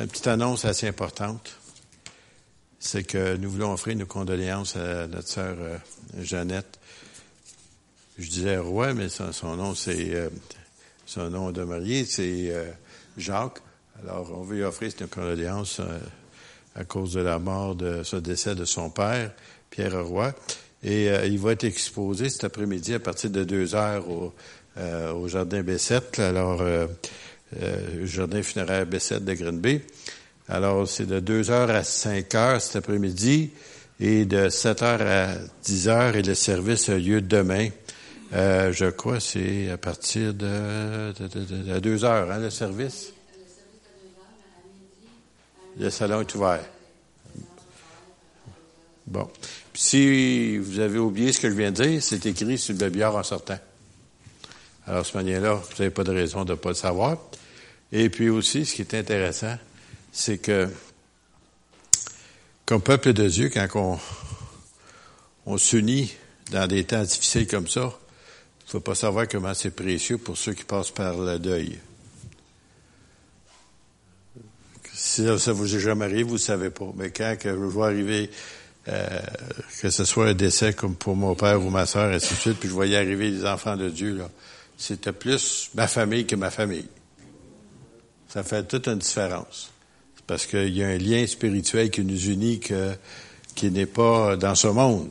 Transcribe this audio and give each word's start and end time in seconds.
Une 0.00 0.06
petite 0.06 0.28
annonce 0.28 0.64
assez 0.64 0.88
importante, 0.88 1.58
c'est 2.78 3.02
que 3.02 3.36
nous 3.36 3.50
voulons 3.50 3.74
offrir 3.74 3.94
nos 3.96 4.06
condoléances 4.06 4.74
à 4.76 5.06
notre 5.06 5.28
sœur 5.28 5.56
euh, 5.60 5.76
Jeannette. 6.18 6.78
Je 8.18 8.30
disais 8.30 8.56
Roy, 8.56 8.94
mais 8.94 9.10
son, 9.10 9.56
nom, 9.56 9.74
c'est 9.74 10.14
euh, 10.14 10.30
son 11.04 11.28
nom 11.28 11.52
de 11.52 11.64
marié, 11.64 12.06
c'est 12.06 12.48
euh, 12.48 12.70
Jacques. 13.18 13.58
Alors, 14.02 14.32
on 14.32 14.42
veut 14.42 14.56
lui 14.56 14.62
offrir 14.62 14.90
nos 15.02 15.06
condoléances 15.06 15.82
à 16.74 16.84
cause 16.84 17.12
de 17.12 17.20
la 17.20 17.38
mort 17.38 17.74
de 17.74 18.02
ce 18.02 18.16
décès 18.16 18.54
de 18.54 18.64
son 18.64 18.88
père, 18.88 19.30
Pierre 19.68 20.02
Roy. 20.02 20.32
Et 20.82 21.08
il 21.26 21.38
va 21.38 21.52
être 21.52 21.64
exposé 21.64 22.30
cet 22.30 22.44
après-midi 22.44 22.94
à 22.94 23.00
partir 23.00 23.28
de 23.28 23.44
deux 23.44 23.74
heures 23.74 24.08
au, 24.08 24.32
au 24.78 25.28
jardin 25.28 25.62
Bessette. 25.62 26.18
Alors, 26.18 26.62
euh, 27.60 28.06
jardin 28.06 28.42
funéraire 28.42 28.86
B7 28.86 29.24
de 29.24 29.34
Green 29.34 29.58
Bay. 29.58 29.82
Alors, 30.48 30.88
c'est 30.88 31.06
de 31.06 31.20
2 31.20 31.50
heures 31.50 31.70
à 31.70 31.84
5 31.84 32.34
heures 32.34 32.60
cet 32.60 32.76
après-midi 32.76 33.50
et 34.00 34.24
de 34.24 34.48
7 34.48 34.82
heures 34.82 35.02
à 35.02 35.34
10 35.62 35.88
heures 35.88 36.16
et 36.16 36.22
le 36.22 36.34
service 36.34 36.88
a 36.88 36.96
lieu 36.96 37.20
demain. 37.20 37.68
Euh, 38.32 38.72
je 38.72 38.86
crois 38.86 39.18
c'est 39.18 39.70
à 39.70 39.76
partir 39.76 40.32
de, 40.34 41.12
de, 41.12 41.78
2 41.80 42.04
heures, 42.04 42.30
hein, 42.30 42.38
le 42.38 42.50
service? 42.50 43.12
Le 45.78 45.90
salon 45.90 46.20
est 46.20 46.34
ouvert. 46.34 46.64
Bon. 49.06 49.28
Puis 49.72 49.82
si 49.82 50.58
vous 50.58 50.78
avez 50.78 50.98
oublié 50.98 51.32
ce 51.32 51.40
que 51.40 51.50
je 51.50 51.54
viens 51.54 51.72
de 51.72 51.82
dire, 51.82 52.02
c'est 52.02 52.24
écrit 52.26 52.58
sur 52.58 52.74
le 52.76 52.88
billard 52.88 53.16
en 53.16 53.22
sortant. 53.22 53.58
Alors, 54.86 55.04
ce 55.04 55.16
manière-là, 55.16 55.54
vous 55.54 55.76
n'avez 55.78 55.90
pas 55.90 56.04
de 56.04 56.12
raison 56.12 56.44
de 56.44 56.52
ne 56.52 56.56
pas 56.56 56.70
le 56.70 56.74
savoir. 56.74 57.18
Et 57.92 58.08
puis 58.08 58.28
aussi, 58.28 58.64
ce 58.66 58.74
qui 58.74 58.82
est 58.82 58.94
intéressant, 58.94 59.56
c'est 60.12 60.38
que, 60.38 60.68
comme 62.66 62.82
peuple 62.82 63.12
de 63.12 63.28
Dieu, 63.28 63.50
quand 63.50 63.98
on, 65.46 65.58
s'unit 65.58 66.14
dans 66.52 66.68
des 66.68 66.84
temps 66.84 67.02
difficiles 67.02 67.48
comme 67.48 67.66
ça, 67.66 67.92
il 68.66 68.70
faut 68.70 68.80
pas 68.80 68.94
savoir 68.94 69.26
comment 69.26 69.52
c'est 69.54 69.74
précieux 69.74 70.18
pour 70.18 70.36
ceux 70.36 70.54
qui 70.54 70.62
passent 70.62 70.92
par 70.92 71.18
le 71.18 71.40
deuil. 71.40 71.78
Si 74.94 75.26
ça 75.38 75.52
vous 75.52 75.74
est 75.74 75.80
jamais 75.80 76.04
arrivé, 76.04 76.22
vous 76.22 76.34
ne 76.34 76.38
savez 76.38 76.70
pas. 76.70 76.92
Mais 76.94 77.10
quand 77.10 77.36
que 77.40 77.48
je 77.48 77.54
vois 77.54 77.86
arriver, 77.86 78.30
euh, 78.86 79.20
que 79.80 79.90
ce 79.90 80.04
soit 80.04 80.28
un 80.28 80.34
décès 80.34 80.72
comme 80.72 80.94
pour 80.94 81.16
mon 81.16 81.34
père 81.34 81.60
ou 81.60 81.70
ma 81.70 81.86
soeur, 81.86 82.12
ainsi 82.12 82.34
de 82.34 82.38
suite, 82.38 82.58
puis 82.60 82.68
je 82.68 82.74
voyais 82.74 82.96
arriver 82.96 83.30
les 83.30 83.44
enfants 83.44 83.76
de 83.76 83.88
Dieu, 83.88 84.16
là, 84.16 84.30
c'était 84.78 85.12
plus 85.12 85.70
ma 85.74 85.88
famille 85.88 86.26
que 86.26 86.36
ma 86.36 86.50
famille 86.50 86.86
ça 88.32 88.42
fait 88.42 88.62
toute 88.64 88.86
une 88.86 88.98
différence. 88.98 89.70
Parce 90.26 90.46
qu'il 90.46 90.76
y 90.76 90.84
a 90.84 90.88
un 90.88 90.98
lien 90.98 91.26
spirituel 91.26 91.90
qui 91.90 92.02
nous 92.02 92.28
unit 92.28 92.60
que, 92.60 92.92
qui 93.54 93.70
n'est 93.70 93.86
pas 93.86 94.36
dans 94.36 94.54
ce 94.54 94.68
monde. 94.68 95.10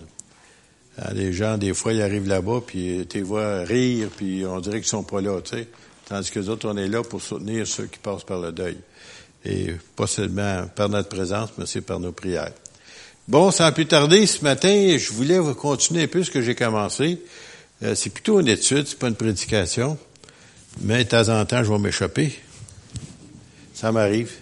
Hein, 0.98 1.12
les 1.14 1.34
gens, 1.34 1.58
des 1.58 1.74
fois, 1.74 1.94
ils 1.94 2.02
arrivent 2.02 2.28
là-bas, 2.28 2.62
puis 2.66 3.06
tu 3.10 3.18
les 3.18 3.24
vois 3.24 3.64
rire, 3.64 4.10
puis 4.16 4.46
on 4.46 4.60
dirait 4.60 4.80
qu'ils 4.80 4.88
sont 4.88 5.04
pas 5.04 5.22
là, 5.22 5.42
tu 5.42 5.58
sais. 5.58 5.68
Tandis 6.08 6.32
que 6.32 6.40
nous 6.40 6.50
autres, 6.50 6.68
on 6.68 6.78
est 6.78 6.88
là 6.88 7.04
pour 7.04 7.22
soutenir 7.22 7.68
ceux 7.68 7.86
qui 7.86 8.00
passent 8.00 8.24
par 8.24 8.40
le 8.40 8.52
deuil. 8.52 8.78
Et 9.46 9.74
pas 9.96 10.08
seulement 10.08 10.66
par 10.76 10.90
notre 10.90 11.10
présence, 11.10 11.50
mais 11.58 11.64
aussi 11.64 11.82
par 11.82 12.00
nos 12.00 12.12
prières. 12.12 12.52
Bon, 13.28 13.52
sans 13.52 13.72
plus 13.72 13.86
tarder, 13.86 14.26
ce 14.26 14.44
matin, 14.44 14.98
je 14.98 15.14
voulais 15.14 15.40
continuer 15.56 16.04
un 16.04 16.08
peu 16.08 16.24
ce 16.24 16.32
que 16.32 16.42
j'ai 16.42 16.56
commencé. 16.56 17.22
Euh, 17.84 17.94
c'est 17.96 18.10
plutôt 18.10 18.40
une 18.40 18.48
étude, 18.48 18.88
c'est 18.88 18.98
pas 18.98 19.08
une 19.08 19.16
prédication. 19.16 19.98
Mais 20.82 21.04
de 21.04 21.10
temps 21.10 21.30
en 21.30 21.46
temps, 21.46 21.64
je 21.64 21.72
vais 21.72 21.78
m'échapper. 21.78 22.34
Ça 23.80 23.94
m'arrive. 23.94 24.34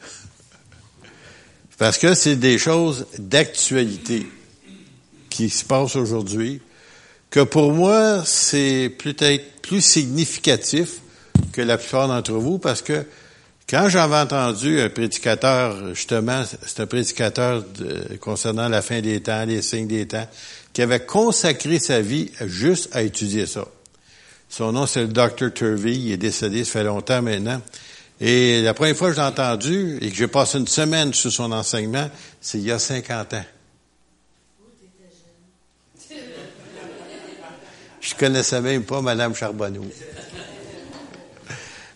Parce 1.76 1.98
que 1.98 2.14
c'est 2.14 2.36
des 2.36 2.56
choses 2.56 3.06
d'actualité 3.18 4.26
qui 5.28 5.50
se 5.50 5.66
passent 5.66 5.96
aujourd'hui, 5.96 6.62
que 7.28 7.40
pour 7.40 7.72
moi, 7.72 8.22
c'est 8.24 8.90
peut-être 8.96 9.60
plus 9.60 9.82
significatif 9.82 11.02
que 11.52 11.60
la 11.60 11.76
plupart 11.76 12.08
d'entre 12.08 12.32
vous, 12.32 12.58
parce 12.58 12.80
que 12.80 13.04
quand 13.68 13.90
j'avais 13.90 14.16
entendu 14.16 14.80
un 14.80 14.88
prédicateur, 14.88 15.94
justement, 15.94 16.42
c'est 16.66 16.80
un 16.80 16.86
prédicateur 16.86 17.62
concernant 18.18 18.68
la 18.70 18.80
fin 18.80 19.02
des 19.02 19.20
temps, 19.20 19.44
les 19.44 19.60
signes 19.60 19.88
des 19.88 20.08
temps, 20.08 20.26
qui 20.72 20.80
avait 20.80 21.04
consacré 21.04 21.78
sa 21.80 22.00
vie 22.00 22.30
juste 22.46 22.88
à 22.92 23.02
étudier 23.02 23.44
ça. 23.44 23.66
Son 24.48 24.72
nom, 24.72 24.86
c'est 24.86 25.02
le 25.02 25.08
Dr. 25.08 25.52
Turvey, 25.52 25.92
il 25.92 26.12
est 26.12 26.16
décédé, 26.16 26.64
ça 26.64 26.72
fait 26.72 26.84
longtemps 26.84 27.20
maintenant. 27.20 27.60
Et 28.20 28.60
la 28.60 28.74
première 28.74 28.96
fois 28.96 29.08
que 29.08 29.16
j'ai 29.16 29.22
entendu 29.22 29.98
et 30.02 30.10
que 30.10 30.14
j'ai 30.14 30.28
passé 30.28 30.58
une 30.58 30.66
semaine 30.66 31.14
sur 31.14 31.32
son 31.32 31.50
enseignement, 31.52 32.10
c'est 32.40 32.58
il 32.58 32.64
y 32.64 32.70
a 32.70 32.78
50 32.78 33.34
ans. 33.34 33.44
Je 38.00 38.14
connaissais 38.14 38.60
même 38.60 38.82
pas 38.82 39.00
Mme 39.00 39.34
Charbonneau. 39.34 39.84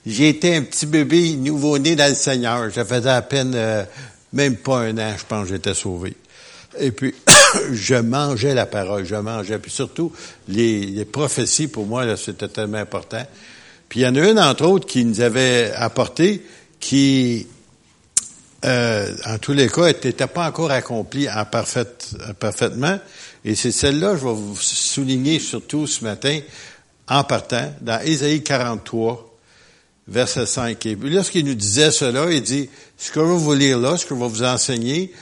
J'ai 0.06 0.38
un 0.44 0.62
petit 0.62 0.86
bébé 0.86 1.34
nouveau-né 1.34 1.96
dans 1.96 2.08
le 2.08 2.14
Seigneur. 2.14 2.70
Je 2.70 2.84
faisais 2.84 3.08
à 3.08 3.22
peine 3.22 3.54
euh, 3.54 3.84
même 4.32 4.56
pas 4.56 4.80
un 4.80 4.98
an, 4.98 5.14
je 5.16 5.24
pense, 5.24 5.48
j'étais 5.48 5.74
sauvé. 5.74 6.14
Et 6.78 6.90
puis, 6.90 7.14
je 7.72 7.94
mangeais 7.94 8.52
la 8.52 8.66
parole, 8.66 9.04
je 9.06 9.14
mangeais. 9.14 9.58
Puis 9.58 9.70
surtout, 9.70 10.12
les, 10.48 10.80
les 10.86 11.04
prophéties, 11.04 11.68
pour 11.68 11.86
moi, 11.86 12.16
c'était 12.16 12.48
tellement 12.48 12.78
important. 12.78 13.24
Puis 13.94 14.00
il 14.00 14.06
y 14.06 14.08
en 14.08 14.16
a 14.16 14.28
une, 14.28 14.40
entre 14.40 14.64
autres, 14.64 14.88
qui 14.88 15.04
nous 15.04 15.20
avait 15.20 15.70
apporté, 15.72 16.44
qui, 16.80 17.46
euh, 18.64 19.14
en 19.24 19.38
tous 19.38 19.52
les 19.52 19.68
cas, 19.68 19.86
n'était 19.86 20.26
pas 20.26 20.48
encore 20.48 20.72
accomplie 20.72 21.30
en 21.30 21.44
parfaite, 21.44 22.08
parfaitement. 22.40 22.98
Et 23.44 23.54
c'est 23.54 23.70
celle-là, 23.70 24.16
je 24.16 24.24
vais 24.24 24.32
vous 24.32 24.56
souligner 24.56 25.38
surtout 25.38 25.86
ce 25.86 26.02
matin, 26.02 26.40
en 27.06 27.22
partant, 27.22 27.72
dans 27.82 28.00
Ésaïe 28.00 28.42
43, 28.42 29.32
verset 30.08 30.46
5. 30.46 30.84
Et 30.86 30.98
lorsqu'il 31.00 31.46
nous 31.46 31.54
disait 31.54 31.92
cela, 31.92 32.32
il 32.32 32.42
dit, 32.42 32.68
ce 32.98 33.12
que 33.12 33.20
je 33.20 33.26
vais 33.26 33.38
vous 33.38 33.54
lire 33.54 33.78
là, 33.78 33.96
ce 33.96 34.06
que 34.06 34.16
je 34.16 34.20
vais 34.20 34.28
vous 34.28 34.42
enseigner, 34.42 35.12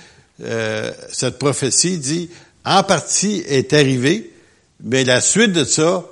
euh, 0.42 0.90
cette 1.10 1.38
prophétie 1.38 1.98
dit, 1.98 2.30
en 2.64 2.82
partie 2.84 3.44
est 3.46 3.74
arrivée, 3.74 4.32
mais 4.82 5.04
la 5.04 5.20
suite 5.20 5.52
de 5.52 5.64
ça 5.64 6.06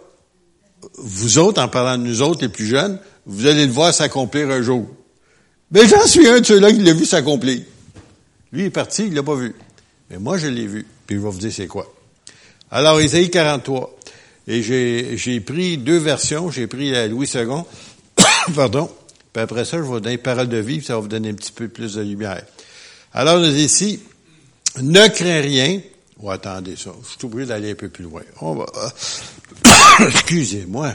vous 0.98 1.38
autres, 1.38 1.62
en 1.62 1.68
parlant 1.68 1.98
de 1.98 2.08
nous 2.08 2.22
autres, 2.22 2.42
les 2.42 2.48
plus 2.48 2.66
jeunes, 2.66 2.98
vous 3.26 3.46
allez 3.46 3.66
le 3.66 3.72
voir 3.72 3.92
s'accomplir 3.92 4.50
un 4.50 4.62
jour. 4.62 4.88
Mais 5.70 5.86
j'en 5.86 6.06
suis 6.06 6.26
un 6.26 6.40
de 6.40 6.46
ceux-là 6.46 6.72
qui 6.72 6.80
l'a 6.80 6.92
vu 6.92 7.04
s'accomplir. 7.04 7.60
Lui 8.52 8.64
est 8.64 8.70
parti, 8.70 9.06
il 9.06 9.14
l'a 9.14 9.22
pas 9.22 9.36
vu. 9.36 9.54
Mais 10.10 10.18
moi, 10.18 10.36
je 10.38 10.48
l'ai 10.48 10.66
vu. 10.66 10.86
Puis 11.06 11.16
je 11.16 11.20
vais 11.20 11.30
vous 11.30 11.38
dire 11.38 11.52
c'est 11.52 11.66
quoi. 11.66 11.92
Alors, 12.70 13.00
Isaïe 13.00 13.30
43. 13.30 13.98
Et 14.48 14.62
j'ai 14.62 15.40
pris 15.40 15.78
deux 15.78 15.98
versions. 15.98 16.50
J'ai 16.50 16.66
pris 16.66 16.90
la 16.90 17.06
Louis 17.06 17.30
II. 17.32 17.46
Pardon. 18.54 18.90
Puis 19.32 19.42
après 19.42 19.64
ça, 19.64 19.76
je 19.76 19.82
vais 19.82 19.88
vous 19.88 20.00
donner 20.00 20.18
parole 20.18 20.48
de 20.48 20.56
vie, 20.56 20.82
ça 20.82 20.94
va 20.94 21.00
vous 21.00 21.08
donner 21.08 21.30
un 21.30 21.34
petit 21.34 21.52
peu 21.52 21.68
plus 21.68 21.94
de 21.94 22.02
lumière. 22.02 22.42
Alors, 23.12 23.38
nous 23.38 23.56
ici, 23.56 24.00
ne 24.80 25.06
crains 25.08 25.40
rien. 25.40 25.80
Oh, 26.20 26.30
attendez 26.30 26.76
ça. 26.76 26.90
Je 27.02 27.08
suis 27.10 27.26
obligé 27.26 27.46
d'aller 27.46 27.70
un 27.70 27.74
peu 27.74 27.88
plus 27.88 28.04
loin. 28.04 28.22
On 28.40 28.54
va, 28.54 28.66
Excusez-moi. 30.08 30.94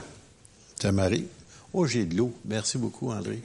Ça 0.81 0.91
m'arrive. 0.91 1.27
Oh, 1.73 1.85
j'ai 1.85 2.05
de 2.05 2.15
l'eau. 2.15 2.33
Merci 2.45 2.77
beaucoup, 2.77 3.11
André. 3.11 3.39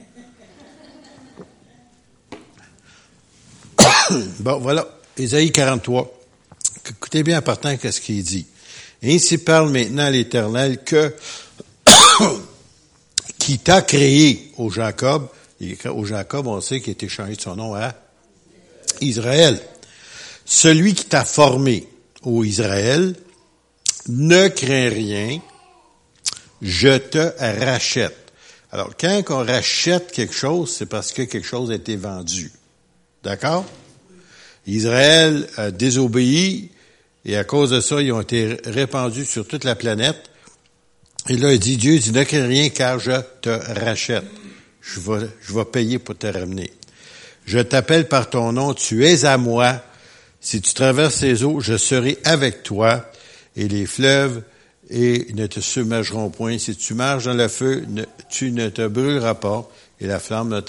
bon, 4.39 4.59
voilà. 4.59 4.87
Ésaïe 5.17 5.51
43. 5.51 6.11
Écoutez 6.89 7.23
bien 7.23 7.37
important 7.37 7.75
qu'est-ce 7.77 8.01
qu'il 8.01 8.23
dit. 8.23 8.45
Ainsi 9.03 9.37
parle 9.37 9.71
maintenant 9.71 10.09
l'Éternel 10.09 10.83
que 10.83 11.13
qui 13.37 13.59
t'a 13.59 13.81
créé 13.81 14.51
au 14.57 14.69
Jacob. 14.69 15.27
au 15.85 16.05
Jacob, 16.05 16.47
on 16.47 16.61
sait 16.61 16.79
qu'il 16.79 16.91
a 16.91 16.93
été 16.93 17.07
changé 17.07 17.35
de 17.35 17.41
son 17.41 17.55
nom 17.55 17.75
à 17.75 17.93
Israël. 19.01 19.61
Celui 20.45 20.93
qui 20.93 21.05
t'a 21.05 21.25
formé, 21.25 21.87
au 22.23 22.43
Israël, 22.43 23.15
ne 24.07 24.47
crains 24.47 24.89
rien, 24.89 25.39
je 26.61 26.97
te 26.97 27.31
rachète. 27.63 28.17
Alors, 28.71 28.91
quand 28.99 29.23
on 29.29 29.45
rachète 29.45 30.11
quelque 30.11 30.33
chose, 30.33 30.73
c'est 30.73 30.85
parce 30.85 31.11
que 31.11 31.23
quelque 31.23 31.47
chose 31.47 31.71
a 31.71 31.75
été 31.75 31.95
vendu. 31.95 32.51
D'accord? 33.23 33.65
Israël 34.65 35.47
a 35.57 35.71
désobéi 35.71 36.71
et 37.25 37.37
à 37.37 37.43
cause 37.43 37.71
de 37.71 37.81
ça, 37.81 38.01
ils 38.01 38.11
ont 38.11 38.21
été 38.21 38.57
répandus 38.65 39.25
sur 39.25 39.47
toute 39.47 39.63
la 39.63 39.75
planète. 39.75 40.29
Et 41.29 41.37
là, 41.37 41.53
il 41.53 41.59
dit, 41.59 41.77
Dieu 41.77 41.97
dit, 41.99 42.11
ne 42.11 42.23
crains 42.23 42.47
rien 42.47 42.69
car 42.69 42.99
je 42.99 43.11
te 43.41 43.49
rachète. 43.49 44.25
Je 44.81 44.99
vais, 44.99 45.27
je 45.41 45.53
vais 45.53 45.65
payer 45.65 45.99
pour 45.99 46.17
te 46.17 46.27
ramener. 46.27 46.71
Je 47.45 47.59
t'appelle 47.59 48.07
par 48.07 48.29
ton 48.29 48.53
nom, 48.53 48.73
tu 48.73 49.05
es 49.05 49.25
à 49.25 49.37
moi. 49.37 49.83
Si 50.39 50.61
tu 50.61 50.73
traverses 50.73 51.21
les 51.21 51.43
eaux, 51.43 51.59
je 51.59 51.77
serai 51.77 52.17
avec 52.23 52.63
toi 52.63 53.05
et 53.55 53.67
les 53.67 53.85
fleuves 53.85 54.41
et 54.91 55.33
ne 55.33 55.47
te 55.47 55.61
submergeront 55.61 56.29
point. 56.29 56.57
Si 56.57 56.75
tu 56.75 56.93
marches 56.93 57.23
dans 57.23 57.33
le 57.33 57.47
feu, 57.47 57.85
tu 58.29 58.51
ne 58.51 58.69
te 58.69 58.85
brûleras 58.87 59.35
pas 59.35 59.67
et 60.01 60.05
la 60.05 60.19
flamme 60.19 60.49
ne 60.49 60.61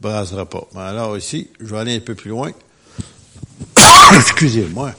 brasera 0.00 0.46
pas. 0.46 0.68
Alors 0.76 1.18
ici, 1.18 1.50
je 1.58 1.66
vais 1.66 1.78
aller 1.78 1.96
un 1.96 2.00
peu 2.00 2.14
plus 2.14 2.30
loin. 2.30 2.52
Excusez-moi. 4.16 4.94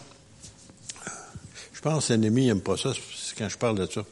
Je 1.73 1.79
pense 1.79 2.07
que 2.07 2.13
l'ennemi 2.13 2.47
n'aime 2.47 2.61
pas 2.61 2.77
ça 2.77 2.91
quand 3.37 3.47
je 3.47 3.57
parle 3.57 3.77
de 3.77 3.89
ça. 3.91 4.03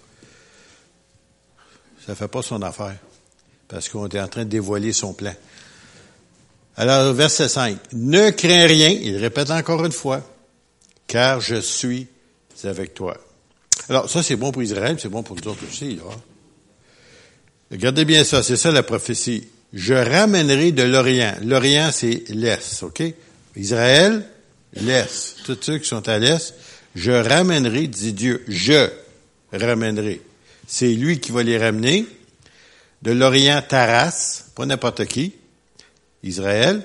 Ça 2.08 2.16
fait 2.16 2.30
pas 2.30 2.42
son 2.42 2.62
affaire. 2.62 2.96
Parce 3.68 3.90
qu'on 3.90 4.08
est 4.08 4.20
en 4.20 4.28
train 4.28 4.46
de 4.46 4.50
dévoiler 4.50 4.94
son 4.94 5.14
plan. 5.14 5.34
Alors, 6.78 7.14
verset 7.14 7.50
5. 7.50 7.78
Ne 7.92 8.30
crains 8.32 8.66
rien, 8.66 8.90
il 8.90 9.18
répète 9.18 9.52
encore 9.52 9.86
une 9.86 9.92
fois, 9.92 10.22
car 11.08 11.42
je 11.42 11.58
suis 11.58 12.08
avec 12.64 12.94
toi. 12.94 13.18
Alors, 13.90 14.10
ça, 14.10 14.22
c'est 14.22 14.36
bon 14.36 14.52
pour 14.52 14.62
Israël, 14.62 14.98
c'est 15.00 15.10
bon 15.10 15.24
pour 15.24 15.36
nous 15.36 15.48
autres 15.48 15.64
aussi, 15.68 15.96
là. 15.96 16.04
Regardez 17.72 18.06
bien 18.06 18.24
ça, 18.24 18.42
c'est 18.44 18.56
ça 18.56 18.72
la 18.72 18.84
prophétie. 18.84 19.48
Je 19.74 19.94
ramènerai 19.94 20.72
de 20.72 20.84
l'Orient. 20.84 21.36
L'Orient, 21.44 21.90
c'est 21.92 22.24
l'Est, 22.30 22.84
OK? 22.84 23.04
Israël, 23.56 24.26
l'Est. 24.74 25.38
Tous 25.44 25.58
ceux 25.62 25.78
qui 25.78 25.88
sont 25.88 26.08
à 26.08 26.18
l'Est, 26.18 26.56
je 26.96 27.12
ramènerai, 27.12 27.88
dit 27.88 28.14
Dieu, 28.14 28.44
je 28.48 28.90
ramènerai. 29.52 30.22
C'est 30.68 30.94
lui 30.94 31.20
qui 31.20 31.32
va 31.32 31.44
les 31.44 31.58
ramener 31.58 32.06
de 33.02 33.12
l'Orient 33.12 33.62
Taras, 33.68 34.46
pas 34.56 34.66
n'importe 34.66 35.06
qui, 35.06 35.34
Israël. 36.24 36.84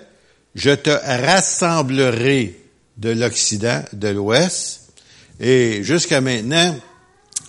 Je 0.55 0.71
te 0.71 0.91
rassemblerai 0.91 2.59
de 2.97 3.11
l'Occident, 3.11 3.83
de 3.93 4.09
l'Ouest. 4.09 4.93
Et 5.41 5.83
jusqu'à 5.83 6.21
maintenant, 6.21 6.77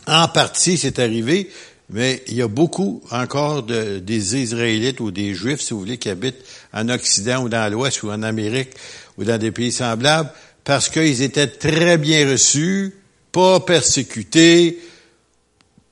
en 0.07 0.27
partie, 0.27 0.77
c'est 0.77 0.99
arrivé, 0.99 1.49
mais 1.89 2.23
il 2.27 2.35
y 2.35 2.41
a 2.41 2.47
beaucoup 2.47 3.01
encore 3.11 3.63
de, 3.63 3.99
des 3.99 4.35
Israélites 4.35 4.99
ou 4.99 5.11
des 5.11 5.33
Juifs, 5.33 5.61
si 5.61 5.73
vous 5.73 5.79
voulez, 5.79 5.97
qui 5.97 6.09
habitent 6.09 6.43
en 6.73 6.89
Occident 6.89 7.43
ou 7.43 7.49
dans 7.49 7.71
l'Ouest 7.71 8.03
ou 8.03 8.09
en 8.09 8.23
Amérique 8.23 8.71
ou 9.17 9.23
dans 9.23 9.37
des 9.37 9.51
pays 9.51 9.71
semblables, 9.71 10.31
parce 10.63 10.89
qu'ils 10.89 11.21
étaient 11.21 11.47
très 11.47 11.97
bien 11.97 12.29
reçus, 12.29 12.95
pas 13.31 13.59
persécutés, 13.59 14.79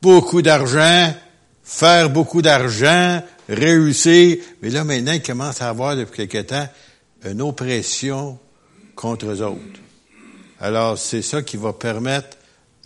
beaucoup 0.01 0.41
d'argent, 0.41 1.13
faire 1.63 2.09
beaucoup 2.09 2.41
d'argent, 2.41 3.21
réussir. 3.47 4.37
Mais 4.61 4.69
là, 4.69 4.83
maintenant, 4.83 5.13
ils 5.13 5.21
commencent 5.21 5.61
à 5.61 5.69
avoir 5.69 5.95
depuis 5.95 6.27
quelque 6.27 6.49
temps 6.49 6.67
une 7.25 7.41
oppression 7.41 8.39
contre 8.95 9.27
eux 9.27 9.41
autres. 9.41 9.79
Alors, 10.59 10.97
c'est 10.97 11.21
ça 11.21 11.41
qui 11.41 11.57
va 11.57 11.73
permettre 11.73 12.37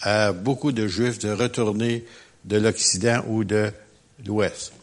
à 0.01 0.31
beaucoup 0.31 0.71
de 0.71 0.87
Juifs 0.87 1.19
de 1.19 1.31
retourner 1.31 2.05
de 2.45 2.57
l'Occident 2.57 3.23
ou 3.27 3.43
de 3.43 3.71
l'Ouest. 4.25 4.73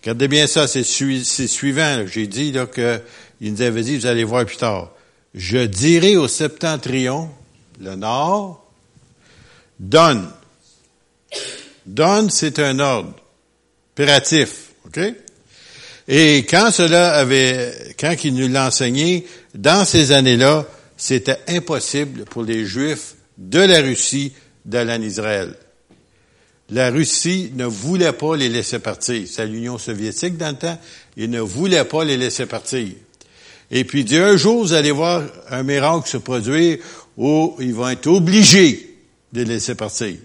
Regardez 0.00 0.28
bien 0.28 0.46
ça, 0.46 0.66
c'est 0.66 0.84
suivant. 0.84 2.06
J'ai 2.06 2.26
dit 2.26 2.52
là, 2.52 2.66
que 2.66 3.00
il 3.40 3.52
nous 3.52 3.62
avait 3.62 3.82
dit, 3.82 3.96
vous 3.96 4.06
allez 4.06 4.24
voir 4.24 4.46
plus 4.46 4.56
tard. 4.56 4.92
Je 5.34 5.58
dirai 5.58 6.16
au 6.16 6.28
septentrion, 6.28 7.30
le 7.80 7.96
nord, 7.96 8.70
donne. 9.80 10.28
Donne, 11.86 12.30
c'est 12.30 12.58
un 12.60 12.78
ordre. 12.78 13.14
Impératif. 13.94 14.70
OK? 14.86 15.00
Et 16.08 16.38
quand 16.48 16.70
cela 16.70 17.14
avait, 17.14 17.94
quand 17.98 18.14
il 18.24 18.34
nous 18.34 18.48
l'a 18.48 18.68
enseigné, 18.68 19.26
dans 19.54 19.84
ces 19.84 20.12
années-là, 20.12 20.66
c'était 20.96 21.38
impossible 21.48 22.24
pour 22.24 22.44
les 22.44 22.64
Juifs 22.64 23.14
de 23.38 23.60
la 23.60 23.80
Russie 23.80 24.32
d'aller 24.64 25.06
Israël. 25.06 25.54
La 26.70 26.90
Russie 26.90 27.50
ne 27.54 27.66
voulait 27.66 28.12
pas 28.12 28.36
les 28.36 28.48
laisser 28.48 28.78
partir. 28.78 29.26
C'est 29.30 29.46
l'Union 29.46 29.76
soviétique 29.76 30.38
dans 30.38 30.50
le 30.50 30.56
temps. 30.56 30.78
Ils 31.16 31.28
ne 31.28 31.40
voulaient 31.40 31.84
pas 31.84 32.04
les 32.04 32.16
laisser 32.16 32.46
partir. 32.46 32.88
Et 33.70 33.84
puis, 33.84 34.04
dit, 34.04 34.16
un 34.16 34.36
jour, 34.36 34.62
vous 34.62 34.72
allez 34.72 34.90
voir 34.90 35.22
un 35.50 35.62
miracle 35.62 36.08
se 36.08 36.16
produire 36.16 36.78
où 37.16 37.56
ils 37.58 37.74
vont 37.74 37.88
être 37.88 38.06
obligés 38.06 38.96
de 39.32 39.42
laisser 39.42 39.74
partir. 39.74 40.16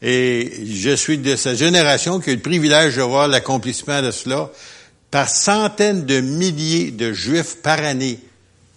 Et 0.00 0.64
je 0.66 0.94
suis 0.94 1.18
de 1.18 1.34
cette 1.36 1.58
génération 1.58 2.20
qui 2.20 2.30
a 2.30 2.32
eu 2.34 2.36
le 2.36 2.42
privilège 2.42 2.96
de 2.96 3.02
voir 3.02 3.28
l'accomplissement 3.28 4.02
de 4.02 4.10
cela. 4.10 4.50
Par 5.10 5.28
centaines 5.28 6.04
de 6.04 6.20
milliers 6.20 6.90
de 6.90 7.12
Juifs 7.12 7.56
par 7.62 7.82
année, 7.82 8.18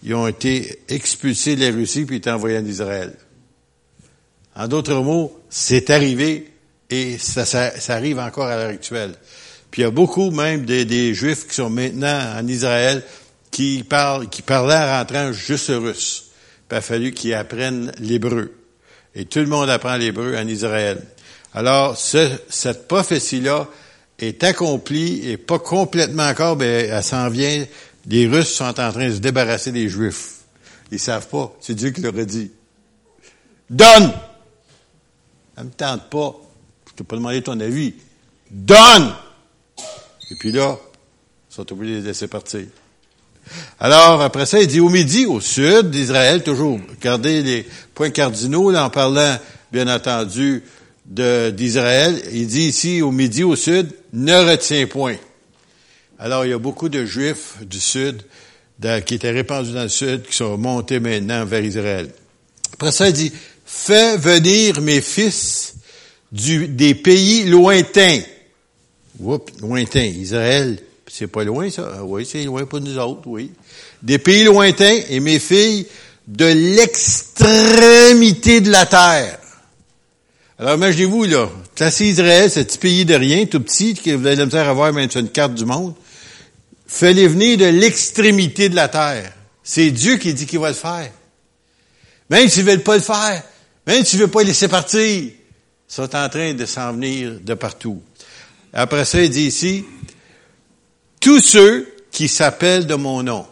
ils 0.03 0.15
ont 0.15 0.27
été 0.27 0.79
expulsés 0.87 1.55
de 1.55 1.65
la 1.65 1.71
Russie 1.71 2.05
puis 2.05 2.21
envoyés 2.27 2.57
en 2.57 2.65
Israël. 2.65 3.13
En 4.55 4.67
d'autres 4.67 4.95
mots, 4.95 5.39
c'est 5.49 5.89
arrivé 5.89 6.51
et 6.89 7.17
ça, 7.17 7.45
ça, 7.45 7.71
arrive 7.89 8.19
encore 8.19 8.47
à 8.47 8.57
l'heure 8.57 8.69
actuelle. 8.69 9.13
Puis 9.69 9.81
il 9.81 9.85
y 9.85 9.87
a 9.87 9.91
beaucoup 9.91 10.29
même 10.31 10.65
des, 10.65 10.83
des, 10.83 11.13
Juifs 11.13 11.47
qui 11.47 11.55
sont 11.55 11.69
maintenant 11.69 12.37
en 12.37 12.45
Israël 12.47 13.01
qui 13.49 13.83
parlent, 13.87 14.27
qui 14.27 14.41
parlaient 14.41 14.75
en 14.75 14.97
rentrant 14.99 15.31
juste 15.31 15.69
russe. 15.69 16.31
il 16.69 16.75
a 16.75 16.81
fallu 16.81 17.13
qu'ils 17.13 17.33
apprennent 17.33 17.91
l'hébreu. 17.99 18.53
Et 19.15 19.25
tout 19.25 19.39
le 19.39 19.45
monde 19.45 19.69
apprend 19.69 19.95
l'hébreu 19.95 20.35
en 20.37 20.47
Israël. 20.47 21.01
Alors, 21.53 21.97
ce, 21.97 22.29
cette 22.49 22.87
prophétie-là 22.87 23.67
est 24.19 24.43
accomplie 24.43 25.29
et 25.29 25.37
pas 25.37 25.59
complètement 25.59 26.27
encore, 26.27 26.57
mais 26.57 26.87
elle 26.87 27.03
s'en 27.03 27.29
vient. 27.29 27.65
Les 28.07 28.27
Russes 28.27 28.53
sont 28.53 28.79
en 28.79 28.91
train 28.91 29.07
de 29.07 29.13
se 29.13 29.19
débarrasser 29.19 29.71
des 29.71 29.89
Juifs. 29.89 30.39
Ils 30.91 30.99
savent 30.99 31.27
pas. 31.27 31.53
C'est 31.61 31.75
Dieu 31.75 31.91
qui 31.91 32.01
leur 32.01 32.17
a 32.17 32.25
dit. 32.25 32.51
Donne! 33.69 34.11
Ça 35.55 35.63
me 35.63 35.69
tente 35.69 36.09
pas. 36.09 36.35
Je 36.89 36.93
t'ai 36.93 37.03
pas 37.03 37.15
demandé 37.15 37.41
ton 37.41 37.59
avis. 37.59 37.93
Donne! 38.49 39.13
Et 40.29 40.35
puis 40.39 40.51
là, 40.51 40.77
ils 41.49 41.53
sont 41.53 41.71
obligés 41.71 41.95
de 41.95 41.99
les 41.99 42.07
laisser 42.07 42.27
partir. 42.27 42.65
Alors, 43.79 44.21
après 44.21 44.45
ça, 44.45 44.61
il 44.61 44.67
dit 44.67 44.79
au 44.79 44.89
midi, 44.89 45.25
au 45.25 45.41
sud 45.41 45.89
d'Israël, 45.89 46.43
toujours. 46.43 46.79
Regardez 46.89 47.41
les 47.41 47.67
points 47.93 48.11
cardinaux, 48.11 48.71
là, 48.71 48.85
en 48.85 48.89
parlant, 48.89 49.37
bien 49.71 49.93
entendu, 49.93 50.63
d'Israël. 51.05 52.21
Il 52.31 52.47
dit 52.47 52.67
ici, 52.67 53.01
au 53.01 53.11
midi, 53.11 53.43
au 53.43 53.55
sud, 53.55 53.91
ne 54.13 54.35
retiens 54.49 54.87
point. 54.87 55.17
Alors, 56.19 56.45
il 56.45 56.51
y 56.51 56.53
a 56.53 56.59
beaucoup 56.59 56.87
de 56.87 57.03
Juifs 57.03 57.55
du 57.61 57.79
sud 57.79 58.21
qui 59.05 59.15
étaient 59.15 59.31
répandus 59.31 59.73
dans 59.73 59.83
le 59.83 59.89
sud, 59.89 60.23
qui 60.23 60.35
sont 60.35 60.57
montés 60.57 60.99
maintenant 60.99 61.43
vers 61.45 61.63
Israël. 61.63 62.09
Après 62.73 62.91
ça, 62.91 63.09
il 63.09 63.13
dit, 63.13 63.33
fais 63.71 64.17
venir 64.17 64.81
mes 64.81 64.99
fils 65.01 65.75
du, 66.31 66.67
des 66.67 66.93
pays 66.93 67.43
lointains. 67.43 68.19
Oups, 69.19 69.53
lointains. 69.61 70.01
Israël, 70.01 70.77
c'est 71.07 71.25
pas 71.27 71.45
loin, 71.45 71.71
ça? 71.71 71.89
Ah 71.95 72.03
oui, 72.03 72.27
c'est 72.29 72.43
loin 72.43 72.65
pour 72.65 72.81
nous 72.81 72.97
autres, 72.97 73.27
oui. 73.27 73.51
Des 74.03 74.19
pays 74.19 74.43
lointains 74.43 74.99
et 75.09 75.19
mes 75.19 75.39
filles 75.39 75.87
de 76.27 76.45
l'extrémité 76.45 78.61
de 78.61 78.69
la 78.69 78.85
terre. 78.85 79.39
Alors, 80.59 80.75
imaginez-vous, 80.75 81.23
là, 81.23 81.49
classé 81.73 82.05
Israël, 82.05 82.51
ce 82.51 82.59
petit 82.59 82.77
pays 82.77 83.03
de 83.05 83.15
rien, 83.15 83.45
tout 83.45 83.61
petit, 83.61 83.95
que 83.95 84.11
vous 84.11 84.25
avez 84.25 84.35
la 84.35 84.45
misère 84.45 84.69
à 84.69 84.73
voir 84.73 84.93
même 84.93 85.09
sur 85.09 85.21
une 85.21 85.29
carte 85.29 85.55
du 85.55 85.65
monde, 85.65 85.95
fais-les 86.85 87.27
venir 87.27 87.57
de 87.57 87.65
l'extrémité 87.65 88.69
de 88.69 88.75
la 88.75 88.89
terre. 88.89 89.33
C'est 89.63 89.91
Dieu 89.91 90.17
qui 90.17 90.33
dit 90.33 90.45
qu'il 90.45 90.59
va 90.59 90.69
le 90.69 90.75
faire. 90.75 91.11
Même 92.29 92.47
s'ils 92.47 92.63
veulent 92.63 92.83
pas 92.83 92.95
le 92.95 93.01
faire, 93.01 93.43
même 93.87 94.05
s'ils 94.05 94.19
veulent 94.19 94.29
pas 94.29 94.43
laisser 94.43 94.67
partir, 94.67 95.01
ils 95.01 95.33
sont 95.87 96.15
en 96.15 96.29
train 96.29 96.53
de 96.53 96.65
s'en 96.65 96.93
venir 96.93 97.39
de 97.41 97.53
partout. 97.53 98.01
Après 98.73 99.05
ça, 99.05 99.21
il 99.21 99.29
dit 99.29 99.47
ici, 99.47 99.85
tous 101.19 101.39
ceux 101.39 101.93
qui 102.11 102.27
s'appellent 102.27 102.87
de 102.87 102.95
mon 102.95 103.23
nom, 103.23 103.45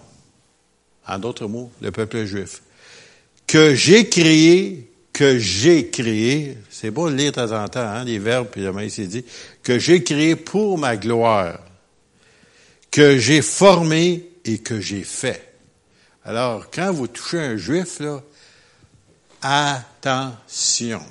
en 1.08 1.20
d'autres 1.20 1.48
mots, 1.48 1.72
le 1.82 1.92
peuple 1.92 2.26
juif, 2.26 2.62
que 3.48 3.74
j'ai 3.74 4.08
créé, 4.08 4.92
que 5.12 5.40
j'ai 5.40 5.90
créé, 5.90 6.58
c'est 6.70 6.92
beau 6.92 7.10
de 7.10 7.16
lire 7.16 7.32
de 7.32 7.36
temps 7.36 7.52
en 7.52 7.68
temps, 7.68 7.80
hein, 7.80 8.04
les 8.04 8.20
verbes, 8.20 8.48
puis 8.52 8.62
demain 8.62 8.84
il 8.84 8.92
s'est 8.92 9.08
dit, 9.08 9.26
que 9.64 9.80
j'ai 9.80 10.04
créé 10.04 10.36
pour 10.36 10.78
ma 10.78 10.96
gloire, 10.96 11.60
que 12.92 13.18
j'ai 13.18 13.42
formé 13.42 14.30
et 14.46 14.60
que 14.60 14.80
j'ai 14.80 15.04
fait. 15.04 15.54
Alors, 16.24 16.70
quand 16.72 16.92
vous 16.92 17.08
touchez 17.08 17.40
un 17.40 17.58
juif, 17.58 18.00
là, 18.00 18.22
attention. 19.42 21.02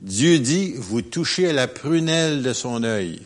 Dieu 0.00 0.38
dit, 0.38 0.74
vous 0.76 1.02
touchez 1.02 1.50
à 1.50 1.52
la 1.52 1.68
prunelle 1.68 2.42
de 2.42 2.52
son 2.52 2.82
œil. 2.84 3.20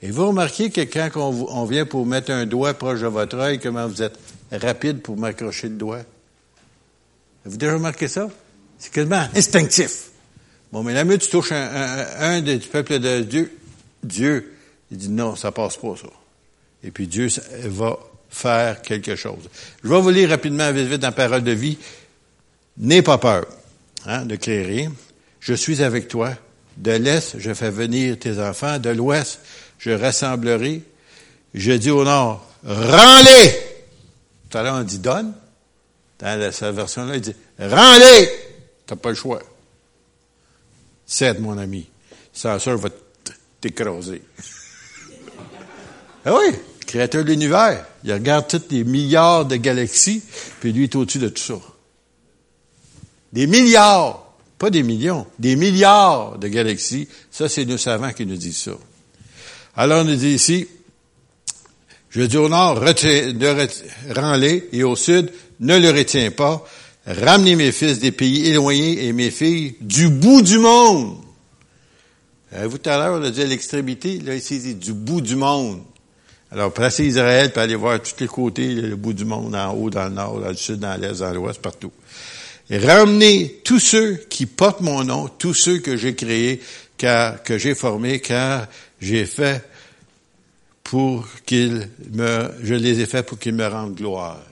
Et 0.00 0.10
vous 0.10 0.28
remarquez 0.28 0.70
que 0.70 0.82
quand 0.82 1.10
on, 1.16 1.64
vient 1.64 1.86
pour 1.86 2.06
mettre 2.06 2.30
un 2.30 2.46
doigt 2.46 2.74
proche 2.74 3.00
de 3.00 3.06
votre 3.06 3.36
œil, 3.38 3.58
comment 3.58 3.88
vous 3.88 4.02
êtes 4.02 4.18
rapide 4.52 5.00
pour 5.00 5.16
m'accrocher 5.16 5.68
le 5.68 5.76
doigt? 5.76 6.02
Avez-vous 7.44 7.56
déjà 7.56 7.74
remarqué 7.74 8.06
ça? 8.06 8.28
C'est 8.78 8.92
quasiment 8.92 9.26
instinctif. 9.34 10.10
Bon, 10.72 10.82
mais 10.82 10.92
la 10.92 11.04
tu 11.18 11.28
touches 11.30 11.52
un, 11.52 12.06
un, 12.18 12.40
du 12.42 12.58
peuple 12.58 12.98
de 12.98 13.20
Dieu, 13.20 13.56
Dieu, 14.02 14.52
il 14.90 14.98
dit 14.98 15.08
non, 15.08 15.36
ça 15.36 15.52
passe 15.52 15.76
pas, 15.76 15.94
ça. 15.96 16.08
Et 16.82 16.90
puis 16.90 17.06
Dieu 17.06 17.28
va 17.64 17.98
faire 18.28 18.82
quelque 18.82 19.16
chose. 19.16 19.48
Je 19.82 19.88
vais 19.88 20.00
vous 20.00 20.10
lire 20.10 20.28
rapidement, 20.28 20.70
vite, 20.72 20.88
vite, 20.88 21.00
dans 21.00 21.12
Parole 21.12 21.42
de 21.42 21.52
vie. 21.52 21.78
N'aie 22.76 23.02
pas 23.02 23.18
peur, 23.18 23.46
hein, 24.06 24.24
de 24.24 24.36
créer. 24.36 24.88
Je 25.40 25.54
suis 25.54 25.82
avec 25.82 26.08
toi. 26.08 26.32
De 26.76 26.90
l'Est, 26.90 27.38
je 27.38 27.54
fais 27.54 27.70
venir 27.70 28.18
tes 28.18 28.40
enfants. 28.40 28.78
De 28.78 28.90
l'Ouest, 28.90 29.40
je 29.78 29.90
rassemblerai. 29.90 30.82
Je 31.54 31.72
dis 31.72 31.90
au 31.90 32.04
nord, 32.04 32.44
rends-les! 32.64 33.54
Tout 34.50 34.58
à 34.58 34.62
l'heure, 34.62 34.74
on 34.74 34.82
dit 34.82 34.98
donne. 34.98 35.34
Dans 36.18 36.52
cette 36.52 36.74
version-là, 36.74 37.16
il 37.16 37.20
dit, 37.20 37.34
rends-les! 37.60 38.28
T'as 38.86 38.96
pas 38.96 39.10
le 39.10 39.14
choix. 39.14 39.40
Cède, 41.06 41.40
mon 41.40 41.56
ami. 41.58 41.88
Sans 42.32 42.58
ça, 42.58 42.74
va 42.74 42.88
t'écraser. 43.60 44.22
ah 46.24 46.34
oui, 46.34 46.56
créateur 46.86 47.22
de 47.24 47.30
l'univers. 47.30 47.86
Il 48.02 48.12
regarde 48.12 48.48
tous 48.48 48.62
les 48.70 48.82
milliards 48.82 49.46
de 49.46 49.56
galaxies, 49.56 50.22
puis 50.60 50.72
lui 50.72 50.84
est 50.84 50.96
au-dessus 50.96 51.18
de 51.18 51.28
tout 51.28 51.42
ça. 51.42 51.73
Des 53.34 53.48
milliards, 53.48 54.32
pas 54.58 54.70
des 54.70 54.84
millions, 54.84 55.26
des 55.40 55.56
milliards 55.56 56.38
de 56.38 56.46
galaxies. 56.46 57.08
Ça, 57.32 57.48
c'est 57.48 57.64
nos 57.64 57.78
savants 57.78 58.12
qui 58.12 58.24
nous 58.24 58.36
disent 58.36 58.58
ça. 58.58 58.70
Alors, 59.76 60.02
on 60.02 60.04
nous 60.04 60.14
dit 60.14 60.34
ici, 60.34 60.68
je 62.10 62.22
dis 62.22 62.36
au 62.36 62.48
nord, 62.48 62.78
rends-les, 64.14 64.68
et 64.72 64.84
au 64.84 64.94
sud, 64.94 65.32
ne 65.58 65.76
le 65.76 65.90
retiens 65.90 66.30
pas. 66.30 66.64
Ramenez 67.06 67.56
mes 67.56 67.72
fils 67.72 67.98
des 67.98 68.12
pays 68.12 68.46
éloignés 68.46 69.04
et 69.04 69.12
mes 69.12 69.32
filles 69.32 69.74
du 69.80 70.08
bout 70.08 70.40
du 70.40 70.58
monde. 70.58 71.16
Euh, 72.52 72.68
vous, 72.68 72.78
tout 72.78 72.88
à 72.88 72.98
l'heure, 72.98 73.20
on 73.20 73.24
a 73.24 73.30
dit 73.30 73.42
à 73.42 73.46
l'extrémité, 73.46 74.20
là, 74.20 74.36
ici, 74.36 74.60
c'est 74.64 74.78
du 74.78 74.92
bout 74.92 75.20
du 75.20 75.34
monde. 75.34 75.82
Alors, 76.52 76.72
placez 76.72 77.04
Israël, 77.04 77.50
puis 77.50 77.60
aller 77.60 77.74
voir 77.74 78.00
tous 78.00 78.14
les 78.20 78.28
côtés, 78.28 78.74
le 78.74 78.94
bout 78.94 79.12
du 79.12 79.24
monde, 79.24 79.56
en 79.56 79.72
haut, 79.72 79.90
dans 79.90 80.04
le 80.04 80.14
nord, 80.14 80.38
dans 80.38 80.50
le 80.50 80.54
sud, 80.54 80.78
dans 80.78 80.98
l'est, 80.98 81.18
dans 81.18 81.32
l'ouest, 81.32 81.60
partout. 81.60 81.90
Ramenez 82.70 83.60
tous 83.64 83.80
ceux 83.80 84.16
qui 84.16 84.46
portent 84.46 84.80
mon 84.80 85.04
nom, 85.04 85.28
tous 85.28 85.54
ceux 85.54 85.78
que 85.78 85.96
j'ai 85.96 86.14
créés, 86.14 86.62
car, 86.96 87.42
que 87.42 87.58
j'ai 87.58 87.74
formés, 87.74 88.20
car 88.20 88.68
j'ai 89.00 89.26
fait 89.26 89.62
pour 90.82 91.26
qu'ils 91.44 91.88
me, 92.12 92.50
je 92.62 92.74
les 92.74 93.00
ai 93.00 93.06
faits 93.06 93.26
pour 93.26 93.38
qu'ils 93.38 93.54
me 93.54 93.66
rendent 93.66 93.94
gloire. 93.94 94.42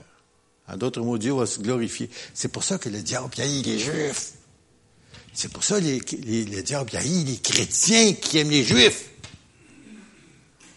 En 0.67 0.77
d'autres 0.77 1.01
mots, 1.01 1.17
Dieu 1.17 1.33
va 1.33 1.45
se 1.45 1.59
glorifier. 1.59 2.09
C'est 2.33 2.51
pour 2.51 2.63
ça 2.63 2.77
que 2.77 2.89
le 2.89 3.01
diable 3.01 3.33
haït 3.39 3.63
les 3.63 3.79
Juifs. 3.79 4.33
C'est 5.33 5.51
pour 5.51 5.63
ça 5.63 5.79
que 5.79 5.85
les, 5.85 6.45
le 6.45 6.61
diable 6.61 6.91
haït 6.95 7.23
les 7.23 7.37
chrétiens 7.37 8.13
qui 8.13 8.37
aiment 8.37 8.51
les 8.51 8.63
Juifs. 8.63 9.09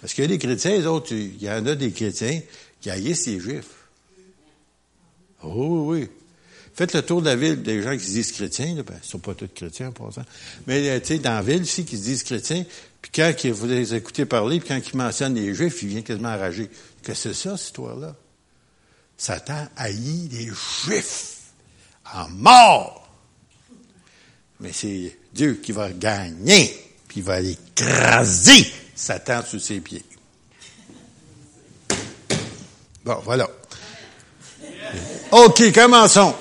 Parce 0.01 0.15
que 0.15 0.23
les 0.23 0.39
chrétiens, 0.39 0.73
les 0.73 0.87
autres, 0.87 1.13
il 1.13 1.43
y 1.43 1.51
en 1.51 1.67
a 1.67 1.75
des 1.75 1.91
chrétiens 1.91 2.41
qui 2.81 2.91
haïssent 2.91 3.27
les 3.27 3.41
Juifs. 3.41 3.75
Oh 5.43 5.91
oui. 5.91 6.09
Faites 6.77 6.93
le 6.93 7.01
tour 7.01 7.23
de 7.23 7.27
la 7.31 7.37
ville 7.37 7.63
des 7.63 7.81
gens 7.81 7.97
qui 7.97 8.05
se 8.05 8.11
disent 8.11 8.33
chrétiens, 8.33 8.75
là, 8.75 8.83
ben, 8.83 8.95
ils 9.03 9.09
sont 9.09 9.19
pas 9.19 9.35
tous 9.35 9.49
chrétiens 9.49 9.89
en 9.89 9.93
passant. 9.93 10.27
Mais 10.67 10.87
euh, 10.91 11.01
tu 11.01 11.07
sais, 11.07 11.19
dans 11.19 11.33
la 11.33 11.41
ville 11.41 11.63
aussi, 11.63 11.87
qui 11.87 11.97
se 11.97 12.03
disent 12.03 12.23
chrétiens, 12.23 12.67
puis 13.01 13.11
quand 13.15 13.33
vous 13.51 13.67
les 13.67 13.95
écoutez 13.95 14.27
parler, 14.27 14.61
puis 14.61 14.69
quand 14.69 14.81
ils 14.87 14.97
mentionnent 14.97 15.35
les 15.35 15.55
Juifs, 15.55 15.83
ils 15.83 15.89
viennent 15.89 16.03
quasiment 16.03 16.29
enragés. 16.29 16.69
Que 17.03 17.15
c'est 17.15 17.33
ça, 17.33 17.57
cette 17.57 17.69
histoire-là? 17.69 18.15
Satan 19.17 19.69
haït 19.75 20.29
les 20.31 20.51
Juifs 20.85 21.39
en 22.13 22.29
mort. 22.29 23.09
Mais 24.61 24.73
c'est 24.75 25.19
Dieu 25.33 25.55
qui 25.63 25.73
va 25.73 25.91
gagner, 25.91 26.77
puis 27.09 27.21
il 27.21 27.23
va 27.23 27.41
écraser 27.41 28.71
Satan 28.95 29.43
sous 29.49 29.61
ses 29.61 29.81
pieds. 29.81 30.05
Bon, 33.03 33.19
voilà. 33.25 33.49
OK, 35.33 35.73
commençons. 35.73 36.35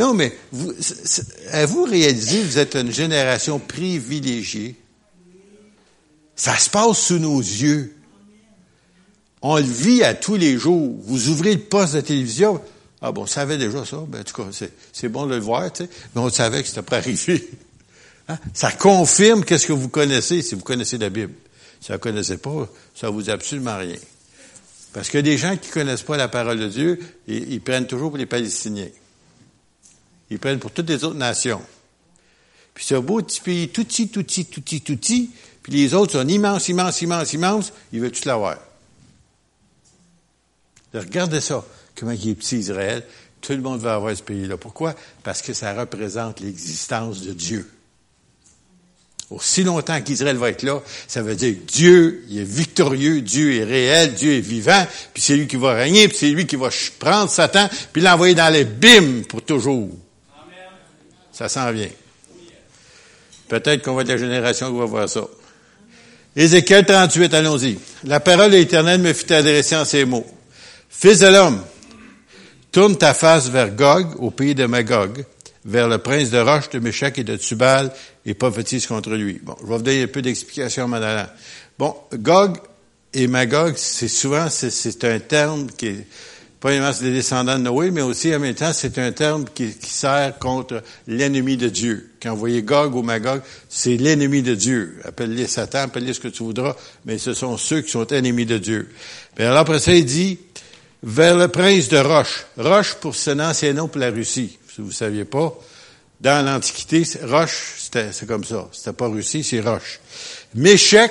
Non, 0.00 0.14
mais 0.14 0.34
vous, 0.50 0.72
que 0.72 2.42
vous 2.42 2.58
êtes 2.58 2.74
une 2.74 2.90
génération 2.90 3.58
privilégiée? 3.58 4.74
Ça 6.34 6.56
se 6.56 6.70
passe 6.70 6.98
sous 6.98 7.18
nos 7.18 7.38
yeux. 7.38 7.94
On 9.42 9.58
le 9.58 9.62
vit 9.62 10.02
à 10.02 10.14
tous 10.14 10.36
les 10.36 10.56
jours. 10.56 10.96
Vous 11.02 11.28
ouvrez 11.28 11.52
le 11.52 11.60
poste 11.60 11.96
de 11.96 12.00
télévision. 12.00 12.62
Ah 13.02 13.12
bon, 13.12 13.24
on 13.24 13.26
savait 13.26 13.58
déjà 13.58 13.84
ça. 13.84 13.98
Ben, 14.08 14.20
en 14.20 14.24
tout 14.24 14.42
cas, 14.42 14.48
c'est 14.90 15.08
bon 15.10 15.26
de 15.26 15.34
le 15.34 15.40
voir, 15.40 15.70
tu 15.70 15.84
sais. 15.84 15.90
Mais 16.14 16.22
on 16.22 16.30
savait 16.30 16.62
que 16.62 16.68
c'était 16.68 16.82
pas 16.82 16.96
arrivé. 16.96 17.50
Hein? 18.28 18.38
Ça 18.54 18.70
confirme 18.70 19.44
qu'est-ce 19.44 19.66
que 19.66 19.72
vous 19.72 19.88
connaissez 19.88 20.40
si 20.40 20.54
vous 20.54 20.60
connaissez 20.60 20.98
la 20.98 21.08
Bible. 21.08 21.32
Si 21.80 21.88
vous 21.88 21.94
ne 21.94 21.98
connaissez 21.98 22.36
pas, 22.36 22.68
ça 22.94 23.10
vous 23.10 23.22
dit 23.22 23.30
absolument 23.30 23.76
rien. 23.76 23.96
Parce 24.92 25.08
que 25.08 25.18
des 25.18 25.36
gens 25.36 25.56
qui 25.56 25.68
connaissent 25.68 26.02
pas 26.02 26.16
la 26.16 26.28
parole 26.28 26.60
de 26.60 26.68
Dieu, 26.68 27.00
ils, 27.26 27.54
ils 27.54 27.60
prennent 27.60 27.88
toujours 27.88 28.10
pour 28.10 28.18
les 28.18 28.26
Palestiniens. 28.26 28.86
Ils 30.30 30.38
prennent 30.38 30.58
pour 30.58 30.70
toutes 30.70 30.88
les 30.88 31.04
autres 31.04 31.16
nations. 31.16 31.62
Puis 32.74 32.84
c'est 32.84 32.94
un 32.94 33.00
beau 33.00 33.20
petit 33.20 33.40
pays 33.40 33.68
tout 33.68 33.84
petit, 33.84 34.08
tout 34.08 34.22
petit, 34.22 34.44
tout 34.46 34.60
petit, 34.60 34.80
tout 34.80 34.96
petit, 34.96 35.30
puis 35.62 35.72
les 35.72 35.94
autres 35.94 36.12
sont 36.12 36.26
immenses, 36.26 36.68
immenses, 36.68 37.02
immenses, 37.02 37.32
immenses, 37.32 37.72
ils 37.92 38.00
veulent 38.00 38.12
tout 38.12 38.26
l'avoir. 38.26 38.58
Regardez 40.94 41.40
ça, 41.40 41.64
comment 41.94 42.12
il 42.12 42.30
est 42.30 42.34
petit 42.34 42.58
Israël. 42.58 43.04
Tout 43.40 43.52
le 43.52 43.60
monde 43.60 43.80
va 43.80 43.94
avoir 43.94 44.16
ce 44.16 44.22
pays-là. 44.22 44.56
Pourquoi? 44.56 44.94
Parce 45.22 45.40
que 45.42 45.52
ça 45.52 45.72
représente 45.74 46.40
l'existence 46.40 47.22
de 47.22 47.32
Dieu. 47.32 47.70
Aussi 49.30 49.62
longtemps 49.62 50.00
qu'Israël 50.02 50.36
va 50.36 50.50
être 50.50 50.64
là, 50.64 50.82
ça 51.06 51.22
veut 51.22 51.36
dire 51.36 51.54
Dieu 51.66 52.24
est 52.32 52.42
victorieux, 52.42 53.20
Dieu 53.20 53.54
est 53.54 53.64
réel, 53.64 54.14
Dieu 54.14 54.32
est 54.32 54.40
vivant, 54.40 54.84
puis 55.14 55.22
c'est 55.22 55.36
lui 55.36 55.46
qui 55.46 55.54
va 55.54 55.72
régner, 55.74 56.08
puis 56.08 56.16
c'est 56.16 56.30
lui 56.30 56.46
qui 56.46 56.56
va 56.56 56.68
prendre 56.98 57.30
Satan, 57.30 57.68
puis 57.92 58.02
l'envoyer 58.02 58.34
dans 58.34 58.52
les 58.52 58.64
bimes 58.64 59.24
pour 59.26 59.42
toujours. 59.42 59.90
Ça 61.40 61.48
s'en 61.48 61.72
vient. 61.72 61.88
Peut-être 63.48 63.82
qu'on 63.82 63.94
va 63.94 64.02
être 64.02 64.08
la 64.08 64.18
génération 64.18 64.70
qui 64.70 64.78
va 64.78 64.84
voir 64.84 65.08
ça. 65.08 65.22
Ézéchiel 66.36 66.84
38, 66.84 67.32
allons-y. 67.32 67.78
La 68.04 68.20
parole 68.20 68.50
de 68.50 68.56
l'Éternel 68.58 69.00
me 69.00 69.14
fut 69.14 69.32
adressée 69.32 69.74
en 69.74 69.86
ces 69.86 70.04
mots. 70.04 70.26
Fils 70.90 71.20
de 71.20 71.28
l'homme, 71.28 71.64
tourne 72.70 72.98
ta 72.98 73.14
face 73.14 73.48
vers 73.48 73.70
Gog, 73.70 74.22
au 74.22 74.30
pays 74.30 74.54
de 74.54 74.66
Magog, 74.66 75.24
vers 75.64 75.88
le 75.88 75.96
prince 75.96 76.28
de 76.28 76.36
Roche, 76.36 76.68
de 76.68 76.78
Méchac 76.78 77.18
et 77.18 77.24
de 77.24 77.38
Tubal, 77.38 77.90
et 78.26 78.34
prophétise 78.34 78.86
contre 78.86 79.12
lui. 79.12 79.40
Bon, 79.42 79.56
je 79.62 79.66
vais 79.66 79.76
vous 79.78 79.82
donner 79.82 80.02
un 80.02 80.08
peu 80.08 80.20
d'explication 80.20 80.92
en 80.92 81.26
Bon, 81.78 81.96
Gog 82.12 82.58
et 83.14 83.26
Magog, 83.26 83.76
c'est 83.78 84.08
souvent, 84.08 84.50
c'est 84.50 85.04
un 85.04 85.20
terme 85.20 85.68
qui 85.74 85.86
est, 85.86 86.06
premièrement, 86.60 86.92
c'est 86.92 87.04
des 87.04 87.12
descendants 87.12 87.58
de 87.58 87.64
Noé, 87.64 87.90
mais 87.90 88.02
aussi, 88.02 88.34
en 88.34 88.38
même 88.38 88.54
temps, 88.54 88.72
c'est 88.72 88.98
un 88.98 89.12
terme 89.12 89.46
qui, 89.54 89.74
sert 89.82 90.38
contre 90.38 90.82
l'ennemi 91.06 91.56
de 91.56 91.68
Dieu. 91.68 92.12
Quand 92.22 92.32
vous 92.34 92.38
voyez 92.38 92.62
Gog 92.62 92.94
ou 92.94 93.02
Magog, 93.02 93.40
c'est 93.68 93.96
l'ennemi 93.96 94.42
de 94.42 94.54
Dieu. 94.54 95.00
Appelle-les 95.04 95.46
Satan, 95.46 95.80
appelle-les 95.80 96.12
ce 96.12 96.20
que 96.20 96.28
tu 96.28 96.42
voudras, 96.42 96.76
mais 97.06 97.18
ce 97.18 97.34
sont 97.34 97.56
ceux 97.56 97.80
qui 97.80 97.90
sont 97.90 98.06
ennemis 98.08 98.46
de 98.46 98.58
Dieu. 98.58 98.90
Puis 99.34 99.44
alors, 99.44 99.58
après 99.58 99.78
ça, 99.78 99.92
il 99.92 100.04
dit, 100.04 100.38
vers 101.02 101.36
le 101.36 101.48
prince 101.48 101.88
de 101.88 101.98
Roche. 101.98 102.44
Roche, 102.56 102.94
pour 102.94 103.14
son 103.14 103.40
ancien 103.40 103.72
nom 103.72 103.88
pour 103.88 104.00
la 104.00 104.10
Russie. 104.10 104.58
Si 104.68 104.80
vous 104.80 104.88
ne 104.88 104.92
saviez 104.92 105.24
pas, 105.24 105.58
dans 106.20 106.44
l'Antiquité, 106.44 107.04
Roche, 107.24 107.76
c'est 107.90 108.26
comme 108.26 108.44
ça. 108.44 108.68
C'était 108.72 108.92
pas 108.92 109.08
Russie, 109.08 109.42
c'est 109.42 109.60
Roche. 109.60 110.00
Méchec, 110.54 111.10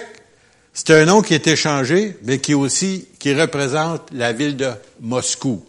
c'est 0.81 0.93
un 0.93 1.03
nom 1.03 1.21
qui 1.21 1.33
est 1.33 1.45
échangé, 1.45 2.15
mais 2.23 2.39
qui 2.39 2.53
aussi, 2.53 3.05
qui 3.19 3.33
représente 3.33 4.11
la 4.13 4.31
ville 4.31 4.55
de 4.55 4.69
Moscou. 5.01 5.61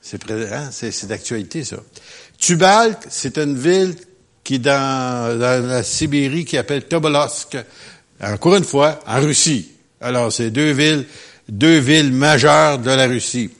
C'est 0.00 0.18
hein, 0.30 0.70
d'actualité, 1.02 1.62
ça. 1.62 1.76
Tubal, 2.38 2.96
c'est 3.10 3.36
une 3.36 3.54
ville 3.54 3.96
qui 4.42 4.54
est 4.54 4.58
dans, 4.58 5.38
dans 5.38 5.66
la 5.66 5.82
Sibérie 5.82 6.46
qui 6.46 6.56
s'appelle 6.56 6.84
Tobolsk. 6.84 7.58
Encore 8.18 8.56
une 8.56 8.64
fois, 8.64 8.98
en 9.06 9.20
Russie. 9.20 9.72
Alors, 10.00 10.32
c'est 10.32 10.50
deux 10.50 10.70
villes, 10.70 11.04
deux 11.50 11.80
villes 11.80 12.14
majeures 12.14 12.78
de 12.78 12.90
la 12.90 13.06
Russie. 13.06 13.50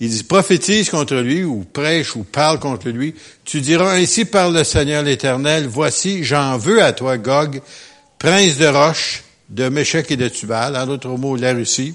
Il 0.00 0.08
dit, 0.08 0.24
prophétise 0.24 0.90
contre 0.90 1.14
lui, 1.14 1.44
ou 1.44 1.64
prêche, 1.72 2.16
ou 2.16 2.24
parle 2.24 2.58
contre 2.58 2.88
lui. 2.88 3.14
Tu 3.44 3.60
diras, 3.60 3.94
ainsi 3.94 4.24
par 4.24 4.50
le 4.50 4.64
Seigneur 4.64 5.04
l'Éternel, 5.04 5.68
voici, 5.68 6.24
j'en 6.24 6.58
veux 6.58 6.82
à 6.82 6.92
toi, 6.92 7.16
Gog, 7.16 7.62
prince 8.24 8.56
de 8.56 8.64
Roche, 8.64 9.22
de 9.50 9.68
Méchec 9.68 10.10
et 10.10 10.16
de 10.16 10.28
Tubal, 10.28 10.74
en 10.76 10.86
d'autres 10.86 11.10
mots, 11.10 11.36
la 11.36 11.52
Russie. 11.52 11.94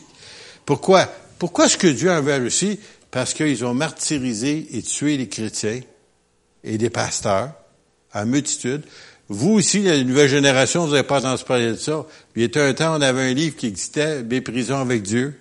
Pourquoi? 0.64 1.12
Pourquoi 1.40 1.66
est-ce 1.66 1.76
que 1.76 1.88
Dieu 1.88 2.12
en 2.12 2.22
veut 2.22 2.34
à 2.34 2.38
la 2.38 2.44
Russie? 2.44 2.80
Parce 3.10 3.34
qu'ils 3.34 3.66
ont 3.66 3.74
martyrisé 3.74 4.68
et 4.74 4.84
tué 4.84 5.18
les 5.18 5.28
chrétiens 5.28 5.82
et 6.64 6.78
des 6.78 6.92
pasteurs 6.92 7.54
en 8.14 8.28
multitude. 8.28 8.84
Vous 9.28 9.54
aussi, 9.54 9.82
la 9.82 10.04
nouvelle 10.04 10.30
génération, 10.30 10.86
vous 10.86 10.92
n'avez 10.92 11.02
pas 11.02 11.18
entendu 11.26 11.44
parler 11.46 11.72
de 11.72 11.78
ça. 11.78 12.06
Il 12.36 12.44
y 12.44 12.60
a 12.60 12.64
un 12.64 12.74
temps, 12.76 12.96
on 12.96 13.02
avait 13.02 13.32
un 13.32 13.34
livre 13.34 13.56
qui 13.56 13.66
existait, 13.66 14.22
Méprisons 14.22 14.82
avec 14.82 15.02
Dieu, 15.02 15.34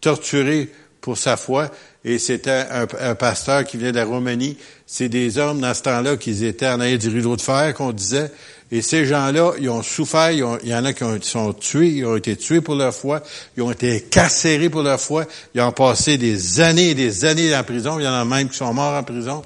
torturé 0.00 0.70
pour 1.02 1.18
sa 1.18 1.36
foi 1.36 1.70
et 2.04 2.18
c'était 2.18 2.66
un, 2.70 3.14
pasteur 3.14 3.64
qui 3.64 3.76
venait 3.76 3.92
de 3.92 3.96
la 3.96 4.04
Roumanie. 4.04 4.56
C'est 4.86 5.08
des 5.08 5.38
hommes 5.38 5.60
dans 5.60 5.72
ce 5.72 5.82
temps-là 5.82 6.16
qui 6.16 6.44
étaient 6.44 6.66
en 6.66 6.80
arrière 6.80 6.98
du 6.98 7.08
rideau 7.08 7.36
de 7.36 7.42
fer, 7.42 7.74
qu'on 7.74 7.92
disait. 7.92 8.30
Et 8.74 8.80
ces 8.80 9.04
gens-là, 9.04 9.52
ils 9.60 9.68
ont 9.68 9.82
souffert, 9.82 10.30
il 10.30 10.38
y 10.38 10.74
en 10.74 10.84
a 10.86 10.94
qui 10.94 11.04
ont, 11.04 11.20
sont 11.20 11.52
tués, 11.52 11.88
ils 11.88 12.06
ont 12.06 12.16
été 12.16 12.36
tués 12.36 12.62
pour 12.62 12.74
leur 12.74 12.94
foi, 12.94 13.22
ils 13.54 13.62
ont 13.62 13.70
été 13.70 14.00
carcérés 14.00 14.70
pour 14.70 14.82
leur 14.82 14.98
foi, 14.98 15.26
ils 15.54 15.60
ont 15.60 15.72
passé 15.72 16.16
des 16.16 16.58
années 16.58 16.90
et 16.90 16.94
des 16.94 17.26
années 17.26 17.54
en 17.54 17.62
prison, 17.64 17.98
il 17.98 18.04
y 18.04 18.08
en 18.08 18.14
a 18.14 18.24
même 18.24 18.48
qui 18.48 18.56
sont 18.56 18.72
morts 18.72 18.94
en 18.94 19.04
prison, 19.04 19.42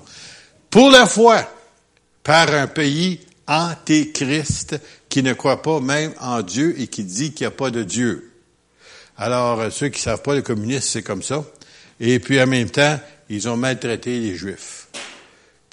pour 0.71 0.90
leur 0.90 1.11
foi, 1.11 1.42
par 2.23 2.54
un 2.54 2.68
pays 2.68 3.18
antéchrist 3.49 4.80
qui 5.09 5.25
ne 5.25 5.33
croit 5.33 5.61
pas 5.61 5.80
même 5.80 6.12
en 6.21 6.42
Dieu 6.42 6.80
et 6.80 6.87
qui 6.87 7.02
dit 7.02 7.33
qu'il 7.33 7.49
n'y 7.49 7.52
a 7.52 7.56
pas 7.56 7.71
de 7.71 7.83
Dieu. 7.83 8.30
Alors, 9.16 9.73
ceux 9.73 9.88
qui 9.88 10.00
savent 10.00 10.23
pas, 10.23 10.37
les 10.37 10.42
communistes, 10.42 10.88
c'est 10.88 11.02
comme 11.02 11.23
ça. 11.23 11.45
Et 11.99 12.21
puis, 12.21 12.40
en 12.40 12.47
même 12.47 12.71
temps, 12.71 13.00
ils 13.28 13.49
ont 13.49 13.56
maltraité 13.56 14.21
les 14.21 14.37
Juifs. 14.37 14.86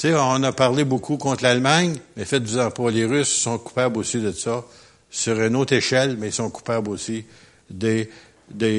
Tu 0.03 0.09
sais, 0.09 0.15
on 0.15 0.43
a 0.43 0.51
parlé 0.51 0.83
beaucoup 0.83 1.15
contre 1.15 1.43
l'Allemagne, 1.43 1.95
mais 2.17 2.25
faites-vous-en 2.25 2.71
pas, 2.71 2.91
les 2.91 3.05
Russes 3.05 3.31
sont 3.31 3.57
coupables 3.57 3.97
aussi 3.97 4.19
de 4.19 4.33
ça, 4.33 4.65
sur 5.09 5.41
une 5.41 5.55
autre 5.55 5.71
échelle, 5.71 6.17
mais 6.19 6.27
ils 6.27 6.33
sont 6.33 6.49
coupables 6.49 6.89
aussi 6.89 7.23
des, 7.69 8.09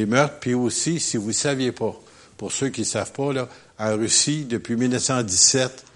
meurtres. 0.07 0.39
Puis 0.39 0.53
aussi, 0.53 1.01
si 1.01 1.17
vous 1.17 1.29
ne 1.29 1.33
saviez 1.33 1.73
pas, 1.73 1.99
pour 2.37 2.53
ceux 2.53 2.69
qui 2.69 2.83
ne 2.83 2.85
savent 2.85 3.13
pas, 3.13 3.33
là, 3.33 3.49
en 3.79 3.97
Russie, 3.97 4.45
depuis 4.45 4.77
1917 4.77 5.87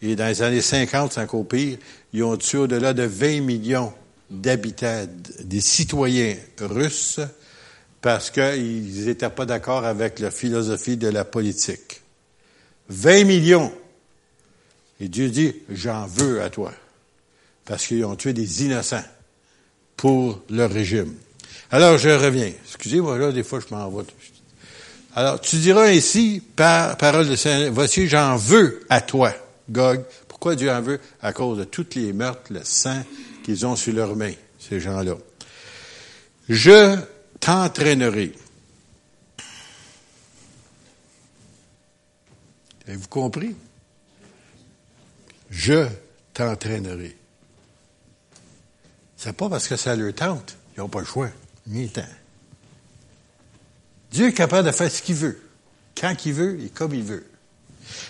et 0.00 0.16
dans 0.16 0.26
les 0.26 0.40
années 0.40 0.62
50, 0.62 1.12
c'est 1.12 1.20
encore 1.20 1.46
pire, 1.46 1.76
ils 2.14 2.24
ont 2.24 2.38
tué 2.38 2.56
au-delà 2.56 2.94
de 2.94 3.02
20 3.02 3.42
millions 3.42 3.92
d'habitants, 4.30 5.04
des 5.44 5.60
citoyens 5.60 6.34
russes, 6.62 7.20
parce 8.00 8.30
qu'ils 8.30 9.04
n'étaient 9.04 9.28
pas 9.28 9.44
d'accord 9.44 9.84
avec 9.84 10.18
la 10.18 10.30
philosophie 10.30 10.96
de 10.96 11.08
la 11.08 11.26
politique. 11.26 12.00
20 12.88 13.24
millions. 13.24 13.70
Et 15.00 15.08
Dieu 15.08 15.28
dit, 15.28 15.54
j'en 15.70 16.06
veux 16.06 16.42
à 16.42 16.50
toi. 16.50 16.72
Parce 17.64 17.86
qu'ils 17.86 18.04
ont 18.04 18.16
tué 18.16 18.32
des 18.32 18.64
innocents 18.64 19.04
pour 19.96 20.42
leur 20.50 20.70
régime. 20.70 21.14
Alors, 21.70 21.98
je 21.98 22.08
reviens. 22.08 22.50
Excusez-moi, 22.64 23.18
là, 23.18 23.32
des 23.32 23.42
fois, 23.42 23.60
je 23.60 23.74
m'en 23.74 23.88
vais. 23.90 24.04
Alors, 25.14 25.40
tu 25.40 25.56
diras 25.56 25.86
ainsi, 25.88 26.42
par 26.56 26.96
parole 26.96 27.28
de 27.28 27.36
Saint, 27.36 27.70
voici, 27.70 28.08
j'en 28.08 28.36
veux 28.36 28.80
à 28.88 29.00
toi, 29.00 29.32
Gog. 29.70 30.04
Pourquoi 30.28 30.54
Dieu 30.54 30.70
en 30.70 30.80
veut? 30.80 31.00
À 31.20 31.32
cause 31.32 31.58
de 31.58 31.64
tous 31.64 31.86
les 31.96 32.12
meurtres, 32.12 32.52
le 32.52 32.60
sang 32.64 33.02
qu'ils 33.44 33.66
ont 33.66 33.76
sur 33.76 33.92
leurs 33.92 34.16
mains, 34.16 34.34
ces 34.58 34.80
gens-là. 34.80 35.16
Je 36.48 36.96
t'entraînerai. 37.40 38.32
Avez-vous 42.86 43.08
compris? 43.08 43.54
Je 45.50 45.86
t'entraînerai. 46.34 47.16
C'est 49.16 49.32
pas 49.32 49.48
parce 49.48 49.66
que 49.66 49.76
ça 49.76 49.96
leur 49.96 50.14
tente. 50.14 50.56
Ils 50.76 50.80
n'ont 50.80 50.88
pas 50.88 51.00
le 51.00 51.06
choix. 51.06 51.28
Ni 51.66 51.88
temps. 51.88 52.02
Dieu 54.10 54.28
est 54.28 54.32
capable 54.32 54.66
de 54.66 54.72
faire 54.72 54.90
ce 54.90 55.02
qu'il 55.02 55.16
veut, 55.16 55.38
quand 56.00 56.14
il 56.24 56.32
veut 56.32 56.60
et 56.64 56.68
comme 56.70 56.94
il 56.94 57.02
veut. 57.02 57.26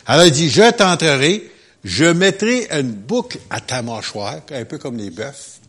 Alors 0.07 0.27
il 0.27 0.33
dit, 0.33 0.49
je 0.49 0.71
t'entrerai, 0.71 1.51
je 1.83 2.05
mettrai 2.05 2.69
une 2.71 2.93
boucle 2.93 3.39
à 3.51 3.61
ta 3.61 3.83
mâchoire, 3.83 4.41
un 4.51 4.65
peu 4.65 4.79
comme 4.79 4.97
les 4.97 5.11
bœufs. 5.11 5.61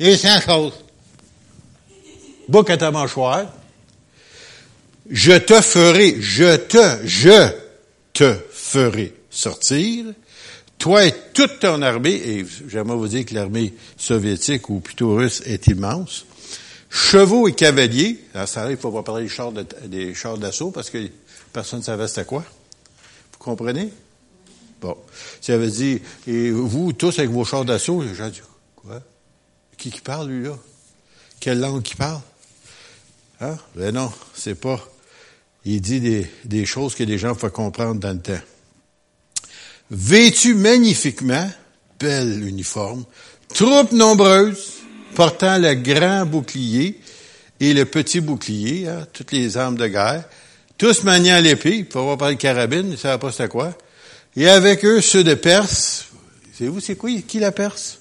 Et 0.00 0.16
la 0.16 0.40
chose. 0.40 0.74
Boucle 2.48 2.72
à 2.72 2.76
ta 2.76 2.90
mâchoire. 2.90 3.46
Je 5.14 5.32
te 5.32 5.60
ferai, 5.60 6.16
je 6.22 6.56
te, 6.56 7.06
je 7.06 7.50
te 8.14 8.34
ferai 8.50 9.14
sortir 9.28 10.06
toi 10.78 11.04
et 11.04 11.14
toute 11.34 11.60
ton 11.60 11.82
armée, 11.82 12.14
et 12.14 12.46
j'aimerais 12.66 12.96
vous 12.96 13.08
dire 13.08 13.26
que 13.26 13.34
l'armée 13.34 13.74
soviétique 13.98 14.70
ou 14.70 14.80
plutôt 14.80 15.14
russe 15.14 15.42
est 15.44 15.66
immense, 15.66 16.24
chevaux 16.88 17.46
et 17.46 17.52
cavaliers, 17.52 18.24
à 18.34 18.46
ça 18.46 18.70
il 18.70 18.78
faut 18.78 18.90
pas 18.90 19.02
parler 19.02 19.24
des 19.24 19.28
chars, 19.28 19.52
des 19.52 20.14
chars 20.14 20.38
d'assaut 20.38 20.70
parce 20.70 20.88
que 20.88 20.98
personne 21.52 21.80
ne 21.80 21.84
savait 21.84 22.08
c'était 22.08 22.24
quoi. 22.24 22.42
Vous 23.32 23.38
comprenez? 23.38 23.92
Bon. 24.80 24.96
Ça 25.40 25.58
veut 25.58 25.70
dire, 25.70 26.00
et 26.26 26.50
vous 26.50 26.94
tous 26.94 27.18
avec 27.18 27.30
vos 27.30 27.44
chars 27.44 27.66
d'assaut, 27.66 28.02
j'ai 28.02 28.30
dit, 28.30 28.40
quoi? 28.74 29.00
Qui 29.76 29.90
qui 29.90 30.00
parle, 30.00 30.30
lui, 30.30 30.46
là? 30.46 30.58
Quelle 31.38 31.60
langue 31.60 31.82
qui 31.82 31.96
parle? 31.96 32.22
Hein? 33.40 33.58
Ben 33.76 33.94
non, 33.94 34.10
c'est 34.34 34.54
pas. 34.54 34.80
Il 35.64 35.80
dit 35.80 36.26
des, 36.44 36.66
choses 36.66 36.94
que 36.94 37.04
les 37.04 37.18
gens 37.18 37.34
font 37.34 37.50
comprendre 37.50 38.00
dans 38.00 38.12
le 38.12 38.20
temps 38.20 38.40
vêtus 39.92 40.54
magnifiquement, 40.54 41.48
bel 42.00 42.42
uniforme, 42.48 43.04
troupes 43.54 43.92
nombreuses, 43.92 44.80
portant 45.14 45.58
le 45.58 45.74
grand 45.74 46.24
bouclier 46.24 46.98
et 47.60 47.74
le 47.74 47.84
petit 47.84 48.20
bouclier, 48.20 48.88
hein, 48.88 49.06
toutes 49.12 49.32
les 49.32 49.56
armes 49.58 49.76
de 49.76 49.86
guerre, 49.86 50.24
tous 50.78 51.04
maniant 51.04 51.38
l'épée, 51.40 51.76
il 51.76 51.86
faut 51.86 52.00
avoir 52.00 52.16
parlé 52.16 52.36
de 52.36 52.40
carabine, 52.40 52.86
ils 52.86 52.92
ne 52.92 52.96
savaient 52.96 53.18
pas 53.18 53.48
quoi, 53.48 53.76
et 54.34 54.48
avec 54.48 54.84
eux 54.84 55.02
ceux 55.02 55.22
de 55.22 55.34
Perse. 55.34 56.06
Savez-vous 56.54 56.80
c'est 56.80 56.96
quoi, 56.96 57.10
qui 57.28 57.38
la 57.38 57.52
Perse? 57.52 57.98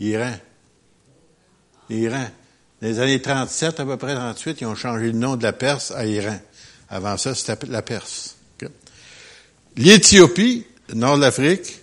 Iran. 0.00 0.34
Iran. 1.88 2.26
Dans 2.80 2.88
les 2.88 3.00
années 3.00 3.22
37, 3.22 3.80
à 3.80 3.84
peu 3.84 3.96
près 3.96 4.14
38, 4.14 4.58
ils 4.60 4.66
ont 4.66 4.74
changé 4.74 5.06
le 5.06 5.12
nom 5.12 5.36
de 5.36 5.42
la 5.42 5.52
Perse 5.52 5.92
à 5.92 6.04
Iran. 6.06 6.38
Avant 6.88 7.16
ça, 7.16 7.34
c'était 7.34 7.66
la 7.66 7.82
Perse. 7.82 8.36
L'Éthiopie, 9.76 10.64
nord 10.94 11.16
de 11.16 11.22
l'Afrique, 11.22 11.80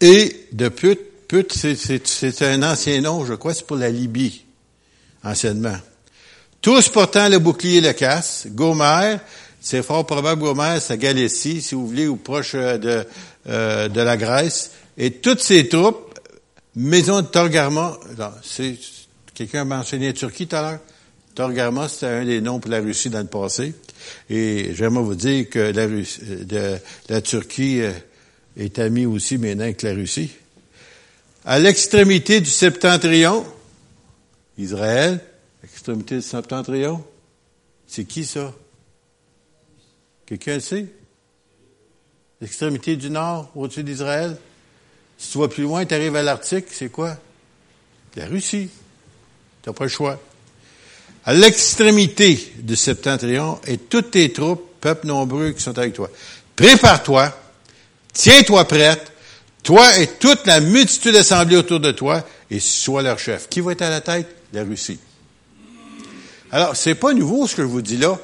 et 0.00 0.48
de 0.52 0.68
Put, 0.68 0.98
Put, 1.28 1.46
c'est 1.52 2.42
un 2.42 2.62
ancien 2.62 3.00
nom, 3.00 3.24
je 3.24 3.34
crois, 3.34 3.54
c'est 3.54 3.66
pour 3.66 3.76
la 3.76 3.88
Libye, 3.88 4.44
anciennement. 5.24 5.78
Tous 6.60 6.88
portant 6.88 7.28
le 7.28 7.38
bouclier 7.38 7.78
et 7.78 7.80
le 7.80 7.92
casse. 7.92 8.46
Gomer, 8.48 9.16
c'est 9.60 9.82
fort 9.82 10.06
probable 10.06 10.42
Gomer, 10.42 10.78
c'est 10.80 10.98
Galicie, 10.98 11.62
si 11.62 11.74
vous 11.74 11.86
voulez, 11.86 12.06
ou 12.06 12.16
proche 12.16 12.52
euh, 12.54 12.78
de, 12.78 13.06
euh, 13.48 13.88
de 13.88 14.00
la 14.00 14.16
Grèce. 14.16 14.72
Et 14.98 15.12
toutes 15.12 15.40
ces 15.40 15.68
troupes, 15.68 16.18
maison 16.76 17.22
de 17.22 17.26
Torgarma, 17.26 17.98
c'est, 18.42 18.76
quelqu'un 19.34 19.62
a 19.62 19.64
mentionné 19.64 20.06
la 20.08 20.12
Turquie 20.12 20.46
tout 20.46 20.56
à 20.56 20.62
l'heure? 20.62 20.80
Torgarma, 21.34 21.88
c'était 21.88 22.06
un 22.06 22.24
des 22.24 22.40
noms 22.40 22.60
pour 22.60 22.70
la 22.70 22.80
Russie 22.80 23.08
dans 23.08 23.20
le 23.20 23.26
passé. 23.26 23.74
Et 24.28 24.74
j'aimerais 24.74 25.02
vous 25.02 25.14
dire 25.14 25.48
que 25.48 25.58
la, 25.58 26.78
la 27.08 27.20
Turquie 27.22 27.80
euh, 27.80 27.92
est 28.56 28.78
amie 28.78 29.06
aussi 29.06 29.38
maintenant 29.38 29.64
avec 29.64 29.82
la 29.82 29.94
Russie. 29.94 30.30
À 31.44 31.58
l'extrémité 31.58 32.40
du 32.40 32.50
septentrion, 32.50 33.46
Israël, 34.58 35.20
l'extrémité 35.62 36.16
du 36.16 36.22
septentrion, 36.22 37.02
c'est 37.86 38.04
qui 38.04 38.24
ça? 38.24 38.52
Quelqu'un 40.26 40.60
sait? 40.60 40.86
L'extrémité 42.40 42.96
du 42.96 43.08
nord, 43.08 43.50
au-dessus 43.54 43.84
d'Israël. 43.84 44.36
Si 45.16 45.32
tu 45.32 45.38
vas 45.38 45.48
plus 45.48 45.62
loin, 45.62 45.84
tu 45.86 45.94
arrives 45.94 46.16
à 46.16 46.22
l'Arctique, 46.22 46.66
c'est 46.70 46.90
quoi? 46.90 47.16
La 48.16 48.26
Russie. 48.26 48.68
Tu 49.62 49.70
n'as 49.70 49.74
pas 49.74 49.84
le 49.84 49.90
choix 49.90 50.20
à 51.24 51.34
l'extrémité 51.34 52.52
du 52.58 52.76
septentrion 52.76 53.58
et 53.66 53.78
toutes 53.78 54.12
tes 54.12 54.32
troupes, 54.32 54.64
peuples 54.80 55.06
nombreux 55.06 55.52
qui 55.52 55.62
sont 55.62 55.78
avec 55.78 55.94
toi. 55.94 56.10
Prépare-toi, 56.56 57.32
tiens-toi 58.12 58.66
prête, 58.66 59.12
toi 59.62 59.96
et 59.98 60.08
toute 60.08 60.44
la 60.46 60.60
multitude 60.60 61.14
assemblée 61.16 61.56
autour 61.56 61.80
de 61.80 61.92
toi, 61.92 62.26
et 62.50 62.60
sois 62.60 63.02
leur 63.02 63.18
chef. 63.18 63.48
Qui 63.48 63.60
va 63.60 63.72
être 63.72 63.82
à 63.82 63.90
la 63.90 64.00
tête? 64.00 64.28
La 64.52 64.62
Russie. 64.64 64.98
Alors, 66.50 66.74
c'est 66.76 66.96
pas 66.96 67.14
nouveau 67.14 67.46
ce 67.46 67.56
que 67.56 67.62
je 67.62 67.68
vous 67.68 67.80
dis 67.80 67.96
là. 67.96 68.18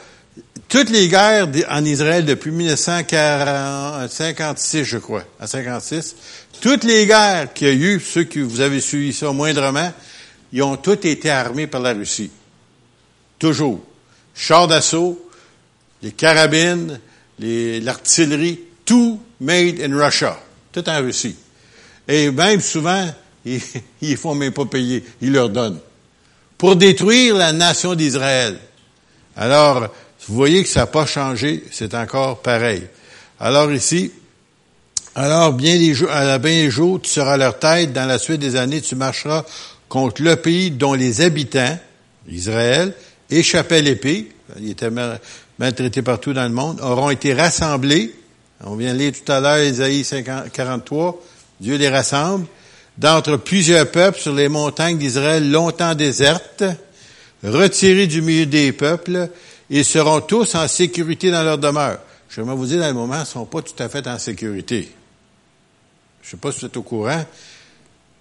Toutes 0.69 0.91
les 0.91 1.09
guerres 1.09 1.49
en 1.71 1.85
Israël 1.85 2.27
depuis 2.27 2.51
1956, 2.51 4.85
je 4.85 4.99
crois, 4.99 5.25
à 5.41 5.47
56, 5.47 6.17
toutes 6.61 6.85
les 6.85 7.07
guerres 7.07 7.55
qu'il 7.55 7.69
y 7.69 7.71
a 7.71 7.75
eu, 7.75 7.99
ceux 8.01 8.25
que 8.25 8.41
vous 8.41 8.61
avez 8.61 8.81
suivi 8.81 9.15
ça 9.15 9.33
moindrement, 9.33 9.91
ils 10.53 10.63
ont 10.63 10.77
toutes 10.77 11.05
été 11.05 11.31
armés 11.31 11.67
par 11.67 11.81
la 11.81 11.93
Russie. 11.93 12.31
Toujours. 13.39 13.81
Chars 14.35 14.69
d'assaut, 14.69 15.29
les 16.03 16.13
carabines, 16.13 17.01
l'artillerie, 17.39 18.61
tout 18.85 19.21
made 19.41 19.81
in 19.81 19.97
Russia. 19.97 20.39
Tout 20.73 20.89
en 20.89 21.01
Russie. 21.01 21.37
Et 22.07 22.31
même 22.31 22.61
souvent, 22.61 23.07
ils, 23.45 23.61
ne 24.03 24.17
font 24.17 24.35
même 24.35 24.53
pas 24.53 24.65
payer. 24.65 25.05
Ils 25.21 25.33
leur 25.33 25.51
donnent. 25.51 25.81
Pour 26.57 26.77
détruire 26.77 27.37
la 27.37 27.53
nation 27.53 27.95
d'Israël. 27.95 28.59
Alors, 29.37 29.89
vous 30.27 30.35
voyez 30.35 30.63
que 30.63 30.69
ça 30.69 30.81
n'a 30.81 30.87
pas 30.87 31.07
changé. 31.07 31.65
C'est 31.71 31.95
encore 31.95 32.43
pareil. 32.43 32.83
Alors 33.39 33.73
ici, 33.73 34.11
alors 35.15 35.53
bien 35.53 35.77
les 35.77 35.95
jours, 35.95 36.11
à 36.11 36.25
la 36.25 36.39
bien 36.39 36.65
des 36.65 36.71
jours, 36.71 37.01
tu 37.01 37.11
seras 37.11 37.37
leur 37.37 37.59
tête. 37.59 37.93
Dans 37.93 38.07
la 38.07 38.19
suite 38.19 38.41
des 38.41 38.57
années, 38.57 38.81
tu 38.81 38.97
marcheras 38.97 39.45
contre 39.89 40.23
le 40.23 40.37
pays 40.37 40.71
dont 40.71 40.95
les 40.95 41.21
habitants, 41.21 41.79
Israël, 42.29 42.95
échappaient 43.31 43.83
l'épée, 43.83 44.31
ils 44.59 44.71
étaient 44.71 44.91
maltraités 45.59 46.03
partout 46.03 46.33
dans 46.33 46.45
le 46.45 46.51
monde, 46.51 46.81
auront 46.81 47.11
été 47.11 47.35
rassemblés. 47.35 48.15
On 48.65 48.77
vient 48.77 48.93
de 48.93 48.99
lire 48.99 49.13
tout 49.13 49.31
à 49.31 49.41
l'heure 49.41 49.63
Isaïe 49.63 50.05
43. 50.53 51.23
Dieu 51.61 51.77
les 51.77 51.89
rassemble 51.89 52.47
d'entre 52.97 53.37
plusieurs 53.37 53.91
peuples 53.91 54.19
sur 54.19 54.35
les 54.35 54.49
montagnes 54.49 54.99
d'Israël 54.99 55.51
longtemps 55.51 55.95
désertes, 55.95 56.65
retirés 57.45 58.09
du 58.09 58.23
milieu 58.23 58.47
des 58.47 58.73
peuples, 58.73 59.31
ils 59.71 59.85
seront 59.85 60.21
tous 60.21 60.55
en 60.55 60.67
sécurité 60.67 61.31
dans 61.31 61.43
leur 61.43 61.59
demeure. 61.59 62.01
je 62.29 62.41
vais 62.41 62.55
vous 62.55 62.67
dire, 62.67 62.81
dans 62.81 62.89
le 62.89 62.95
moment, 62.95 63.21
ne 63.21 63.25
sont 63.25 63.45
pas 63.45 63.63
tout 63.63 63.81
à 63.81 63.89
fait 63.89 64.07
en 64.09 64.19
sécurité. 64.19 64.93
Je 66.23 66.27
ne 66.27 66.31
sais 66.33 66.37
pas 66.37 66.51
si 66.51 66.61
vous 66.61 66.67
êtes 66.67 66.77
au 66.77 66.83
courant. 66.83 67.25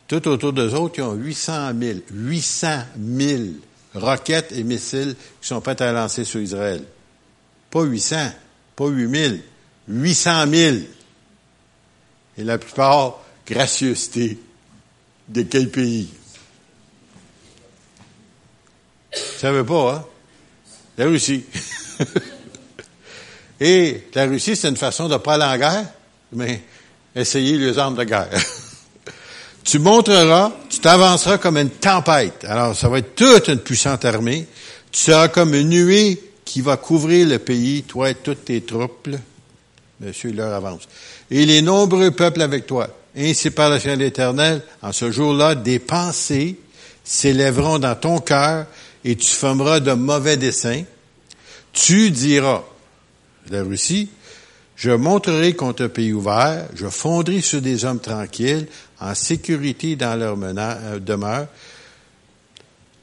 Tout 0.08 0.26
autour 0.30 0.54
d'eux 0.54 0.74
autres, 0.74 0.96
ils 1.00 1.04
ont 1.04 1.13
800 1.13 1.72
000, 1.80 2.00
800 2.12 2.67
000 3.17 3.41
roquettes 3.93 4.54
et 4.54 4.63
missiles 4.63 5.15
qui 5.41 5.48
sont 5.48 5.60
prêts 5.60 5.82
à 5.82 5.91
lancer 5.91 6.24
sur 6.24 6.39
Israël. 6.39 6.84
Pas 7.70 7.84
800, 7.84 8.32
pas 8.76 8.88
8 8.88 9.10
000, 9.10 9.36
800 9.89 10.48
000. 10.50 10.78
Et 12.38 12.43
la 12.43 12.58
plupart, 12.58 13.20
gracieuseté. 13.46 14.39
De 15.28 15.41
quel 15.41 15.70
pays? 15.70 16.10
Vous 19.12 19.39
savez 19.39 19.63
pas, 19.63 19.96
hein? 19.96 20.06
La 20.98 21.06
Russie. 21.06 21.43
Et 23.60 24.04
la 24.13 24.26
Russie, 24.26 24.56
c'est 24.56 24.70
une 24.70 24.78
façon 24.78 25.10
de 25.10 25.17
pas 25.17 25.34
aller 25.34 25.43
en 25.43 25.58
guerre, 25.58 25.86
mais 26.32 26.63
essayer 27.13 27.58
les 27.58 27.78
armes 27.78 27.96
de 27.96 28.04
guerre. 28.06 28.30
tu 29.68 29.80
montreras, 29.80 30.54
tu 30.70 30.80
t'avanceras 30.80 31.38
comme 31.40 31.58
une 31.58 31.70
tempête. 31.70 32.46
Alors, 32.46 32.74
ça 32.74 32.88
va 32.88 33.00
être 33.00 33.16
toute 33.16 33.50
une 33.50 33.60
puissante 33.60 34.06
armée. 34.06 34.48
Tu 34.92 35.02
seras 35.02 35.28
comme 35.28 35.54
une 35.54 35.68
nuée 35.68 36.24
qui 36.46 36.62
va 36.62 36.78
couvrir 36.78 37.28
le 37.28 37.38
pays, 37.38 37.84
toi 37.84 38.10
et 38.10 38.16
toutes 38.16 38.46
tes 38.46 38.62
troupes. 38.62 39.10
Monsieur 40.00 40.32
leur 40.32 40.54
avance. 40.54 40.84
Et 41.30 41.46
les 41.46 41.62
nombreux 41.62 42.12
peuples 42.12 42.42
avec 42.42 42.66
toi. 42.66 42.88
Ainsi 43.18 43.50
par 43.50 43.70
la 43.70 43.78
chaîne 43.78 44.00
éternelle, 44.00 44.62
en 44.82 44.94
ce 44.94 45.12
jour-là, 45.12 45.54
des 45.54 45.80
pensées 45.80 46.56
s'élèveront 47.04 47.78
dans 47.78 47.96
ton 47.96 48.20
cœur 48.20 48.68
et 49.04 49.18
tu 49.18 49.28
formeras 49.28 49.82
de 49.82 49.92
mauvais 49.92 50.38
desseins. 50.38 50.84
Tu 51.74 52.12
diras, 52.12 52.64
la 53.50 53.64
Russie, 53.64 54.08
je 54.78 54.92
montrerai 54.92 55.54
contre 55.54 55.86
un 55.86 55.90
pays 55.90 56.13
ouvert, 56.13 56.70
je 56.76 56.88
fonderai 56.88 57.42
sur 57.42 57.62
des 57.62 57.84
hommes 57.84 58.00
tranquilles, 58.00 58.68
en 59.00 59.16
sécurité 59.16 59.96
dans 59.96 60.16
leur 60.16 60.38
euh, 60.40 61.00
demeure. 61.00 61.48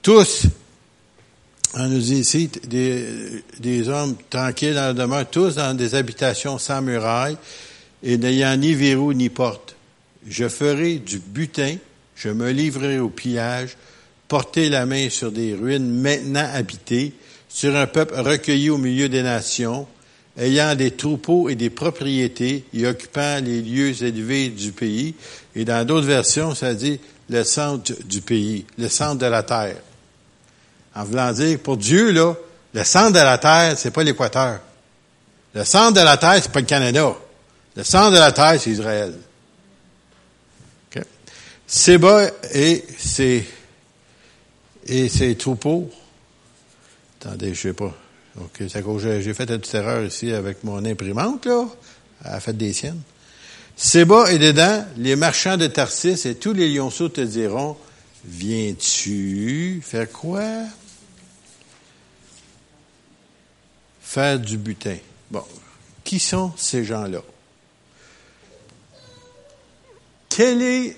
Tous, 0.00 0.46
on 1.74 1.88
nous 1.88 2.12
ici, 2.12 2.48
des, 2.68 3.04
des 3.58 3.88
hommes 3.88 4.14
tranquilles 4.30 4.74
dans 4.74 4.84
leur 4.84 4.94
demeure, 4.94 5.28
tous 5.28 5.56
dans 5.56 5.76
des 5.76 5.96
habitations 5.96 6.58
sans 6.58 6.80
murailles 6.80 7.36
et 8.04 8.18
n'ayant 8.18 8.56
ni 8.56 8.74
verrou 8.74 9.12
ni 9.12 9.28
porte. 9.28 9.74
Je 10.28 10.48
ferai 10.48 10.98
du 10.98 11.18
butin, 11.18 11.76
je 12.14 12.28
me 12.28 12.50
livrerai 12.50 13.00
au 13.00 13.08
pillage, 13.08 13.76
porter 14.28 14.68
la 14.68 14.86
main 14.86 15.10
sur 15.10 15.32
des 15.32 15.54
ruines 15.54 15.90
maintenant 15.90 16.48
habitées, 16.52 17.14
sur 17.48 17.74
un 17.74 17.88
peuple 17.88 18.14
recueilli 18.20 18.70
au 18.70 18.78
milieu 18.78 19.08
des 19.08 19.22
nations, 19.22 19.88
ayant 20.38 20.74
des 20.74 20.90
troupeaux 20.90 21.48
et 21.48 21.54
des 21.54 21.70
propriétés 21.70 22.64
et 22.74 22.86
occupant 22.86 23.40
les 23.42 23.62
lieux 23.62 24.02
élevés 24.02 24.48
du 24.48 24.72
pays. 24.72 25.14
Et 25.54 25.64
dans 25.64 25.86
d'autres 25.86 26.06
versions, 26.06 26.54
ça 26.54 26.74
dit 26.74 27.00
le 27.28 27.44
centre 27.44 27.92
du 28.04 28.20
pays, 28.20 28.66
le 28.78 28.88
centre 28.88 29.18
de 29.18 29.26
la 29.26 29.42
terre. 29.42 29.76
En 30.94 31.04
voulant 31.04 31.32
dire, 31.32 31.58
pour 31.58 31.76
Dieu, 31.76 32.10
là, 32.12 32.34
le 32.72 32.84
centre 32.84 33.12
de 33.12 33.18
la 33.18 33.38
terre, 33.38 33.74
c'est 33.76 33.90
pas 33.90 34.02
l'équateur. 34.02 34.60
Le 35.54 35.64
centre 35.64 35.92
de 35.92 36.04
la 36.04 36.16
terre, 36.16 36.40
c'est 36.42 36.52
pas 36.52 36.60
le 36.60 36.66
Canada. 36.66 37.14
Le 37.76 37.84
centre 37.84 38.12
de 38.12 38.18
la 38.18 38.32
terre, 38.32 38.60
c'est 38.60 38.70
Israël. 38.70 39.14
Okay. 40.90 41.06
Séba 41.66 42.26
et 42.52 42.84
ses, 42.98 43.46
et 44.86 45.08
ses 45.08 45.36
troupeaux. 45.36 45.90
Attendez, 47.20 47.54
je 47.54 47.60
sais 47.60 47.72
pas. 47.72 47.94
OK, 48.40 48.64
j'ai 48.66 49.34
fait 49.34 49.50
une 49.50 49.58
petite 49.58 49.74
erreur 49.74 50.04
ici 50.04 50.32
avec 50.32 50.64
mon 50.64 50.84
imprimante, 50.84 51.46
là. 51.46 51.66
Elle 52.24 52.32
a 52.32 52.40
fait 52.40 52.56
des 52.56 52.72
siennes. 52.72 53.00
Séba 53.76 54.32
est 54.32 54.38
dedans, 54.38 54.84
les 54.96 55.16
marchands 55.16 55.56
de 55.56 55.66
Tarsis 55.66 56.26
et 56.26 56.34
tous 56.36 56.52
les 56.52 56.72
lionceaux 56.72 57.08
te 57.08 57.20
diront, 57.20 57.76
viens-tu 58.24 59.80
faire 59.84 60.10
quoi? 60.10 60.44
Faire 64.00 64.38
du 64.38 64.58
butin. 64.58 64.96
Bon, 65.30 65.44
qui 66.02 66.18
sont 66.18 66.52
ces 66.56 66.84
gens-là? 66.84 67.22
Quel 70.28 70.62
est, 70.62 70.96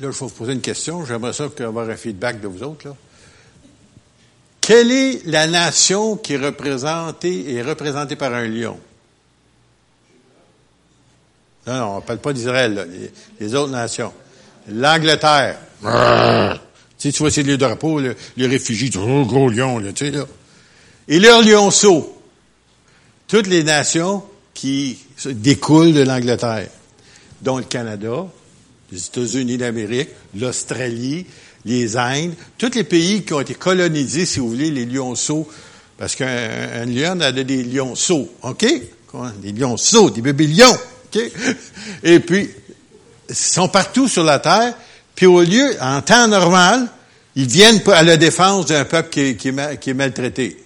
là, 0.00 0.08
il 0.08 0.12
faut 0.12 0.26
vous 0.26 0.34
poser 0.34 0.52
une 0.52 0.60
question, 0.60 1.04
j'aimerais 1.04 1.32
ça 1.32 1.48
avoir 1.60 1.88
un 1.88 1.96
feedback 1.96 2.40
de 2.40 2.48
vous 2.48 2.62
autres, 2.64 2.88
là. 2.88 2.96
Quelle 4.70 4.92
est 4.92 5.26
la 5.26 5.48
nation 5.48 6.16
qui 6.16 6.34
est 6.34 6.36
représentée, 6.36 8.14
par 8.14 8.32
un 8.32 8.46
lion? 8.46 8.78
Non, 11.66 11.74
non, 11.74 11.86
on 11.86 11.96
ne 11.96 12.00
parle 12.02 12.20
pas 12.20 12.32
d'Israël, 12.32 12.88
les, 13.40 13.54
autres 13.56 13.72
nations. 13.72 14.12
L'Angleterre. 14.68 15.58
tu 17.00 17.10
tu 17.10 17.18
vois, 17.18 17.32
c'est 17.32 17.42
le 17.42 17.56
drapeau, 17.56 17.98
les 17.98 18.46
réfugiés, 18.46 18.90
gros 18.90 19.48
lion, 19.48 19.82
tu 19.92 20.04
sais, 20.04 20.12
là. 20.12 20.24
Et 21.08 21.18
leur 21.18 21.42
lionceau. 21.42 22.22
Toutes 23.26 23.48
les 23.48 23.64
nations 23.64 24.22
qui 24.54 25.00
découlent 25.24 25.94
de 25.94 26.02
l'Angleterre, 26.02 26.68
dont 27.42 27.58
le 27.58 27.64
Canada, 27.64 28.24
les 28.92 29.04
États-Unis 29.04 29.58
d'Amérique, 29.58 30.10
l'Australie, 30.36 31.26
les 31.64 31.96
Indes, 31.96 32.34
tous 32.58 32.74
les 32.74 32.84
pays 32.84 33.22
qui 33.22 33.32
ont 33.34 33.40
été 33.40 33.54
colonisés, 33.54 34.26
si 34.26 34.40
vous 34.40 34.48
voulez, 34.48 34.70
les 34.70 34.86
lionceaux, 34.86 35.48
parce 35.98 36.16
qu'un 36.16 36.86
lion 36.86 37.20
a 37.20 37.32
des 37.32 37.62
lionceaux, 37.62 38.30
OK? 38.42 38.66
Des 39.42 39.52
lionceaux, 39.52 40.10
des 40.10 40.22
bébés 40.22 40.46
lions, 40.46 40.78
OK? 41.06 41.20
Et 42.02 42.20
puis, 42.20 42.48
ils 43.28 43.34
sont 43.34 43.68
partout 43.68 44.08
sur 44.08 44.24
la 44.24 44.38
terre, 44.38 44.74
puis 45.14 45.26
au 45.26 45.42
lieu, 45.42 45.76
en 45.80 46.00
temps 46.00 46.26
normal, 46.28 46.88
ils 47.36 47.46
viennent 47.46 47.80
à 47.88 48.02
la 48.02 48.16
défense 48.16 48.66
d'un 48.66 48.84
peuple 48.84 49.10
qui, 49.10 49.36
qui, 49.36 49.48
est 49.90 49.94
maltraité. 49.94 50.56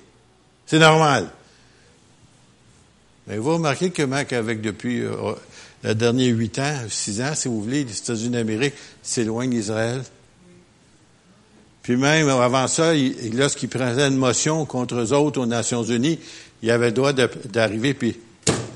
C'est 0.66 0.78
normal. 0.78 1.28
Mais 3.26 3.38
vous 3.38 3.54
remarquez 3.54 3.90
que, 3.90 4.02
Mac, 4.02 4.32
avec 4.32 4.60
depuis 4.60 5.00
euh, 5.00 5.32
les 5.82 5.94
derniers 5.94 6.28
huit 6.28 6.58
ans, 6.58 6.74
six 6.88 7.20
ans, 7.20 7.34
si 7.34 7.48
vous 7.48 7.62
voulez, 7.62 7.84
les 7.84 7.96
États-Unis 7.96 8.30
d'Amérique 8.30 8.74
s'éloignent 9.02 9.50
d'Israël. 9.50 10.02
Puis 11.84 11.96
même 11.96 12.30
avant 12.30 12.66
ça, 12.66 12.92
lorsqu'il 13.34 13.68
prenait 13.68 14.08
une 14.08 14.16
motion 14.16 14.64
contre 14.64 14.94
eux 14.94 15.12
autres 15.12 15.38
aux 15.42 15.46
Nations 15.46 15.84
Unies, 15.84 16.18
il 16.62 16.70
avait 16.70 16.86
le 16.86 16.92
droit 16.92 17.12
d'arriver 17.12 17.92
puis 17.92 18.16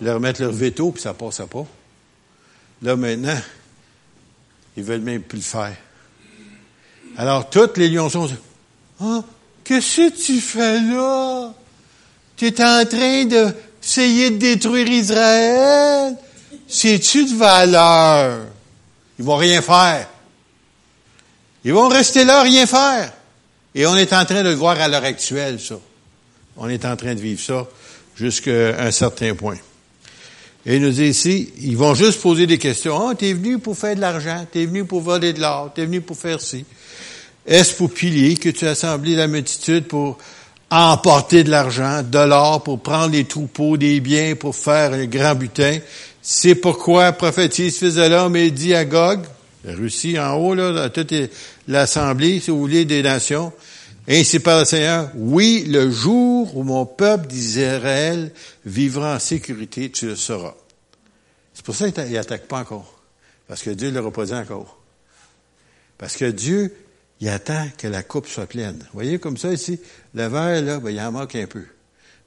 leur 0.02 0.20
mettre 0.20 0.42
leur 0.42 0.52
veto, 0.52 0.92
puis 0.92 1.02
ça 1.02 1.14
passait 1.14 1.46
pas. 1.46 1.64
Là 2.82 2.96
maintenant, 2.96 3.40
ils 4.76 4.84
veulent 4.84 5.00
même 5.00 5.22
plus 5.22 5.38
le 5.38 5.42
faire. 5.42 5.76
Alors 7.16 7.48
toutes 7.48 7.78
les 7.78 7.88
lions 7.88 8.10
sont 8.10 8.28
Ah, 9.00 9.24
qu'est-ce 9.64 9.96
que 9.96 10.10
tu 10.10 10.40
fais 10.42 10.78
là? 10.78 11.54
Tu 12.36 12.48
es 12.48 12.62
en 12.62 12.84
train 12.84 13.24
d'essayer 13.24 14.30
de 14.30 14.36
détruire 14.36 14.86
Israël? 14.86 16.14
C'est-tu 16.68 17.24
de 17.24 17.38
valeur? 17.38 18.40
Ils 19.18 19.24
vont 19.24 19.36
rien 19.36 19.62
faire. 19.62 20.08
Ils 21.64 21.72
vont 21.72 21.88
rester 21.88 22.24
là, 22.24 22.42
rien 22.42 22.66
faire. 22.66 23.12
Et 23.74 23.86
on 23.86 23.96
est 23.96 24.12
en 24.12 24.24
train 24.24 24.42
de 24.42 24.48
le 24.48 24.54
voir 24.54 24.80
à 24.80 24.88
l'heure 24.88 25.04
actuelle, 25.04 25.60
ça. 25.60 25.78
On 26.56 26.68
est 26.68 26.84
en 26.84 26.96
train 26.96 27.14
de 27.14 27.20
vivre 27.20 27.40
ça 27.40 27.66
jusqu'à 28.16 28.80
un 28.80 28.90
certain 28.90 29.34
point. 29.34 29.58
Et 30.66 30.76
il 30.76 30.82
nous 30.82 30.90
dit 30.90 31.06
ici, 31.06 31.52
ils 31.60 31.76
vont 31.76 31.94
juste 31.94 32.20
poser 32.20 32.46
des 32.46 32.58
questions. 32.58 33.08
Ah, 33.08 33.14
t'es 33.14 33.32
venu 33.32 33.58
pour 33.58 33.76
faire 33.76 33.94
de 33.94 34.00
l'argent, 34.00 34.46
t'es 34.50 34.66
venu 34.66 34.84
pour 34.84 35.00
voler 35.00 35.32
de 35.32 35.40
l'or, 35.40 35.70
t'es 35.74 35.86
venu 35.86 36.00
pour 36.00 36.16
faire 36.16 36.40
ci. 36.40 36.64
Est-ce 37.46 37.74
pour 37.74 37.90
pilier 37.90 38.36
que 38.36 38.50
tu 38.50 38.66
as 38.66 38.72
assemblé 38.72 39.14
la 39.14 39.28
multitude 39.28 39.86
pour 39.86 40.18
emporter 40.70 41.44
de 41.44 41.50
l'argent, 41.50 42.02
de 42.02 42.18
l'or, 42.18 42.62
pour 42.62 42.80
prendre 42.80 43.12
les 43.12 43.24
troupeaux, 43.24 43.76
des 43.76 44.00
biens, 44.00 44.34
pour 44.34 44.54
faire 44.54 44.92
un 44.92 45.06
grand 45.06 45.34
butin? 45.34 45.78
C'est 46.20 46.56
pourquoi 46.56 47.12
prophétise 47.12 47.78
fils 47.78 47.94
de 47.94 48.02
l'homme 48.02 48.36
et 48.36 48.50
dit 48.50 48.74
à 48.74 48.84
Gog, 48.84 49.20
la 49.64 49.74
Russie 49.74 50.18
en 50.18 50.34
haut, 50.34 50.54
là, 50.54 50.88
toute 50.90 51.12
l'Assemblée, 51.66 52.40
si 52.40 52.50
vous 52.50 52.58
voulez, 52.58 52.84
des 52.84 53.02
nations. 53.02 53.52
Ainsi 54.08 54.38
par 54.38 54.60
le 54.60 54.64
Seigneur, 54.64 55.10
oui, 55.16 55.64
le 55.68 55.90
jour 55.90 56.56
où 56.56 56.62
mon 56.62 56.86
peuple 56.86 57.26
d'Israël 57.26 58.32
vivra 58.64 59.16
en 59.16 59.18
sécurité, 59.18 59.90
tu 59.90 60.06
le 60.06 60.16
sauras. 60.16 60.54
C'est 61.52 61.64
pour 61.64 61.74
ça 61.74 61.90
qu'il 61.90 62.12
n'attaque 62.12 62.46
pas 62.46 62.60
encore. 62.60 63.02
Parce 63.46 63.62
que 63.62 63.70
Dieu 63.70 63.90
ne 63.90 63.96
l'aura 63.96 64.10
pas 64.10 64.24
dit 64.26 64.34
encore. 64.34 64.78
Parce 65.98 66.16
que 66.16 66.30
Dieu, 66.30 66.74
il 67.20 67.28
attend 67.28 67.68
que 67.76 67.88
la 67.88 68.02
coupe 68.02 68.28
soit 68.28 68.46
pleine. 68.46 68.78
Vous 68.78 68.94
voyez, 68.94 69.18
comme 69.18 69.36
ça 69.36 69.52
ici, 69.52 69.80
le 70.14 70.26
verre, 70.28 70.62
là, 70.62 70.78
ben, 70.78 70.90
il 70.90 71.00
en 71.00 71.12
manque 71.12 71.34
un 71.34 71.46
peu. 71.46 71.64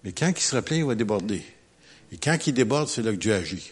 Mais 0.04 0.12
quand 0.12 0.32
il 0.36 0.42
sera 0.42 0.62
plein, 0.62 0.78
il 0.78 0.86
va 0.86 0.96
déborder. 0.96 1.44
Et 2.12 2.18
quand 2.18 2.38
il 2.46 2.54
déborde, 2.54 2.90
c'est 2.90 3.02
là 3.02 3.12
que 3.12 3.18
Dieu 3.18 3.34
agit. 3.34 3.72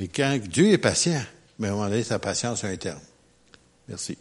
Et 0.00 0.08
quand 0.08 0.38
Dieu 0.38 0.72
est 0.72 0.78
patient, 0.78 1.22
mais 1.62 1.68
à 1.68 1.70
un 1.70 1.74
moment 1.74 1.88
donné, 1.88 2.02
sa 2.02 2.18
patience 2.18 2.64
a 2.64 2.66
un 2.66 2.76
terme. 2.76 2.98
Merci. 3.88 4.18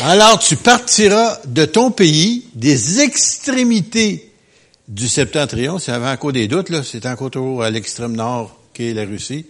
Alors 0.00 0.38
tu 0.38 0.56
partiras 0.56 1.38
de 1.46 1.64
ton 1.64 1.90
pays, 1.90 2.46
des 2.54 3.00
extrémités 3.00 4.30
du 4.86 5.08
septentrion, 5.08 5.78
y 5.78 5.90
avait 5.90 6.10
encore 6.10 6.32
des 6.32 6.46
doutes, 6.46 6.68
là, 6.68 6.82
c'est 6.82 7.06
encore 7.06 7.30
toujours 7.30 7.62
à 7.62 7.70
l'extrême 7.70 8.14
nord 8.14 8.60
qui 8.74 8.90
est 8.90 8.94
la 8.94 9.06
Russie. 9.06 9.46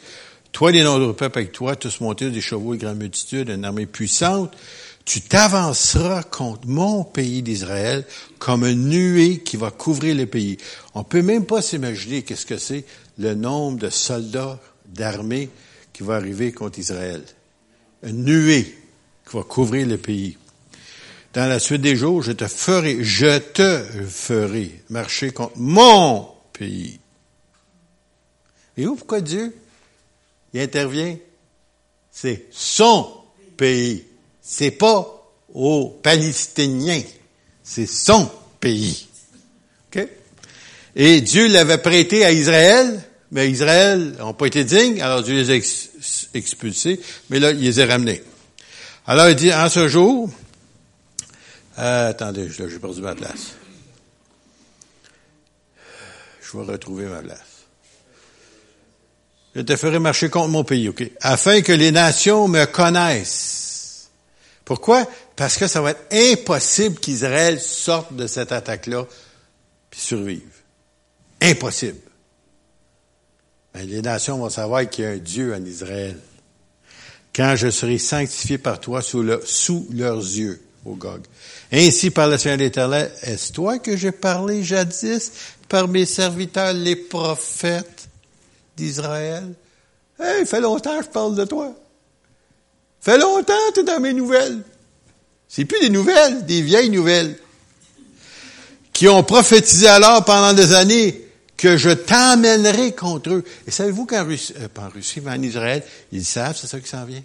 Toi, 0.53 0.71
les 0.71 0.85
nombreux 0.85 1.13
peuples 1.13 1.41
avec 1.41 1.51
toi, 1.51 1.75
tous 1.75 2.01
montés 2.01 2.31
des 2.31 2.41
chevaux 2.41 2.75
et 2.75 2.79
grande 2.79 2.99
multitude, 2.99 3.49
une 3.49 3.65
armée 3.65 3.87
puissante, 3.87 4.57
tu 5.05 5.21
t'avanceras 5.21 6.23
contre 6.23 6.67
mon 6.67 7.03
pays 7.03 7.43
d'Israël 7.43 8.05
comme 8.39 8.65
une 8.65 8.89
nuée 8.89 9.41
qui 9.41 9.57
va 9.57 9.73
couvrir 9.73 10.15
le 10.15 10.27
pays. 10.27 10.57
On 10.95 11.03
peut 11.03 11.23
même 11.23 11.47
pas 11.47 11.63
s'imaginer 11.63 12.23
qu'est-ce 12.23 12.47
que 12.47 12.59
c'est 12.59 12.85
le 13.19 13.35
nombre 13.35 13.79
de 13.79 13.91
soldats 13.91 14.61
d'armée 14.87 15.51
qui 15.93 16.03
va 16.03 16.17
arriver 16.17 16.53
contre 16.53 16.79
Israël. 16.79 17.23
Une 18.03 18.25
nuée 18.25 18.77
qui 19.29 19.37
va 19.37 19.43
couvrir 19.43 19.87
le 19.87 19.97
pays. 19.97 20.37
Dans 21.33 21.49
la 21.49 21.59
suite 21.59 21.83
des 21.83 21.97
jours, 21.97 22.23
je 22.23 22.33
te 22.33 22.47
ferai, 22.47 23.03
je 23.03 23.39
te 23.39 23.85
ferai 24.09 24.83
marcher 24.89 25.33
contre 25.33 25.57
mon 25.57 26.29
pays. 26.53 26.99
Et 28.77 28.87
où 28.87 28.95
pourquoi 28.95 29.21
Dieu? 29.21 29.55
Il 30.53 30.61
intervient? 30.61 31.17
C'est 32.11 32.47
son 32.51 33.11
pays. 33.57 34.05
C'est 34.41 34.71
pas 34.71 35.31
aux 35.53 35.99
Palestiniens. 36.03 37.03
C'est 37.63 37.87
son 37.87 38.31
pays. 38.61 39.07
OK? 39.89 40.09
Et 40.95 41.21
Dieu 41.21 41.49
l'avait 41.49 41.79
prêté 41.79 42.25
à 42.25 42.33
Israël, 42.33 43.03
mais 43.31 43.51
Israël 43.51 44.15
n'a 44.19 44.33
pas 44.33 44.47
été 44.47 44.65
digne, 44.65 45.01
alors 45.01 45.23
Dieu 45.23 45.35
les 45.35 45.51
a 45.51 45.55
expulsés, 46.35 47.01
mais 47.31 47.41
là, 47.41 47.51
il 47.51 47.61
les 47.61 47.81
a 47.81 47.87
ramenés. 47.87 48.23
Alors, 49.07 49.29
il 49.29 49.37
dit, 49.37 49.53
en 49.53 49.69
ce 49.69 49.89
jour, 49.89 50.31
euh, 51.79 52.11
attendez, 52.11 52.49
j'ai 52.51 52.79
perdu 52.79 53.01
ma 53.03 53.15
place. 53.15 53.55
Je 56.41 56.57
vais 56.57 56.73
retrouver 56.73 57.07
ma 57.07 57.21
place. 57.21 57.41
Je 59.55 59.63
te 59.63 59.77
ferai 59.77 59.99
marcher 59.99 60.29
contre 60.29 60.49
mon 60.49 60.65
pays, 60.65 60.89
OK? 60.89 61.11
Afin 61.21 61.63
que 61.63 61.73
les 61.73 61.91
nations 61.91 62.47
me 62.47 62.65
connaissent. 62.67 64.11
Pourquoi? 64.65 65.07
Parce 65.35 65.57
que 65.57 65.67
ça 65.67 65.81
va 65.81 65.93
être 65.93 66.07
impossible 66.13 66.99
qu'Israël 66.99 67.61
sorte 67.61 68.15
de 68.15 68.27
cette 68.27 68.53
attaque-là 68.53 69.07
puis 69.91 70.01
survive. 70.01 70.43
Impossible. 71.41 72.01
Les 73.85 74.03
nations 74.03 74.39
vont 74.39 74.49
savoir 74.49 74.89
qu'il 74.89 75.05
y 75.05 75.07
a 75.07 75.11
un 75.11 75.17
Dieu 75.19 75.55
en 75.55 75.65
Israël. 75.65 76.17
Quand 77.35 77.55
je 77.57 77.71
serai 77.71 77.99
sanctifié 77.99 78.57
par 78.57 78.81
toi 78.81 79.03
sous, 79.03 79.23
leurs 79.23 80.17
yeux, 80.17 80.63
au 80.87 80.95
Gog. 80.95 81.23
Ainsi 81.71 82.11
par 82.11 82.29
le 82.29 82.39
Seigneur 82.39 82.59
l'Éternel, 82.59 83.13
est-ce 83.23 83.53
toi 83.53 83.79
que 83.79 83.97
j'ai 83.97 84.13
parlé 84.13 84.63
jadis 84.63 85.33
par 85.69 85.89
mes 85.89 86.07
serviteurs, 86.07 86.73
les 86.73 86.97
prophètes? 86.97 88.09
d'Israël? 88.77 89.55
Hey, 90.21 90.47
fait 90.47 90.61
longtemps 90.61 90.99
que 90.99 91.05
je 91.05 91.11
parle 91.11 91.35
de 91.35 91.45
toi. 91.45 91.73
Fait 93.01 93.19
longtemps 93.19 93.55
que 93.69 93.75
tu 93.75 93.81
es 93.81 93.85
dans 93.85 94.01
mes 94.01 94.13
nouvelles. 94.13 94.63
C'est 95.49 95.65
plus 95.65 95.81
des 95.81 95.91
nouvelles, 95.91 96.45
des 96.45 96.63
vieilles 96.63 96.91
nouvelles. 96.91 97.39
Qui 98.93 99.09
ont 99.09 99.23
prophétisé 99.23 99.89
alors 99.89 100.25
pendant 100.25 100.53
des 100.53 100.73
années 100.73 101.26
que 101.57 101.77
je 101.77 101.91
t'emmènerai 101.91 102.93
contre 102.93 103.31
eux. 103.31 103.45
Et 103.67 103.71
savez-vous 103.71 104.07
qu'en 104.07 104.25
Russie, 104.25 104.55
euh, 104.59 104.69
pas 104.69 104.83
en 104.83 104.89
Russie, 104.89 105.21
mais 105.23 105.33
en 105.33 105.43
Israël, 105.43 105.83
ils 106.13 106.25
savent, 106.25 106.57
c'est 106.57 106.67
ça 106.67 106.81
qui 106.81 106.89
s'en 106.89 107.05
vient? 107.05 107.23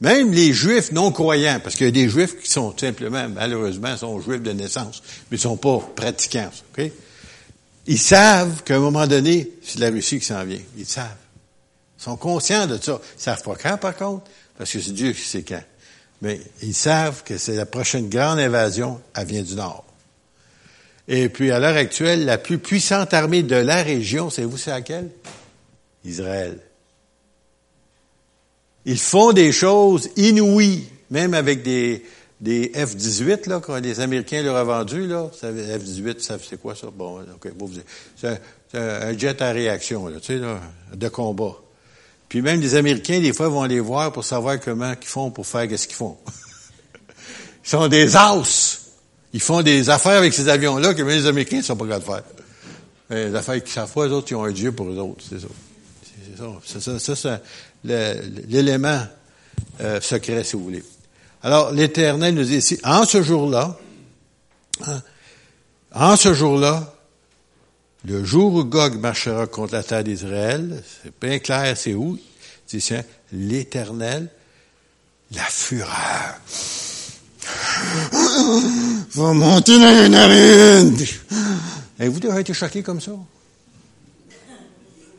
Même 0.00 0.32
les 0.32 0.52
Juifs 0.52 0.92
non 0.92 1.10
croyants, 1.10 1.60
parce 1.62 1.74
qu'il 1.74 1.86
y 1.86 1.88
a 1.88 1.92
des 1.92 2.08
Juifs 2.08 2.38
qui 2.40 2.50
sont 2.50 2.74
simplement, 2.76 3.28
malheureusement, 3.28 3.96
sont 3.96 4.20
Juifs 4.20 4.42
de 4.42 4.52
naissance, 4.52 5.02
mais 5.30 5.36
ils 5.36 5.40
sont 5.40 5.56
pas 5.56 5.78
pratiquants. 5.96 6.50
ok? 6.76 6.90
Ils 7.86 7.98
savent 7.98 8.62
qu'à 8.64 8.76
un 8.76 8.80
moment 8.80 9.06
donné, 9.06 9.50
c'est 9.64 9.78
la 9.80 9.90
Russie 9.90 10.20
qui 10.20 10.26
s'en 10.26 10.44
vient. 10.44 10.60
Ils 10.76 10.86
savent. 10.86 11.16
Ils 11.98 12.02
sont 12.02 12.16
conscients 12.16 12.66
de 12.66 12.76
ça. 12.76 13.00
Ils 13.18 13.22
savent 13.22 13.42
pas 13.42 13.56
quand, 13.56 13.78
par 13.78 13.96
contre, 13.96 14.24
parce 14.56 14.70
que 14.70 14.80
c'est 14.80 14.92
Dieu 14.92 15.12
qui 15.12 15.22
sait 15.22 15.42
quand. 15.42 15.62
Mais 16.20 16.40
ils 16.62 16.74
savent 16.74 17.24
que 17.24 17.38
c'est 17.38 17.54
la 17.54 17.66
prochaine 17.66 18.08
grande 18.08 18.40
invasion, 18.40 19.00
elle 19.14 19.26
vient 19.26 19.42
du 19.42 19.54
Nord. 19.54 19.84
Et 21.08 21.30
puis, 21.30 21.50
à 21.50 21.58
l'heure 21.58 21.76
actuelle, 21.76 22.26
la 22.26 22.36
plus 22.36 22.58
puissante 22.58 23.14
armée 23.14 23.42
de 23.42 23.56
la 23.56 23.82
région, 23.82 24.28
savez-vous 24.28 24.58
c'est 24.58 24.70
laquelle? 24.70 25.10
Israël. 26.04 26.58
Ils 28.84 28.98
font 28.98 29.32
des 29.32 29.50
choses 29.50 30.10
inouïes, 30.16 30.84
même 31.10 31.32
avec 31.32 31.62
des, 31.62 32.04
des 32.40 32.68
F-18, 32.74 33.48
là, 33.48 33.60
quand 33.60 33.78
les 33.78 34.00
Américains 34.00 34.42
leur 34.42 34.62
ont 34.62 34.66
vendu, 34.66 35.06
là, 35.06 35.30
F-18, 35.42 36.38
c'est 36.46 36.60
quoi 36.60 36.74
ça? 36.74 36.88
Bon, 36.94 37.20
OK, 37.20 37.52
c'est 38.16 38.38
un, 38.74 39.16
jet 39.16 39.40
à 39.40 39.50
réaction, 39.50 40.08
là, 40.08 40.20
tu 40.20 40.34
sais, 40.34 40.38
là, 40.38 40.60
de 40.94 41.08
combat. 41.08 41.56
Puis 42.28 42.42
même 42.42 42.60
les 42.60 42.74
Américains, 42.74 43.20
des 43.20 43.32
fois, 43.32 43.48
vont 43.48 43.64
les 43.64 43.80
voir 43.80 44.12
pour 44.12 44.24
savoir 44.24 44.60
comment 44.60 44.92
ils 44.92 45.06
font 45.06 45.30
pour 45.30 45.46
faire 45.46 45.66
ce 45.78 45.86
qu'ils 45.86 45.96
font. 45.96 46.18
ils 47.64 47.70
sont 47.70 47.88
des 47.88 48.14
as. 48.14 48.67
Ils 49.32 49.40
font 49.40 49.62
des 49.62 49.90
affaires 49.90 50.18
avec 50.18 50.32
ces 50.32 50.48
avions-là 50.48 50.94
que 50.94 51.02
les 51.02 51.26
Américains 51.26 51.58
ne 51.58 51.62
sont 51.62 51.76
pas 51.76 51.86
capables 51.86 52.04
de 52.04 52.12
faire. 52.12 52.22
Les 53.10 53.34
affaires 53.34 53.62
qu'ils 53.62 53.72
savent 53.72 53.92
pas, 53.92 54.06
eux 54.06 54.12
autres, 54.12 54.28
ils 54.30 54.34
ont 54.34 54.44
un 54.44 54.52
Dieu 54.52 54.72
pour 54.72 54.88
eux 54.88 54.98
autres, 54.98 55.24
c'est 55.28 55.40
ça. 55.40 55.48
C'est 56.64 56.80
ça. 56.80 56.98
Ça, 56.98 57.16
c'est 57.16 57.42
l'élément 58.48 59.02
euh, 59.80 60.00
secret, 60.00 60.44
si 60.44 60.56
vous 60.56 60.64
voulez. 60.64 60.84
Alors, 61.42 61.72
l'Éternel 61.72 62.34
nous 62.34 62.44
dit 62.44 62.56
ici, 62.56 62.78
en 62.84 63.04
ce 63.04 63.22
jour-là, 63.22 63.78
hein, 64.86 65.02
en 65.92 66.16
ce 66.16 66.34
jour-là, 66.34 66.94
le 68.04 68.24
jour 68.24 68.54
où 68.54 68.64
Gog 68.64 68.98
marchera 68.98 69.46
contre 69.46 69.74
la 69.74 69.82
terre 69.82 70.04
d'Israël, 70.04 70.82
c'est 71.02 71.12
bien 71.20 71.38
clair, 71.38 71.76
c'est 71.76 71.94
où? 71.94 72.18
C'est 72.66 73.04
l'Éternel, 73.32 74.28
la 75.32 75.44
fureur. 75.44 76.34
Va 79.14 79.32
monter 79.32 79.78
dans 79.78 80.02
les 80.02 80.08
narines. 80.08 80.96
Avez-vous 81.98 82.20
déjà 82.20 82.40
été 82.40 82.54
choqué 82.54 82.82
comme 82.82 83.00
ça? 83.00 83.12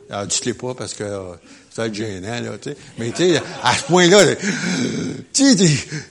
Alors, 0.09 0.25
dites-le 0.25 0.53
pas 0.55 0.73
parce 0.73 0.93
que 0.93 1.03
euh, 1.03 1.33
ça 1.69 1.83
va 1.83 1.87
être 1.87 1.93
gênant, 1.93 2.41
là, 2.41 2.57
tu 2.57 2.71
sais. 2.71 2.77
Mais 2.97 3.11
tu 3.11 3.17
sais, 3.17 3.41
à 3.63 3.75
ce 3.75 3.83
point-là, 3.83 4.35
tu 5.33 5.57
sais, 5.57 5.69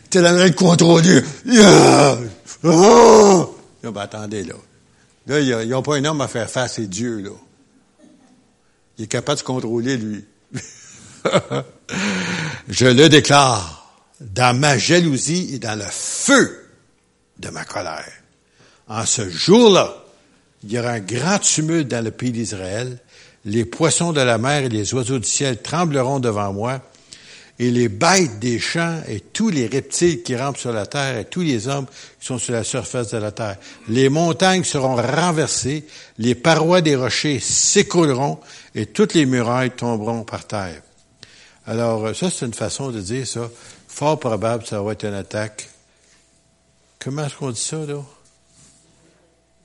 t'es 0.08 0.22
main 0.22 0.48
de 0.48 0.54
contrôler. 0.54 1.20
Yeah! 1.44 2.18
Oh! 2.62 3.56
Ben, 3.82 3.96
attendez, 3.96 4.44
là. 4.44 4.54
Là, 5.26 5.40
ils 5.40 5.68
n'ont 5.68 5.82
pas 5.82 5.96
un 5.96 6.04
homme 6.04 6.20
à 6.20 6.28
faire 6.28 6.48
face, 6.48 6.74
c'est 6.76 6.88
Dieu, 6.88 7.20
là. 7.20 7.30
Il 8.98 9.04
est 9.04 9.08
capable 9.08 9.36
de 9.36 9.40
se 9.40 9.44
contrôler, 9.44 9.96
lui. 9.96 10.24
Je 12.68 12.86
le 12.86 13.08
déclare, 13.08 13.77
dans 14.20 14.58
ma 14.58 14.78
jalousie 14.78 15.54
et 15.54 15.58
dans 15.58 15.78
le 15.78 15.86
feu 15.88 16.66
de 17.38 17.50
ma 17.50 17.64
colère. 17.64 18.12
En 18.88 19.04
ce 19.04 19.28
jour-là, 19.28 20.04
il 20.64 20.72
y 20.72 20.78
aura 20.78 20.90
un 20.90 21.00
grand 21.00 21.38
tumulte 21.38 21.88
dans 21.88 22.04
le 22.04 22.10
pays 22.10 22.32
d'Israël, 22.32 22.98
les 23.44 23.64
poissons 23.64 24.12
de 24.12 24.20
la 24.20 24.38
mer 24.38 24.64
et 24.64 24.68
les 24.68 24.92
oiseaux 24.94 25.18
du 25.18 25.28
ciel 25.28 25.62
trembleront 25.62 26.18
devant 26.20 26.52
moi, 26.52 26.80
et 27.60 27.70
les 27.70 27.88
bêtes 27.88 28.38
des 28.38 28.58
champs 28.60 29.00
et 29.08 29.20
tous 29.20 29.50
les 29.50 29.66
reptiles 29.66 30.22
qui 30.22 30.36
rampent 30.36 30.58
sur 30.58 30.72
la 30.72 30.86
terre 30.86 31.18
et 31.18 31.24
tous 31.24 31.40
les 31.40 31.66
hommes 31.66 31.86
qui 32.20 32.26
sont 32.26 32.38
sur 32.38 32.52
la 32.52 32.62
surface 32.62 33.10
de 33.10 33.18
la 33.18 33.32
terre. 33.32 33.56
Les 33.88 34.08
montagnes 34.08 34.62
seront 34.62 34.94
renversées, 34.94 35.84
les 36.18 36.36
parois 36.36 36.82
des 36.82 36.94
rochers 36.94 37.40
s'écrouleront 37.40 38.38
et 38.76 38.86
toutes 38.86 39.14
les 39.14 39.26
murailles 39.26 39.72
tomberont 39.72 40.22
par 40.22 40.46
terre. 40.46 40.82
Alors, 41.66 42.14
ça, 42.14 42.30
c'est 42.30 42.46
une 42.46 42.54
façon 42.54 42.90
de 42.90 43.00
dire 43.00 43.26
ça. 43.26 43.50
Fort 43.98 44.20
probable, 44.20 44.64
ça 44.64 44.80
va 44.80 44.92
être 44.92 45.04
une 45.04 45.14
attaque. 45.14 45.68
Comment 47.00 47.26
est-ce 47.26 47.34
qu'on 47.34 47.50
dit 47.50 47.60
ça, 47.60 47.78
là? 47.78 48.00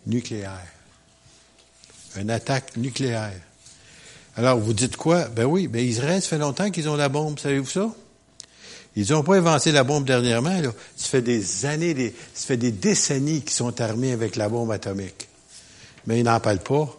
Nucléaire. 0.08 0.72
Une 2.18 2.32
attaque 2.32 2.76
nucléaire. 2.76 3.40
Alors, 4.36 4.58
vous 4.58 4.74
dites 4.74 4.98
quoi? 4.98 5.26
Ben 5.28 5.46
oui, 5.46 5.68
ben 5.68 5.86
Israël, 5.86 6.20
ça 6.20 6.30
fait 6.30 6.40
longtemps 6.40 6.72
qu'ils 6.72 6.90
ont 6.90 6.96
la 6.96 7.10
bombe, 7.10 7.38
savez-vous 7.38 7.70
ça? 7.70 7.92
Ils 8.96 9.12
n'ont 9.12 9.22
pas 9.22 9.36
inventé 9.36 9.72
la 9.72 9.84
bombe 9.84 10.06
dernièrement, 10.06 10.60
là. 10.60 10.72
Ça 10.96 11.10
fait 11.10 11.22
des 11.22 11.68
années, 11.68 11.94
des, 11.94 12.16
ça 12.34 12.48
fait 12.48 12.58
des 12.58 12.72
décennies 12.72 13.42
qu'ils 13.42 13.52
sont 13.52 13.82
armés 13.82 14.14
avec 14.14 14.36
la 14.36 14.50
bombe 14.50 14.72
atomique. 14.72 15.28
Mais 16.08 16.22
ils 16.22 16.24
n'en 16.24 16.40
parlent 16.40 16.58
pas. 16.58 16.92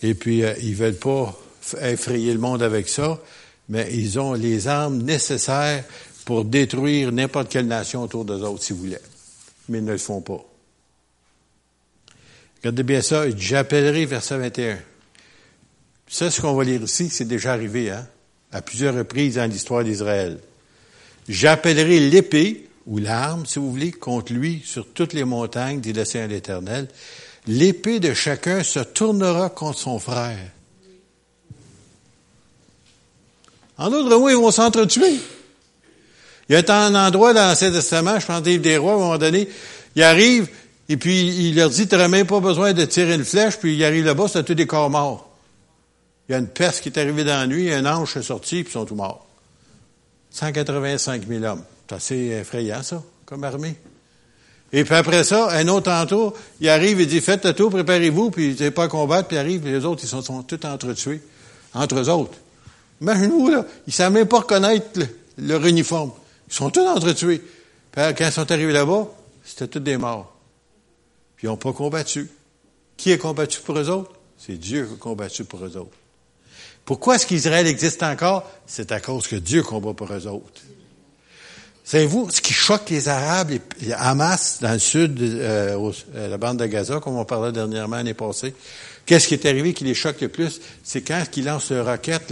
Et 0.00 0.14
puis, 0.14 0.44
euh, 0.44 0.54
ils 0.62 0.74
veulent 0.74 0.96
pas 0.96 1.38
effrayer 1.82 2.32
le 2.32 2.40
monde 2.40 2.62
avec 2.62 2.88
ça, 2.88 3.20
mais 3.68 3.90
ils 3.92 4.18
ont 4.18 4.32
les 4.32 4.66
armes 4.66 5.02
nécessaires 5.02 5.84
pour 6.24 6.44
détruire 6.44 7.12
n'importe 7.12 7.50
quelle 7.50 7.66
nation 7.66 8.02
autour 8.02 8.24
d'eux 8.24 8.42
autres, 8.42 8.62
s'ils 8.62 8.76
voulaient. 8.76 9.00
Mais 9.68 9.78
ils 9.78 9.84
ne 9.84 9.92
le 9.92 9.98
font 9.98 10.20
pas. 10.20 10.44
Regardez 12.58 12.82
bien 12.82 13.00
ça. 13.00 13.24
J'appellerai 13.36 14.04
verset 14.04 14.38
21. 14.38 14.78
Ça, 16.08 16.30
ce 16.30 16.40
qu'on 16.40 16.54
va 16.54 16.64
lire 16.64 16.82
ici, 16.82 17.08
c'est 17.08 17.24
déjà 17.24 17.52
arrivé, 17.52 17.90
hein, 17.90 18.06
à 18.52 18.60
plusieurs 18.62 18.94
reprises 18.94 19.36
dans 19.36 19.50
l'histoire 19.50 19.84
d'Israël. 19.84 20.38
J'appellerai 21.28 22.10
l'épée, 22.10 22.68
ou 22.86 22.98
l'arme, 22.98 23.46
si 23.46 23.58
vous 23.58 23.70
voulez, 23.70 23.92
contre 23.92 24.32
lui 24.32 24.62
sur 24.64 24.92
toutes 24.92 25.12
les 25.12 25.24
montagnes, 25.24 25.80
dit 25.80 25.92
le 25.92 26.04
Seigneur 26.04 26.28
l'Éternel. 26.28 26.88
l'épée 27.46 28.00
de 28.00 28.12
chacun 28.12 28.62
se 28.62 28.80
tournera 28.80 29.48
contre 29.50 29.78
son 29.78 29.98
frère. 29.98 30.50
En 33.78 33.88
d'autres 33.88 34.18
mots, 34.18 34.28
ils 34.28 34.36
vont 34.36 34.50
s'entretuer. 34.50 35.20
Il 36.50 36.54
y 36.54 36.56
a 36.56 36.84
un 36.84 36.94
endroit 36.96 37.32
dans 37.32 37.46
l'Ancien 37.46 37.70
Testament, 37.70 38.18
je 38.18 38.26
pense, 38.26 38.42
des 38.42 38.76
rois, 38.76 38.94
à 38.94 38.96
un 38.96 38.98
moment 38.98 39.18
donné, 39.18 39.48
il 39.94 40.02
arrive, 40.02 40.48
et 40.88 40.96
puis 40.96 41.28
il 41.28 41.54
leur 41.54 41.70
dit, 41.70 41.86
tu 41.86 41.94
n'aurais 41.94 42.08
même 42.08 42.26
pas 42.26 42.40
besoin 42.40 42.72
de 42.72 42.84
tirer 42.86 43.14
une 43.14 43.24
flèche, 43.24 43.56
puis 43.56 43.76
il 43.76 43.84
arrive 43.84 44.04
là-bas, 44.04 44.26
c'est 44.26 44.42
tous 44.42 44.54
des 44.54 44.66
corps 44.66 44.90
morts. 44.90 45.30
Il 46.28 46.32
y 46.32 46.34
a 46.34 46.38
une 46.38 46.48
peste 46.48 46.80
qui 46.80 46.88
est 46.88 46.98
arrivée 46.98 47.22
dans 47.22 47.38
la 47.38 47.46
nuit, 47.46 47.72
un 47.72 47.86
ange 47.86 48.16
est 48.16 48.22
sorti, 48.22 48.64
puis 48.64 48.70
ils 48.70 48.72
sont 48.72 48.84
tous 48.84 48.96
morts. 48.96 49.24
185 50.30 51.22
000 51.28 51.44
hommes. 51.44 51.62
C'est 51.88 51.94
assez 51.94 52.16
effrayant, 52.40 52.82
ça, 52.82 53.00
comme 53.26 53.44
armée. 53.44 53.76
Et 54.72 54.82
puis 54.82 54.94
après 54.96 55.22
ça, 55.22 55.52
un 55.52 55.68
autre 55.68 55.84
tantôt, 55.84 56.34
il 56.60 56.68
arrive, 56.68 57.00
il 57.00 57.06
dit, 57.06 57.20
faites 57.20 57.44
le 57.44 57.52
tour, 57.52 57.70
préparez-vous, 57.70 58.32
puis 58.32 58.56
il 58.58 58.70
pas 58.72 58.84
à 58.84 58.88
combattre, 58.88 59.28
puis 59.28 59.38
arrive, 59.38 59.60
puis 59.60 59.70
les 59.70 59.84
autres, 59.84 60.02
ils 60.02 60.08
sont, 60.08 60.20
sont 60.20 60.42
tous 60.42 60.66
entretués, 60.66 61.20
entre 61.74 62.00
eux 62.00 62.08
autres. 62.08 62.38
Imaginez-vous, 63.00 63.50
là, 63.50 63.64
ils 63.86 63.90
ne 63.90 63.92
savent 63.92 64.12
même 64.12 64.26
pas 64.26 64.40
reconnaître 64.40 64.98
leur 65.38 65.64
uniforme. 65.64 66.10
Ils 66.50 66.54
sont 66.54 66.70
tous 66.70 66.86
entretués. 66.86 67.38
Puis 67.92 68.02
quand 68.16 68.26
ils 68.26 68.32
sont 68.32 68.50
arrivés 68.50 68.72
là-bas, 68.72 69.06
c'était 69.44 69.68
tous 69.68 69.80
des 69.80 69.96
morts. 69.96 70.34
Puis 71.36 71.46
ils 71.46 71.50
n'ont 71.50 71.56
pas 71.56 71.72
combattu. 71.72 72.28
Qui 72.96 73.12
a 73.12 73.16
combattu 73.16 73.60
pour 73.60 73.78
eux 73.78 73.88
autres? 73.88 74.12
C'est 74.36 74.58
Dieu 74.58 74.86
qui 74.86 74.94
a 74.94 74.96
combattu 74.96 75.44
pour 75.44 75.64
eux 75.64 75.76
autres. 75.76 75.96
Pourquoi 76.84 77.16
est-ce 77.16 77.26
qu'Israël 77.26 77.66
existe 77.66 78.02
encore? 78.02 78.50
C'est 78.66 78.92
à 78.92 79.00
cause 79.00 79.26
que 79.26 79.36
Dieu 79.36 79.62
combat 79.62 79.94
pour 79.94 80.12
eux 80.12 80.26
autres. 80.26 80.60
Savez-vous, 81.84 82.30
ce 82.30 82.40
qui 82.40 82.52
choque 82.52 82.88
les 82.90 83.08
Arabes, 83.08 83.50
les, 83.80 83.92
Hamas, 83.92 84.58
dans 84.60 84.72
le 84.72 84.78
sud, 84.78 85.20
euh, 85.20 85.92
euh, 86.14 86.28
la 86.28 86.38
bande 86.38 86.58
de 86.58 86.66
Gaza, 86.66 87.00
comme 87.00 87.16
on 87.16 87.24
parlait 87.24 87.52
dernièrement 87.52 87.96
l'année 87.96 88.14
passée, 88.14 88.54
qu'est-ce 89.06 89.26
qui 89.26 89.34
est 89.34 89.46
arrivé 89.46 89.72
qui 89.72 89.84
les 89.84 89.94
choque 89.94 90.20
le 90.20 90.28
plus? 90.28 90.60
C'est 90.84 91.02
quand 91.02 91.24
ils 91.36 91.44
lancent 91.44 91.70
leurs 91.70 91.86
roquettes, 91.86 92.30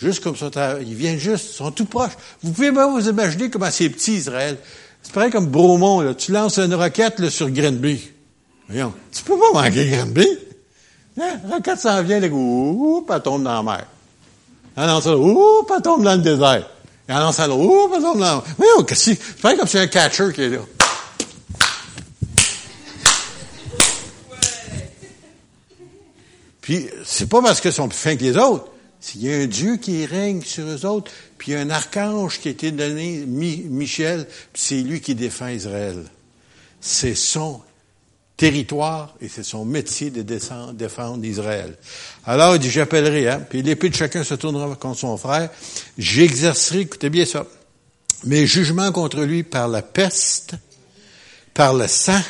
juste 0.00 0.22
comme 0.22 0.36
ça, 0.36 0.48
ils 0.80 0.94
viennent 0.94 1.18
juste, 1.18 1.50
ils 1.52 1.56
sont 1.56 1.70
tout 1.70 1.84
proches. 1.84 2.12
Vous 2.42 2.52
pouvez 2.52 2.70
même 2.70 2.90
vous 2.90 3.08
imaginer 3.08 3.50
comment 3.50 3.70
c'est 3.70 3.88
petit, 3.90 4.14
Israël. 4.14 4.58
C'est 5.02 5.12
pareil 5.12 5.30
comme 5.30 5.46
Bromont, 5.46 6.00
là. 6.00 6.14
Tu 6.14 6.32
lances 6.32 6.58
une 6.58 6.74
roquette 6.74 7.18
là, 7.18 7.30
sur 7.30 7.50
Grenby. 7.50 8.10
Voyons, 8.68 8.92
tu 9.12 9.22
peux 9.22 9.38
pas 9.38 9.62
manquer 9.62 9.88
Grenby. 9.88 10.26
Hein? 11.20 11.40
La 11.48 11.56
roquette 11.56 11.80
s'en 11.80 12.02
vient, 12.02 12.20
là, 12.20 12.28
ouh, 12.28 13.06
elle 13.12 13.22
tombe 13.22 13.42
dans 13.42 13.54
la 13.54 13.62
mer. 13.62 13.86
Elle 14.76 14.86
lance 14.86 15.04
ça, 15.04 15.16
ouh, 15.16 15.66
elle 15.74 15.82
tombe 15.82 16.04
dans 16.04 16.14
le 16.14 16.22
désert. 16.22 16.68
Elle 17.06 17.16
lance 17.16 17.36
ça, 17.36 17.48
ouh, 17.48 17.90
elle 17.94 18.02
tombe 18.02 18.18
dans 18.18 18.24
la 18.24 18.34
mer. 18.36 18.44
Voyons, 18.56 18.86
c'est? 18.92 19.18
Pareil 19.40 19.58
comme 19.58 19.68
c'est 19.68 19.80
un 19.80 19.86
catcher 19.86 20.32
qui 20.34 20.42
est 20.42 20.48
là. 20.50 20.60
Puis, 26.60 26.88
c'est 27.04 27.28
pas 27.28 27.42
parce 27.42 27.60
qu'ils 27.60 27.72
sont 27.72 27.88
plus 27.88 27.98
fins 27.98 28.16
que 28.16 28.22
les 28.22 28.36
autres. 28.36 28.66
S'il 29.00 29.24
y 29.24 29.32
a 29.32 29.36
un 29.38 29.46
Dieu 29.46 29.76
qui 29.78 30.04
règne 30.04 30.42
sur 30.42 30.66
eux 30.66 30.84
autres, 30.84 31.10
puis 31.38 31.52
il 31.52 31.54
y 31.54 31.56
a 31.56 31.60
un 31.60 31.70
archange 31.70 32.38
qui 32.38 32.48
a 32.48 32.50
été 32.50 32.70
donné, 32.70 33.24
Michel, 33.26 34.26
puis 34.52 34.62
c'est 34.62 34.80
lui 34.82 35.00
qui 35.00 35.14
défend 35.14 35.48
Israël. 35.48 36.04
C'est 36.80 37.14
son 37.14 37.62
territoire 38.36 39.14
et 39.20 39.28
c'est 39.28 39.42
son 39.42 39.64
métier 39.64 40.10
de 40.10 40.22
défendre 40.22 41.24
Israël. 41.24 41.76
Alors 42.24 42.56
il 42.56 42.58
dit, 42.58 42.70
j'appellerai, 42.70 43.28
hein, 43.28 43.46
puis 43.48 43.62
l'épée 43.62 43.90
de 43.90 43.94
chacun 43.94 44.24
se 44.24 44.34
tournera 44.34 44.74
contre 44.76 44.98
son 44.98 45.16
frère, 45.16 45.50
j'exercerai, 45.98 46.80
écoutez 46.80 47.10
bien 47.10 47.24
ça, 47.24 47.46
mes 48.24 48.46
jugements 48.46 48.92
contre 48.92 49.22
lui 49.22 49.42
par 49.42 49.68
la 49.68 49.82
peste, 49.82 50.54
par 51.54 51.74
le 51.74 51.86
sang, 51.86 52.20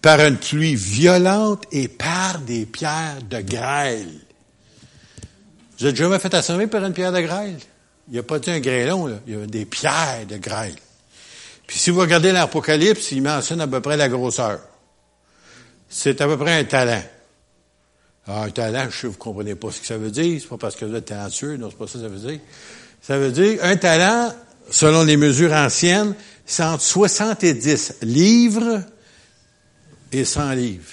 par 0.00 0.20
une 0.20 0.36
pluie 0.36 0.74
violente 0.74 1.64
et 1.72 1.88
par 1.88 2.40
des 2.40 2.66
pierres 2.66 3.22
de 3.28 3.40
grêle. 3.40 4.20
Vous 5.78 5.86
êtes 5.86 5.96
jamais 5.96 6.18
fait 6.18 6.32
assommer 6.34 6.66
par 6.66 6.84
une 6.84 6.92
pierre 6.92 7.12
de 7.12 7.20
grêle? 7.20 7.58
Il 8.08 8.12
n'y 8.12 8.18
a 8.18 8.22
pas 8.22 8.36
un 8.46 8.60
grêlon, 8.60 9.06
là. 9.06 9.16
il 9.26 9.34
y 9.34 9.42
a 9.42 9.46
des 9.46 9.64
pierres 9.64 10.26
de 10.28 10.36
grêle. 10.36 10.76
Puis 11.66 11.78
si 11.78 11.90
vous 11.90 12.00
regardez 12.00 12.32
l'Apocalypse, 12.32 13.12
il 13.12 13.22
mentionne 13.22 13.60
à 13.60 13.66
peu 13.66 13.80
près 13.80 13.96
la 13.96 14.08
grosseur. 14.08 14.60
C'est 15.88 16.20
à 16.20 16.26
peu 16.26 16.36
près 16.36 16.58
un 16.58 16.64
talent. 16.64 17.02
Alors, 18.26 18.40
ah, 18.40 18.44
un 18.44 18.50
talent, 18.50 18.86
je 18.90 18.96
sais, 18.96 19.06
vous 19.06 19.18
comprenez 19.18 19.54
pas 19.54 19.70
ce 19.70 19.80
que 19.80 19.86
ça 19.86 19.98
veut 19.98 20.10
dire. 20.10 20.40
C'est 20.40 20.48
pas 20.48 20.56
parce 20.56 20.76
que 20.76 20.84
vous 20.84 20.94
êtes 20.94 21.06
talentueux, 21.06 21.56
non, 21.56 21.70
c'est 21.70 21.76
pas 21.76 21.86
ça 21.86 21.94
que 21.94 22.00
ça 22.00 22.08
veut 22.08 22.18
dire. 22.18 22.40
Ça 23.02 23.18
veut 23.18 23.32
dire, 23.32 23.58
un 23.62 23.76
talent, 23.76 24.34
selon 24.70 25.04
les 25.04 25.16
mesures 25.16 25.52
anciennes, 25.52 26.14
c'est 26.46 26.62
entre 26.62 26.82
70 26.82 27.96
livres 28.02 28.82
et 30.12 30.24
100 30.24 30.52
livres. 30.52 30.92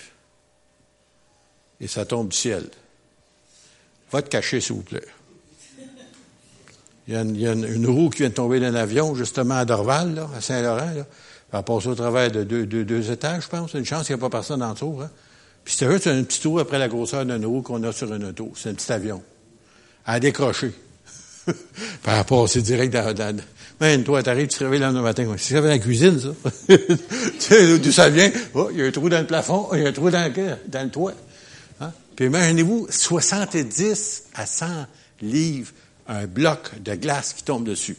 Et 1.79 1.87
ça 1.87 2.05
tombe 2.05 2.29
du 2.29 2.37
ciel. 2.37 2.69
Va 4.11 4.21
te 4.21 4.29
cacher, 4.29 4.59
s'il 4.59 4.75
vous 4.75 4.81
plaît. 4.81 5.01
Il 7.07 7.13
y 7.13 7.47
a, 7.47 7.53
une, 7.53 7.87
roue 7.87 8.09
qui 8.09 8.19
vient 8.19 8.29
de 8.29 8.33
tomber 8.33 8.59
d'un 8.59 8.75
avion, 8.75 9.15
justement 9.15 9.55
à 9.55 9.65
Dorval, 9.65 10.15
là, 10.15 10.29
à 10.35 10.41
Saint-Laurent. 10.41 10.91
Là. 10.95 11.05
Elle 11.51 11.59
a 11.59 11.63
passé 11.63 11.87
au 11.87 11.95
travers 11.95 12.31
de 12.31 12.43
deux, 12.43 13.11
étages, 13.11 13.43
je 13.43 13.49
pense. 13.49 13.73
Une 13.73 13.85
chance 13.85 14.07
qu'il 14.07 14.15
n'y 14.15 14.21
a 14.21 14.23
pas 14.23 14.29
personne 14.29 14.63
en 14.63 14.73
dessous. 14.73 14.99
Hein. 15.03 15.09
Puis 15.63 15.75
c'était 15.75 15.91
juste 15.91 16.07
un 16.07 16.23
petit 16.23 16.39
tour 16.39 16.59
après 16.59 16.79
la 16.79 16.87
grosseur 16.87 17.25
d'une 17.25 17.45
roue 17.45 17.61
qu'on 17.61 17.83
a 17.83 17.91
sur 17.91 18.11
un 18.13 18.21
auto. 18.21 18.53
C'est 18.55 18.69
un 18.69 18.73
petit 18.73 18.91
avion. 18.91 19.21
À 20.05 20.19
décrocher. 20.19 20.71
Par 22.03 22.15
rapport, 22.15 22.47
c'est 22.47 22.61
direct 22.61 22.93
dans, 22.93 23.13
dans, 23.13 23.35
même 23.81 24.03
toi, 24.03 24.21
t'arrives, 24.21 24.47
tu 24.47 24.59
te 24.59 24.63
réveilles 24.63 24.79
le 24.79 25.01
matin. 25.01 25.25
C'est 25.37 25.55
dans 25.55 25.63
la 25.63 25.79
cuisine, 25.79 26.19
ça. 26.19 26.29
tu 26.77 26.77
sais 27.39 27.79
d'où 27.79 27.91
ça 27.91 28.09
vient? 28.09 28.31
Oh, 28.53 28.69
il 28.71 28.77
y 28.77 28.83
a 28.83 28.85
un 28.85 28.91
trou 28.91 29.09
dans 29.09 29.19
le 29.19 29.25
plafond, 29.25 29.69
il 29.73 29.81
y 29.81 29.85
a 29.85 29.89
un 29.89 29.91
trou 29.91 30.11
dans 30.11 30.31
dans 30.67 30.83
le 30.83 30.89
toit. 30.89 31.13
Puis 32.15 32.25
imaginez-vous, 32.25 32.87
70 32.89 34.23
à 34.33 34.45
100 34.45 34.85
livres, 35.21 35.71
un 36.07 36.27
bloc 36.27 36.81
de 36.81 36.95
glace 36.95 37.33
qui 37.33 37.43
tombe 37.43 37.65
dessus. 37.65 37.97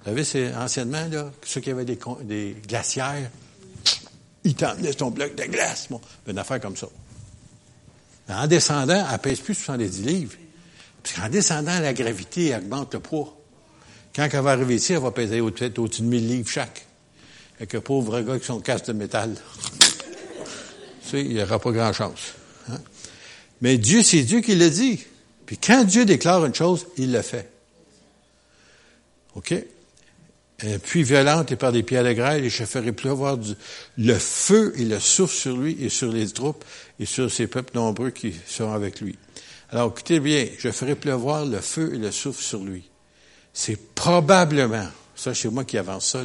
Vous 0.00 0.10
savez, 0.10 0.24
c'est 0.24 0.54
anciennement, 0.54 1.06
là, 1.10 1.30
ceux 1.44 1.60
qui 1.60 1.70
avaient 1.70 1.84
des, 1.84 1.98
des 2.22 2.56
glacières, 2.66 3.30
ils 4.44 4.54
t'emmenaient 4.54 4.94
ton 4.94 5.10
bloc 5.10 5.34
de 5.36 5.44
glace. 5.44 5.86
Bon, 5.88 6.00
une 6.26 6.38
affaire 6.38 6.60
comme 6.60 6.76
ça. 6.76 6.88
En 8.28 8.46
descendant, 8.46 9.06
elle 9.12 9.18
pèse 9.18 9.40
plus 9.40 9.54
70 9.54 10.02
livres. 10.02 10.36
Parce 11.02 11.16
qu'en 11.16 11.28
descendant, 11.28 11.78
la 11.80 11.92
gravité 11.92 12.54
augmente 12.54 12.94
le 12.94 13.00
poids. 13.00 13.36
Quand 14.14 14.28
elle 14.30 14.40
va 14.40 14.52
arriver 14.52 14.76
ici, 14.76 14.92
elle 14.92 15.00
va 15.00 15.10
peser 15.10 15.40
au-dessus 15.40 15.70
de 15.70 16.06
1000 16.06 16.28
livres 16.28 16.48
chaque. 16.48 16.86
Avec 17.56 17.74
un 17.74 17.80
pauvre 17.80 18.20
gars 18.20 18.38
qui 18.38 18.46
son 18.46 18.60
casque 18.60 18.86
de 18.86 18.92
métal. 18.92 19.34
tu 19.78 21.08
sais, 21.08 21.20
il 21.22 21.34
n'y 21.34 21.42
aura 21.42 21.58
pas 21.58 21.70
grand-chance. 21.70 22.34
Hein? 22.68 22.78
Mais 23.60 23.78
Dieu, 23.78 24.02
c'est 24.02 24.22
Dieu 24.22 24.40
qui 24.40 24.54
le 24.54 24.70
dit. 24.70 25.04
Puis 25.46 25.58
quand 25.58 25.84
Dieu 25.84 26.04
déclare 26.04 26.44
une 26.44 26.54
chose, 26.54 26.86
il 26.96 27.12
le 27.12 27.22
fait. 27.22 27.50
OK? 29.34 29.54
puis 30.82 31.02
violente 31.02 31.50
et 31.50 31.56
par 31.56 31.72
des 31.72 31.82
pierres 31.82 32.04
de 32.04 32.12
grêle, 32.12 32.44
et 32.44 32.50
je 32.50 32.64
ferai 32.64 32.92
pleuvoir 32.92 33.36
du, 33.36 33.52
le 33.98 34.14
feu 34.14 34.72
et 34.76 34.84
le 34.84 35.00
souffle 35.00 35.34
sur 35.34 35.56
lui 35.56 35.76
et 35.80 35.88
sur 35.88 36.12
les 36.12 36.28
troupes 36.28 36.64
et 37.00 37.06
sur 37.06 37.30
ces 37.30 37.46
peuples 37.46 37.74
nombreux 37.74 38.10
qui 38.10 38.34
sont 38.46 38.72
avec 38.72 39.00
lui. 39.00 39.18
Alors 39.70 39.90
écoutez 39.90 40.20
bien, 40.20 40.46
je 40.58 40.70
ferai 40.70 40.94
pleuvoir 40.94 41.46
le 41.46 41.60
feu 41.60 41.92
et 41.94 41.98
le 41.98 42.10
souffle 42.10 42.42
sur 42.42 42.62
lui. 42.62 42.88
C'est 43.52 43.94
probablement, 43.94 44.86
ça 45.16 45.34
c'est 45.34 45.48
moi 45.48 45.64
qui 45.64 45.78
avance 45.78 46.06
ça, 46.10 46.22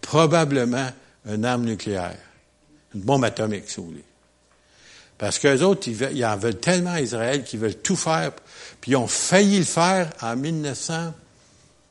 probablement 0.00 0.90
une 1.26 1.44
arme 1.44 1.64
nucléaire, 1.64 2.18
une 2.94 3.00
bombe 3.00 3.24
atomique, 3.24 3.68
si 3.68 3.76
vous 3.76 3.86
voulez. 3.86 4.04
Parce 5.22 5.38
qu'eux 5.38 5.62
autres, 5.62 5.86
ils, 5.86 6.24
en 6.24 6.36
veulent 6.36 6.58
tellement 6.58 6.94
à 6.94 7.00
Israël 7.00 7.44
qu'ils 7.44 7.60
veulent 7.60 7.76
tout 7.76 7.94
faire. 7.94 8.32
Puis 8.80 8.90
ils 8.90 8.96
ont 8.96 9.06
failli 9.06 9.58
le 9.58 9.64
faire 9.64 10.10
en 10.20 10.34
1900, 10.34 11.14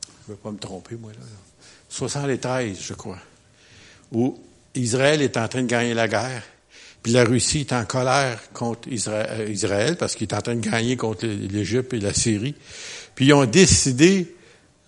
je 0.04 0.32
ne 0.32 0.34
veux 0.34 0.36
pas 0.36 0.50
me 0.50 0.58
tromper, 0.58 0.96
moi, 0.96 1.12
là, 1.12 1.24
73, 1.88 2.76
je 2.78 2.92
crois, 2.92 3.20
où 4.12 4.38
Israël 4.74 5.22
est 5.22 5.38
en 5.38 5.48
train 5.48 5.62
de 5.62 5.66
gagner 5.66 5.94
la 5.94 6.08
guerre. 6.08 6.42
Puis 7.02 7.12
la 7.12 7.24
Russie 7.24 7.60
est 7.60 7.72
en 7.72 7.86
colère 7.86 8.38
contre 8.52 8.90
euh, 8.90 9.48
Israël, 9.48 9.96
parce 9.96 10.14
qu'il 10.14 10.28
est 10.28 10.34
en 10.34 10.42
train 10.42 10.56
de 10.56 10.68
gagner 10.68 10.98
contre 10.98 11.24
l'Égypte 11.24 11.94
et 11.94 12.00
la 12.00 12.12
Syrie. 12.12 12.54
Puis 13.14 13.28
ils 13.28 13.32
ont 13.32 13.46
décidé 13.46 14.36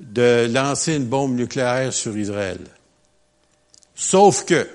de 0.00 0.50
lancer 0.52 0.96
une 0.96 1.06
bombe 1.06 1.34
nucléaire 1.34 1.94
sur 1.94 2.14
Israël. 2.14 2.60
Sauf 3.94 4.44
que, 4.44 4.68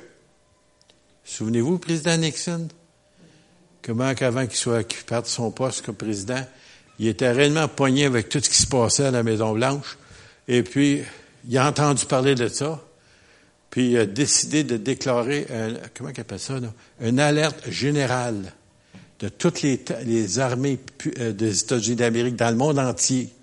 souvenez-vous, 1.24 1.78
président 1.78 2.18
Nixon, 2.18 2.68
comment 3.90 4.14
qu'avant 4.14 4.46
qu'il 4.46 4.56
soit 4.56 4.84
qu'il 4.84 5.04
perde 5.04 5.26
son 5.26 5.50
poste 5.50 5.84
comme 5.84 5.96
président, 5.96 6.46
il 7.00 7.08
était 7.08 7.32
réellement 7.32 7.68
poigné 7.68 8.06
avec 8.06 8.30
tout 8.30 8.40
ce 8.40 8.48
qui 8.48 8.58
se 8.58 8.68
passait 8.68 9.06
à 9.06 9.10
la 9.10 9.24
Maison 9.24 9.54
Blanche. 9.54 9.98
Et 10.48 10.62
puis, 10.62 11.02
il 11.48 11.58
a 11.58 11.68
entendu 11.68 12.06
parler 12.06 12.36
de 12.36 12.48
ça. 12.50 12.80
Puis 13.72 13.92
il 13.92 13.98
a 13.98 14.06
décidé 14.06 14.64
de 14.64 14.78
déclarer, 14.78 15.48
un, 15.52 15.74
comment 15.98 16.12
il 16.16 16.22
appelle 16.22 16.40
ça, 16.40 16.60
une 17.02 17.20
alerte 17.20 17.68
générale 17.72 18.54
de 19.22 19.30
toutes 19.30 19.64
les, 19.64 19.84
les 20.06 20.38
armées 20.38 20.78
euh, 21.18 21.32
des 21.34 21.60
États-Unis 21.60 21.96
d'Amérique 21.96 22.36
dans 22.36 22.52
le 22.52 22.58
monde 22.58 22.78
entier. 22.78 23.34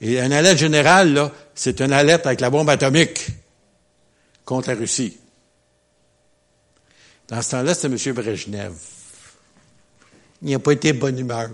Et 0.00 0.20
une 0.20 0.32
alerte 0.32 0.58
générale, 0.58 1.12
là, 1.12 1.32
c'est 1.56 1.80
une 1.80 1.92
alerte 1.92 2.24
avec 2.24 2.40
la 2.40 2.50
bombe 2.50 2.70
atomique 2.70 3.26
contre 4.44 4.68
la 4.68 4.76
Russie. 4.76 5.16
Dans 7.26 7.42
ce 7.42 7.50
temps-là, 7.50 7.74
c'était 7.74 7.88
M. 7.88 8.14
Brejnev. 8.14 8.95
Il 10.42 10.50
n'a 10.50 10.58
pas 10.58 10.72
été 10.72 10.92
de 10.92 10.98
bonne 10.98 11.18
humeur. 11.18 11.48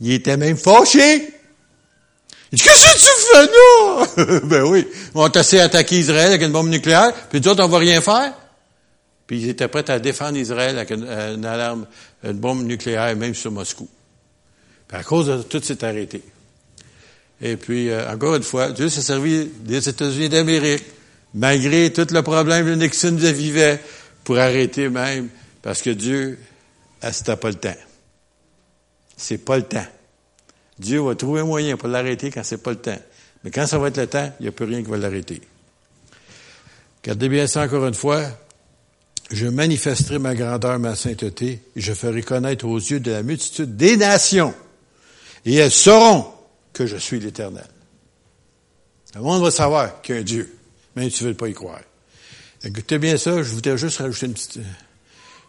Il 0.00 0.12
était 0.12 0.36
même 0.36 0.56
fâché. 0.56 1.28
Il 2.52 2.58
dit, 2.58 2.62
qu'est-ce 2.62 2.84
que 2.84 2.98
tu 2.98 4.16
fais 4.16 4.26
là? 4.26 4.40
ben 4.44 4.62
oui, 4.64 4.86
on 5.14 5.28
t'a 5.28 5.40
essayé 5.40 5.62
d'attaquer 5.62 5.98
Israël 5.98 6.28
avec 6.28 6.42
une 6.42 6.52
bombe 6.52 6.68
nucléaire, 6.68 7.12
puis 7.28 7.40
d'autres, 7.40 7.64
on 7.64 7.68
va 7.68 7.78
rien 7.78 8.00
faire. 8.00 8.32
Puis 9.26 9.40
ils 9.40 9.48
étaient 9.48 9.68
prêts 9.68 9.90
à 9.90 9.98
défendre 9.98 10.36
Israël 10.36 10.78
avec 10.78 10.90
une, 10.90 11.44
alarme, 11.44 11.86
une 12.22 12.34
bombe 12.34 12.64
nucléaire, 12.64 13.16
même 13.16 13.34
sur 13.34 13.50
Moscou. 13.50 13.88
Puis 14.86 14.96
à 14.96 15.02
cause 15.02 15.26
de 15.26 15.42
tout, 15.42 15.60
s'est 15.60 15.84
arrêté. 15.84 16.22
Et 17.40 17.56
puis, 17.56 17.90
euh, 17.90 18.10
encore 18.10 18.36
une 18.36 18.44
fois, 18.44 18.70
Dieu 18.70 18.88
s'est 18.88 19.02
servi 19.02 19.50
des 19.60 19.88
États-Unis 19.88 20.28
d'Amérique, 20.28 20.84
malgré 21.34 21.92
tout 21.92 22.06
le 22.10 22.22
problème 22.22 22.64
que 22.64 22.70
Nixon 22.70 23.16
vivait, 23.16 23.80
pour 24.22 24.38
arrêter 24.38 24.88
même, 24.88 25.28
parce 25.62 25.82
que 25.82 25.90
Dieu, 25.90 26.38
ah, 27.08 27.12
c'était 27.12 27.36
pas 27.36 27.48
le 27.48 27.54
temps. 27.54 27.76
C'est 29.16 29.38
pas 29.38 29.56
le 29.56 29.62
temps. 29.62 29.86
Dieu 30.78 31.00
va 31.00 31.14
trouver 31.14 31.40
un 31.40 31.44
moyen 31.44 31.76
pour 31.76 31.88
l'arrêter 31.88 32.30
quand 32.30 32.42
c'est 32.44 32.62
pas 32.62 32.70
le 32.70 32.78
temps. 32.78 32.98
Mais 33.44 33.50
quand 33.50 33.66
ça 33.66 33.78
va 33.78 33.88
être 33.88 33.98
le 33.98 34.06
temps, 34.06 34.32
il 34.40 34.42
n'y 34.42 34.48
a 34.48 34.52
plus 34.52 34.64
rien 34.64 34.82
qui 34.82 34.90
va 34.90 34.96
l'arrêter. 34.96 35.40
Regardez 37.02 37.28
bien 37.28 37.46
ça 37.46 37.62
encore 37.62 37.86
une 37.86 37.94
fois. 37.94 38.24
Je 39.30 39.46
manifesterai 39.46 40.18
ma 40.18 40.34
grandeur, 40.34 40.78
ma 40.78 40.94
sainteté, 40.94 41.60
et 41.74 41.80
je 41.80 41.92
ferai 41.92 42.22
connaître 42.22 42.64
aux 42.64 42.78
yeux 42.78 43.00
de 43.00 43.10
la 43.10 43.22
multitude 43.22 43.76
des 43.76 43.96
nations, 43.96 44.54
et 45.44 45.54
elles 45.54 45.72
sauront 45.72 46.26
que 46.72 46.86
je 46.86 46.96
suis 46.96 47.18
l'Éternel. 47.18 47.66
Le 49.16 49.20
monde 49.22 49.42
va 49.42 49.50
savoir 49.50 50.00
qu'il 50.02 50.14
y 50.14 50.18
a 50.18 50.20
un 50.20 50.24
Dieu, 50.24 50.56
même 50.94 51.10
si 51.10 51.18
tu 51.18 51.24
ne 51.24 51.30
veux 51.30 51.34
pas 51.34 51.48
y 51.48 51.54
croire. 51.54 51.80
Écoutez 52.62 52.98
bien 52.98 53.16
ça, 53.16 53.42
je 53.42 53.50
voudrais 53.52 53.76
juste 53.76 53.98
rajouter 53.98 54.26
une 54.26 54.34
petite, 54.34 54.58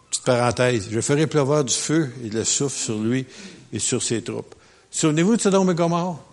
petite 0.10 0.24
parenthèse. 0.24 0.88
Je 0.92 1.02
ferai 1.02 1.28
pleuvoir 1.28 1.64
du 1.64 1.74
feu 1.74 2.12
et 2.24 2.30
de 2.30 2.40
la 2.40 2.46
souffle 2.46 2.78
sur 2.78 3.00
lui 3.00 3.26
et 3.74 3.80
sur 3.80 4.02
ses 4.02 4.22
troupes. 4.22 4.56
Souvenez-vous 4.92 5.36
de 5.36 5.42
Sodome 5.42 5.72
et 5.72 5.76
Gomorre? 5.76 6.24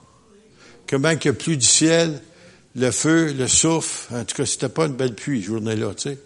Comment 0.89 1.17
qu'il 1.17 1.31
n'y 1.31 1.37
a 1.37 1.41
plus 1.41 1.57
du 1.57 1.67
ciel, 1.67 2.21
le 2.77 2.91
feu, 2.91 3.33
le 3.33 3.49
souffle. 3.49 4.15
En 4.15 4.25
tout 4.25 4.35
cas, 4.37 4.47
c'était 4.47 4.69
pas 4.69 4.87
une 4.87 4.95
belle 4.95 5.15
pluie, 5.15 5.43
journée-là, 5.43 5.95
tu 5.95 6.11
sais. 6.11 6.19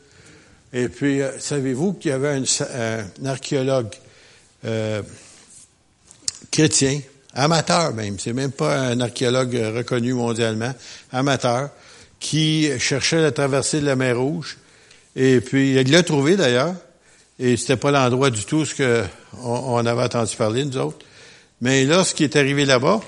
Et 0.72 0.88
puis, 0.88 1.22
euh, 1.22 1.38
savez-vous 1.38 1.94
qu'il 1.94 2.10
y 2.10 2.14
avait 2.14 2.42
un, 2.42 3.26
archéologue 3.26 3.94
euh, 4.64 5.02
chrétien, 6.50 7.00
amateur 7.32 7.94
même, 7.94 8.18
c'est 8.18 8.32
même 8.32 8.52
pas 8.52 8.78
un 8.78 9.00
archéologue 9.00 9.54
reconnu 9.76 10.12
mondialement, 10.12 10.74
amateur, 11.12 11.70
qui 12.20 12.68
cherchait 12.78 13.22
la 13.22 13.32
traversée 13.32 13.80
de 13.80 13.86
la 13.86 13.96
mer 13.96 14.18
Rouge. 14.18 14.58
Et 15.16 15.40
puis, 15.40 15.74
il 15.74 15.90
l'a 15.90 16.02
trouvé 16.02 16.36
d'ailleurs. 16.36 16.74
Et 17.38 17.56
c'était 17.56 17.76
pas 17.76 17.90
l'endroit 17.90 18.30
du 18.30 18.44
tout 18.44 18.64
ce 18.64 18.74
que 18.74 19.04
on, 19.42 19.84
avait 19.86 20.02
entendu 20.02 20.34
parler, 20.36 20.64
nous 20.64 20.76
autres. 20.78 20.98
Mais 21.60 21.84
lorsqu'il 21.84 22.24
est 22.24 22.36
arrivé 22.36 22.64
là-bas, 22.64 23.00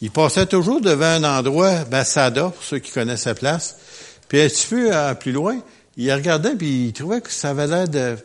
il 0.00 0.10
passait 0.10 0.46
toujours 0.46 0.80
devant 0.80 1.06
un 1.06 1.24
endroit, 1.24 1.84
Bassada, 1.84 2.50
pour 2.50 2.64
ceux 2.64 2.78
qui 2.78 2.90
connaissent 2.90 3.26
la 3.26 3.34
place. 3.34 3.76
Puis 4.28 4.40
un 4.40 4.48
petit 4.48 4.66
peu 4.66 4.94
euh, 4.94 5.14
plus 5.14 5.32
loin, 5.32 5.60
il 5.96 6.12
regardait 6.12 6.54
puis 6.56 6.86
il 6.88 6.92
trouvait 6.92 7.20
que 7.20 7.30
ça 7.30 7.50
avait 7.50 7.66
l'air 7.66 7.88
de 7.88 8.16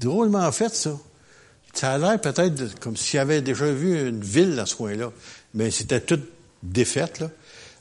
drôlement 0.00 0.50
fait, 0.52 0.74
ça. 0.74 0.92
Ça 1.72 1.92
a 1.92 1.98
l'air 1.98 2.20
peut-être 2.20 2.78
comme 2.78 2.96
s'il 2.96 3.18
avait 3.18 3.42
déjà 3.42 3.66
vu 3.66 4.08
une 4.08 4.22
ville 4.22 4.54
dans 4.54 4.66
ce 4.66 4.76
coin-là. 4.76 5.10
Mais 5.54 5.72
c'était 5.72 6.00
toute 6.00 6.28
défaite, 6.62 7.20
là. 7.20 7.30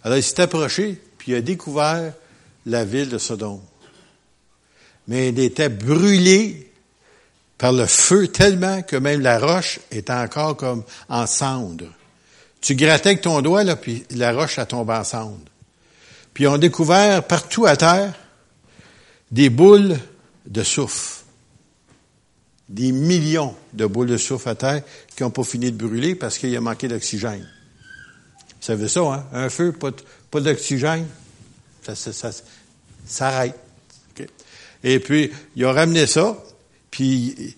Alors 0.04 0.18
il 0.18 0.24
s'est 0.24 0.42
approché, 0.42 1.00
puis 1.18 1.32
il 1.32 1.36
a 1.36 1.42
découvert 1.42 2.14
la 2.66 2.84
ville 2.84 3.10
de 3.10 3.18
Sodome. 3.18 3.62
Mais 5.08 5.30
elle 5.30 5.40
était 5.40 5.70
brûlée 5.70 6.72
par 7.58 7.72
le 7.72 7.86
feu 7.86 8.28
tellement 8.28 8.82
que 8.82 8.96
même 8.96 9.22
la 9.22 9.40
roche 9.40 9.80
est 9.92 10.10
encore 10.10 10.58
comme 10.58 10.84
en 11.10 11.26
cendre. 11.26 11.86
Tu 12.62 12.76
grattais 12.76 13.10
avec 13.10 13.22
ton 13.22 13.42
doigt, 13.42 13.64
là, 13.64 13.76
puis 13.76 14.06
la 14.12 14.32
roche, 14.32 14.58
a 14.58 14.66
tombé 14.66 14.94
en 14.94 15.04
cendre. 15.04 15.40
Puis 16.34 16.48
on 16.48 16.58
découvert 16.58 17.24
partout 17.26 17.66
à 17.66 17.76
terre 17.76 18.14
des 19.32 19.50
boules 19.50 19.98
de 20.46 20.64
soufre. 20.64 21.24
Des 22.70 22.92
millions 22.92 23.56
de 23.74 23.86
boules 23.86 24.08
de 24.08 24.18
soufre 24.18 24.48
à 24.48 24.56
terre 24.56 24.82
qui 25.16 25.24
n'ont 25.24 25.30
pas 25.30 25.44
fini 25.44 25.72
de 25.72 25.78
brûler 25.78 26.16
parce 26.16 26.38
qu'il 26.38 26.56
a 26.56 26.62
manqué 26.62 26.88
d'oxygène. 26.88 27.48
Vous 28.64 28.68
savez 28.68 28.88
ça, 28.88 29.02
hein? 29.02 29.26
Un 29.34 29.50
feu, 29.50 29.74
pas, 29.74 30.40
d'oxygène, 30.40 31.06
ça, 31.82 31.96
ça. 31.96 33.46
Et 34.84 35.00
puis, 35.00 35.32
il 35.56 35.66
a 35.66 35.72
ramené 35.72 36.06
ça, 36.06 36.38
puis 36.92 37.56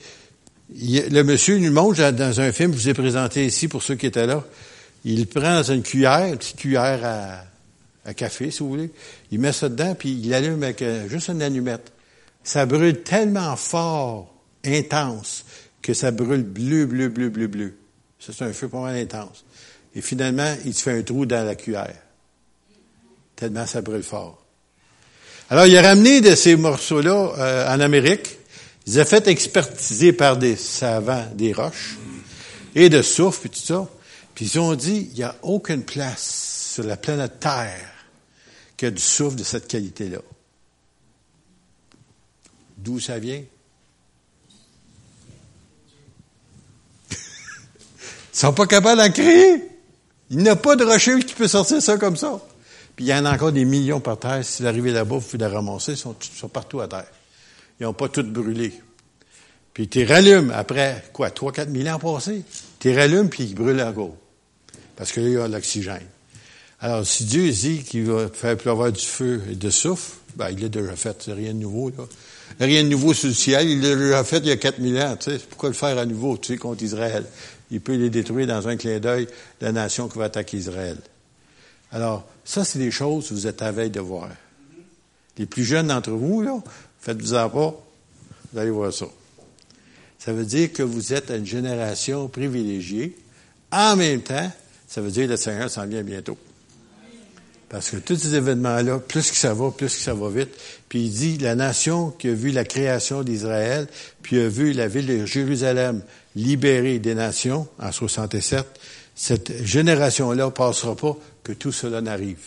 le 0.70 1.24
monsieur 1.24 1.58
lui 1.58 1.70
montre 1.70 2.12
dans 2.12 2.42
un 2.42 2.52
film 2.52 2.72
que 2.72 2.78
je 2.78 2.84
vous 2.84 2.90
ai 2.90 2.94
présenté 2.94 3.46
ici 3.46 3.68
pour 3.68 3.84
ceux 3.84 3.96
qui 3.96 4.06
étaient 4.06 4.28
là. 4.28 4.44
Il 5.04 5.28
prend 5.28 5.56
dans 5.56 5.72
une 5.72 5.84
cuillère, 5.84 6.26
une 6.26 6.38
petite 6.38 6.58
cuillère 6.58 7.46
à, 8.06 8.14
café, 8.14 8.52
si 8.52 8.60
vous 8.60 8.70
voulez. 8.70 8.92
Il 9.32 9.40
met 9.40 9.52
ça 9.52 9.70
dedans, 9.70 9.96
puis 9.96 10.12
il 10.12 10.34
allume 10.34 10.62
avec 10.64 10.82
euh, 10.82 11.08
juste 11.10 11.30
une 11.30 11.42
allumette. 11.42 11.92
Ça 12.44 12.66
brûle 12.66 13.02
tellement 13.02 13.56
fort, 13.56 14.34
intense, 14.64 15.46
que 15.82 15.94
ça 15.94 16.12
brûle 16.12 16.44
bleu, 16.44 16.86
bleu, 16.86 17.10
bleu, 17.10 17.30
bleu, 17.30 17.48
bleu. 17.48 17.78
Ça, 18.20 18.32
c'est 18.34 18.46
un 18.46 18.54
feu 18.54 18.68
pas 18.68 18.82
mal 18.82 18.96
intense. 18.96 19.44
Et 19.96 20.02
finalement, 20.02 20.54
il 20.66 20.74
se 20.74 20.84
fait 20.84 21.00
un 21.00 21.02
trou 21.02 21.26
dans 21.26 21.44
la 21.44 21.56
cuillère. 21.56 21.96
Tellement 23.36 23.66
ça 23.66 23.82
brûle 23.82 24.04
fort. 24.04 24.45
Alors, 25.48 25.68
il 25.68 25.78
a 25.78 25.84
ramené 25.84 26.22
de 26.22 26.34
ces 26.34 26.56
morceaux-là 26.56 27.34
euh, 27.38 27.76
en 27.76 27.80
Amérique. 27.80 28.40
Ils 28.88 29.00
ont 29.00 29.06
fait 29.06 29.28
expertiser 29.28 30.12
par 30.12 30.38
des 30.38 30.56
savants 30.56 31.28
des 31.36 31.54
roches 31.54 31.98
et 32.74 32.90
de 32.90 33.04
souffle 33.04 33.46
et 33.46 33.50
tout 33.50 33.60
ça. 33.60 33.88
Puis 34.34 34.46
ils 34.46 34.60
ont 34.60 34.74
dit, 34.74 35.10
il 35.12 35.18
n'y 35.18 35.24
a 35.24 35.36
aucune 35.44 35.84
place 35.84 36.72
sur 36.74 36.84
la 36.84 36.98
planète 36.98 37.40
Terre 37.40 37.92
qui 38.76 38.88
a 38.88 38.92
du 38.92 39.02
souffle 39.02 39.36
de 39.36 39.44
cette 39.44 39.68
qualité-là. 39.68 40.18
D'où 42.78 43.00
ça 43.00 43.20
vient? 43.20 43.44
Ils 47.12 47.18
sont 48.34 48.54
pas 48.54 48.66
capables 48.66 49.00
d'en 49.00 49.12
créer. 49.12 49.64
Il 50.32 50.40
n'y 50.40 50.50
a 50.50 50.56
pas 50.56 50.76
de 50.76 50.84
rocher 50.84 51.20
qui 51.20 51.36
peut 51.36 51.48
sortir 51.48 51.82
ça 51.82 51.98
comme 51.98 52.18
ça. 52.18 52.42
Puis 52.96 53.06
il 53.06 53.08
y 53.10 53.14
en 53.14 53.26
a 53.26 53.34
encore 53.34 53.52
des 53.52 53.66
millions 53.66 54.00
par 54.00 54.18
terre. 54.18 54.44
Si 54.44 54.62
vous 54.62 54.68
arrivez 54.68 54.92
là-bas, 54.92 55.16
vous 55.16 55.22
pouvez 55.22 55.38
les 55.38 55.54
ramasser. 55.54 55.94
Ils 55.94 55.98
sont, 55.98 56.16
partout 56.48 56.80
à 56.80 56.88
terre. 56.88 57.08
Ils 57.80 57.84
n'ont 57.84 57.94
pas 57.94 58.08
tout 58.08 58.24
brûlé. 58.24 58.74
Puis 59.74 59.90
tu 59.90 60.06
rallumes 60.06 60.52
après, 60.56 61.04
quoi, 61.12 61.30
3-4 61.30 61.72
000 61.72 61.94
ans 61.94 62.00
passés? 62.00 62.44
Tu 62.80 62.96
rallumes, 62.96 63.30
puis 63.30 63.44
ils 63.44 63.56
brûlent 63.56 63.82
encore. 63.82 64.16
Parce 64.96 65.12
que 65.12 65.20
là, 65.20 65.28
il 65.28 65.34
y 65.34 65.38
a 65.38 65.48
de 65.48 65.54
l'oxygène. 65.54 66.08
Alors, 66.80 67.06
si 67.06 67.26
Dieu 67.26 67.50
dit 67.50 67.84
qu'il 67.84 68.06
va 68.06 68.30
faire 68.30 68.56
pleuvoir 68.56 68.92
du 68.92 69.04
feu 69.04 69.42
et 69.52 69.56
de 69.56 69.70
souffle, 69.70 70.14
ben, 70.38 70.50
il 70.52 70.62
l'a 70.62 70.70
déjà 70.70 70.96
fait. 70.96 71.18
C'est 71.20 71.34
rien 71.34 71.54
de 71.54 71.60
nouveau, 71.60 71.90
là. 71.90 72.06
Rien 72.60 72.84
de 72.84 72.90
nouveau 72.90 73.14
sur 73.14 73.28
le 73.28 73.34
ciel. 73.34 73.70
Il 73.70 73.82
l'a 73.82 73.96
déjà 73.96 74.24
fait 74.24 74.38
il 74.38 74.48
y 74.48 74.52
a 74.52 74.58
4000 74.58 75.02
ans, 75.02 75.18
tu 75.20 75.32
sais. 75.32 75.40
Pourquoi 75.50 75.70
le 75.70 75.76
faire 75.76 75.98
à 75.98 76.06
nouveau, 76.06 76.38
tu 76.38 76.54
sais, 76.54 76.58
contre 76.58 76.84
Israël? 76.84 77.26
Il 77.72 77.82
peut 77.82 77.96
les 77.96 78.10
détruire 78.10 78.48
dans 78.48 78.68
un 78.68 78.78
clin 78.78 79.00
d'œil, 79.00 79.28
la 79.60 79.72
nation 79.72 80.08
qui 80.08 80.18
va 80.18 80.26
attaquer 80.26 80.58
Israël. 80.58 80.98
Alors, 81.92 82.28
ça, 82.44 82.64
c'est 82.64 82.80
des 82.80 82.92
choses 82.92 83.30
que 83.30 83.34
vous 83.34 83.48
êtes 83.48 83.62
à 83.62 83.72
veille 83.72 83.90
de 83.90 84.00
voir. 84.00 84.30
Les 85.38 85.46
plus 85.46 85.64
jeunes 85.64 85.88
d'entre 85.88 86.12
vous, 86.12 86.42
là, 86.42 86.62
faites-vous-en 87.00 87.50
pas, 87.50 87.84
vous 88.52 88.60
allez 88.60 88.72
voir 88.72 88.94
ça. 88.94 89.06
Ça 90.18 90.34
veut 90.34 90.46
dire 90.46 90.72
que 90.74 90.84
vous 90.84 91.14
êtes 91.14 91.30
une 91.30 91.46
génération 91.46 92.28
privilégiée. 92.28 93.16
En 93.72 93.96
même 93.96 94.22
temps, 94.22 94.52
ça 94.88 95.02
veut 95.02 95.12
dire 95.12 95.26
que 95.26 95.32
le 95.32 95.38
Seigneur 95.38 95.70
s'en 95.70 95.86
vient 95.86 96.04
bientôt. 96.04 96.38
Parce 97.70 97.90
que 97.90 97.98
tous 97.98 98.16
ces 98.16 98.36
événements-là, 98.36 99.00
plus 99.00 99.32
que 99.32 99.38
ça 99.38 99.54
va, 99.54 99.72
plus 99.72 99.96
que 99.96 100.02
ça 100.02 100.14
va 100.14 100.30
vite. 100.30 100.52
Puis 100.88 101.04
il 101.04 101.12
dit, 101.12 101.38
la 101.40 101.56
nation 101.56 102.12
qui 102.12 102.30
a 102.30 102.34
vu 102.34 102.52
la 102.52 102.64
création 102.64 103.24
d'Israël, 103.24 103.88
puis 104.22 104.40
a 104.40 104.48
vu 104.48 104.72
la 104.72 104.88
ville 104.88 105.08
de 105.08 105.26
Jérusalem 105.26 106.02
libérée 106.36 107.00
des 107.00 107.16
nations 107.16 107.68
en 107.80 107.92
67, 107.92 108.66
cette 109.16 109.64
génération-là 109.64 110.52
passera 110.52 110.96
pas 110.96 111.16
que 111.44 111.54
tout 111.54 111.72
cela 111.72 112.02
n'arrive. 112.02 112.44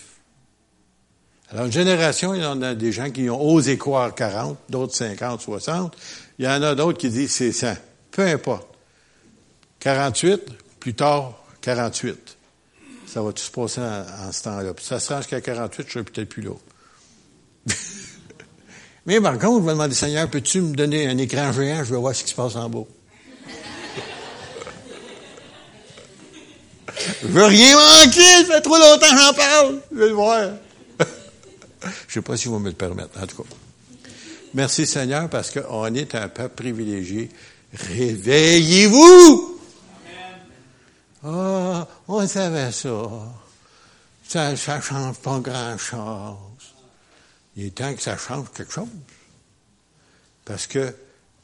Alors, 1.50 1.64
une 1.64 1.72
génération, 1.72 2.34
il 2.34 2.42
y 2.42 2.44
en 2.44 2.60
a 2.60 2.74
des 2.74 2.92
gens 2.92 3.10
qui 3.10 3.30
ont 3.30 3.42
osé 3.42 3.78
croire 3.78 4.14
40, 4.14 4.58
d'autres 4.68 4.94
50, 4.94 5.40
60. 5.40 5.96
Il 6.38 6.44
y 6.44 6.48
en 6.48 6.62
a 6.62 6.74
d'autres 6.74 6.98
qui 6.98 7.08
disent 7.08 7.32
c'est 7.32 7.52
100. 7.52 7.74
Peu 8.10 8.26
importe. 8.26 8.68
48, 9.80 10.42
plus 10.78 10.94
tard, 10.94 11.42
48. 11.62 12.36
Ça 13.06 13.22
va 13.22 13.32
tout 13.32 13.42
se 13.42 13.50
passer 13.50 13.80
en, 13.80 14.30
ce 14.30 14.42
temps-là. 14.42 14.74
Puis 14.74 14.84
ça 14.84 15.00
sera 15.00 15.22
jusqu'à 15.22 15.40
48, 15.40 15.86
je 15.86 15.92
serai 15.92 16.04
peut-être 16.04 16.28
plus 16.28 16.42
là. 16.42 16.52
Mais 19.06 19.18
par 19.22 19.38
contre, 19.38 19.62
je 19.62 19.66
vais 19.66 19.72
demander, 19.72 19.94
Seigneur, 19.94 20.28
peux-tu 20.28 20.60
me 20.60 20.74
donner 20.74 21.08
un 21.08 21.16
écran 21.16 21.50
géant? 21.52 21.82
Je 21.82 21.94
veux 21.94 21.98
voir 21.98 22.14
ce 22.14 22.24
qui 22.24 22.30
se 22.30 22.34
passe 22.34 22.56
en 22.56 22.68
bas. 22.68 22.84
Je 27.22 27.26
veux 27.28 27.44
rien 27.44 27.76
manquer, 27.76 28.44
ça 28.46 28.54
fait 28.54 28.60
trop 28.60 28.76
longtemps 28.76 29.10
que 29.10 29.18
j'en 29.18 29.34
parle. 29.34 29.80
Je 29.92 29.98
vais 29.98 30.08
le 30.08 30.14
voir. 30.14 30.50
je 32.08 32.14
sais 32.14 32.22
pas 32.22 32.36
si 32.36 32.48
vous 32.48 32.58
me 32.58 32.68
le 32.68 32.74
permettre, 32.74 33.22
en 33.22 33.26
tout 33.26 33.42
cas. 33.42 33.48
Merci 34.54 34.86
Seigneur 34.86 35.28
parce 35.28 35.50
qu'on 35.50 35.94
est 35.94 36.14
un 36.14 36.28
peuple 36.28 36.54
privilégié. 36.54 37.30
Réveillez-vous! 37.72 39.60
Ah, 41.24 41.86
on 42.06 42.26
savait 42.26 42.72
ça. 42.72 43.08
Ça, 44.26 44.56
ça 44.56 44.80
change 44.80 45.16
pas 45.18 45.38
grand-chose. 45.40 46.36
Il 47.56 47.66
est 47.66 47.70
temps 47.74 47.92
que 47.94 48.00
ça 48.00 48.16
change 48.16 48.46
quelque 48.54 48.72
chose. 48.72 48.88
Parce 50.44 50.66
que 50.66 50.94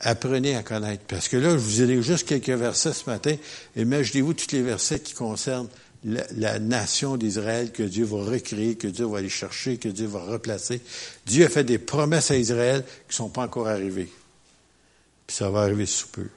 apprenez 0.04 0.54
à 0.54 0.62
connaître. 0.62 1.02
Parce 1.08 1.28
que 1.28 1.36
là, 1.36 1.50
je 1.50 1.56
vous 1.56 1.82
ai 1.82 1.86
lu 1.86 2.02
juste 2.02 2.28
quelques 2.28 2.48
versets 2.50 2.92
ce 2.92 3.08
matin. 3.10 3.34
Imaginez-vous 3.76 4.34
tous 4.34 4.52
les 4.52 4.62
versets 4.62 5.00
qui 5.00 5.14
concernent 5.14 5.68
la, 6.04 6.58
nation 6.58 7.16
d'Israël 7.16 7.72
que 7.72 7.82
Dieu 7.82 8.04
va 8.04 8.18
recréer, 8.24 8.76
que 8.76 8.86
Dieu 8.86 9.06
va 9.06 9.18
aller 9.18 9.30
chercher, 9.30 9.78
que 9.78 9.88
Dieu 9.88 10.06
va 10.06 10.20
replacer. 10.20 10.80
Dieu 11.26 11.46
a 11.46 11.48
fait 11.48 11.64
des 11.64 11.78
promesses 11.78 12.30
à 12.30 12.36
Israël 12.36 12.84
qui 13.08 13.12
ne 13.12 13.14
sont 13.14 13.30
pas 13.30 13.42
encore 13.42 13.68
arrivées. 13.68 14.12
Puis 15.26 15.36
ça 15.36 15.50
va 15.50 15.62
arriver 15.62 15.86
sous 15.86 16.08
peu. 16.08 16.28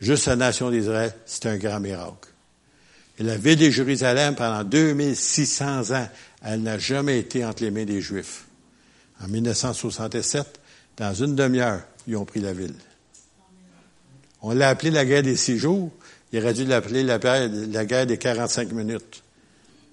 Juste 0.00 0.26
la 0.26 0.36
nation 0.36 0.70
d'Israël, 0.70 1.14
c'est 1.26 1.46
un 1.46 1.56
grand 1.56 1.80
miracle. 1.80 2.28
Et 3.18 3.22
la 3.22 3.36
ville 3.36 3.58
de 3.58 3.70
Jérusalem, 3.70 4.34
pendant 4.34 4.64
2600 4.64 5.92
ans, 5.92 6.08
elle 6.42 6.62
n'a 6.62 6.78
jamais 6.78 7.18
été 7.18 7.44
entre 7.44 7.62
les 7.62 7.70
mains 7.70 7.84
des 7.84 8.00
Juifs. 8.00 8.44
En 9.22 9.28
1967, 9.28 10.60
dans 10.96 11.14
une 11.14 11.34
demi-heure, 11.34 11.82
ils 12.06 12.16
ont 12.16 12.24
pris 12.24 12.40
la 12.40 12.52
ville. 12.52 12.74
On 14.42 14.52
l'a 14.52 14.68
appelé 14.68 14.90
la 14.90 15.04
guerre 15.04 15.22
des 15.22 15.36
six 15.36 15.58
jours. 15.58 15.90
Il 16.32 16.38
aurait 16.38 16.52
dû 16.52 16.64
l'appeler 16.64 17.02
la, 17.02 17.18
guerre 17.86 18.06
des 18.06 18.18
45 18.18 18.72
minutes. 18.72 19.22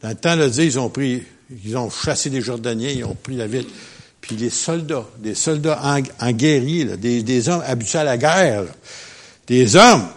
Dans 0.01 0.09
le 0.09 0.15
temps 0.15 0.35
de 0.35 0.47
dire, 0.49 0.63
ils 0.63 0.79
ont 0.79 0.89
pris, 0.89 1.23
ils 1.63 1.77
ont 1.77 1.89
chassé 1.89 2.29
des 2.29 2.41
Jordaniens, 2.41 2.89
ils 2.89 3.05
ont 3.05 3.15
pris 3.15 3.35
la 3.37 3.47
ville. 3.47 3.67
Puis 4.19 4.35
les 4.35 4.49
soldats, 4.49 5.05
des 5.19 5.35
soldats 5.35 5.79
en, 6.19 6.31
guerrier, 6.31 6.85
des, 6.97 7.49
hommes 7.49 7.63
habitués 7.65 7.99
à 7.99 8.03
la 8.03 8.17
guerre, 8.17 8.65
des 9.47 9.75
hommes, 9.75 10.07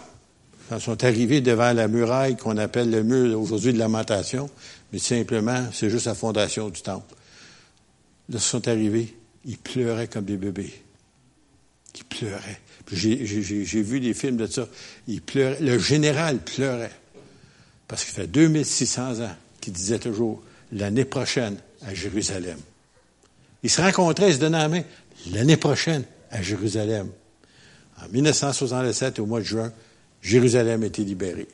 sont 0.79 1.03
arrivés 1.03 1.41
devant 1.41 1.71
la 1.73 1.87
muraille 1.87 2.35
qu'on 2.35 2.57
appelle 2.57 2.89
le 2.89 3.03
mur 3.03 3.39
aujourd'hui 3.39 3.71
de 3.71 3.79
lamentation, 3.79 4.49
mais 4.91 4.99
simplement, 4.99 5.67
c'est 5.71 5.89
juste 5.89 6.07
la 6.07 6.15
fondation 6.15 6.69
du 6.69 6.81
temple. 6.81 7.13
Là, 8.29 8.37
ils 8.37 8.41
sont 8.41 8.67
arrivés, 8.67 9.15
ils 9.45 9.57
pleuraient 9.57 10.07
comme 10.07 10.25
des 10.25 10.37
bébés. 10.37 10.73
Ils 11.95 12.03
pleuraient. 12.03 12.59
J'ai 12.91 13.81
vu 13.81 13.99
des 13.99 14.13
films 14.13 14.37
de 14.37 14.47
ça. 14.47 14.67
Il 15.07 15.21
pleurait. 15.21 15.59
Le 15.59 15.79
général 15.79 16.39
pleurait. 16.39 16.91
Parce 17.87 18.03
qu'il 18.03 18.13
fait 18.13 18.27
2600 18.27 19.21
ans 19.21 19.35
qu'il 19.61 19.73
disait 19.73 19.99
toujours 19.99 20.41
l'année 20.71 21.05
prochaine 21.05 21.57
à 21.85 21.93
Jérusalem. 21.93 22.57
Ils 23.63 23.69
se 23.69 23.81
rencontraient, 23.81 24.29
ils 24.29 24.35
se 24.35 24.39
donnaient 24.39 24.57
la 24.57 24.69
main 24.69 24.83
l'année 25.31 25.57
prochaine 25.57 26.03
à 26.31 26.41
Jérusalem. 26.41 27.09
En 28.03 28.09
1967, 28.09 29.19
au 29.19 29.25
mois 29.25 29.39
de 29.39 29.45
juin, 29.45 29.71
Jérusalem 30.21 30.83
était 30.83 31.03
libérée. 31.03 31.47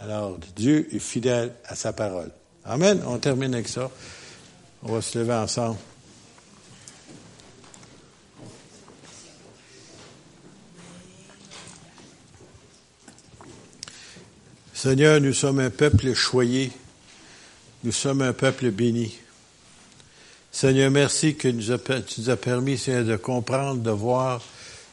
Alors, 0.00 0.38
Dieu 0.56 0.88
est 0.92 0.98
fidèle 0.98 1.52
à 1.66 1.74
sa 1.74 1.92
parole. 1.92 2.30
Amen. 2.64 3.00
On 3.06 3.18
termine 3.18 3.54
avec 3.54 3.68
ça. 3.68 3.90
On 4.82 4.92
va 4.92 5.02
se 5.02 5.18
lever 5.18 5.34
ensemble. 5.34 5.76
Seigneur, 14.82 15.20
nous 15.20 15.32
sommes 15.32 15.60
un 15.60 15.70
peuple 15.70 16.12
choyé. 16.12 16.72
Nous 17.84 17.92
sommes 17.92 18.20
un 18.20 18.32
peuple 18.32 18.72
béni. 18.72 19.16
Seigneur, 20.50 20.90
merci 20.90 21.36
que 21.36 21.46
tu 21.46 22.20
nous 22.20 22.30
as 22.30 22.36
permis, 22.36 22.76
Seigneur, 22.76 23.04
de 23.04 23.14
comprendre, 23.14 23.80
de 23.80 23.92
voir, 23.92 24.42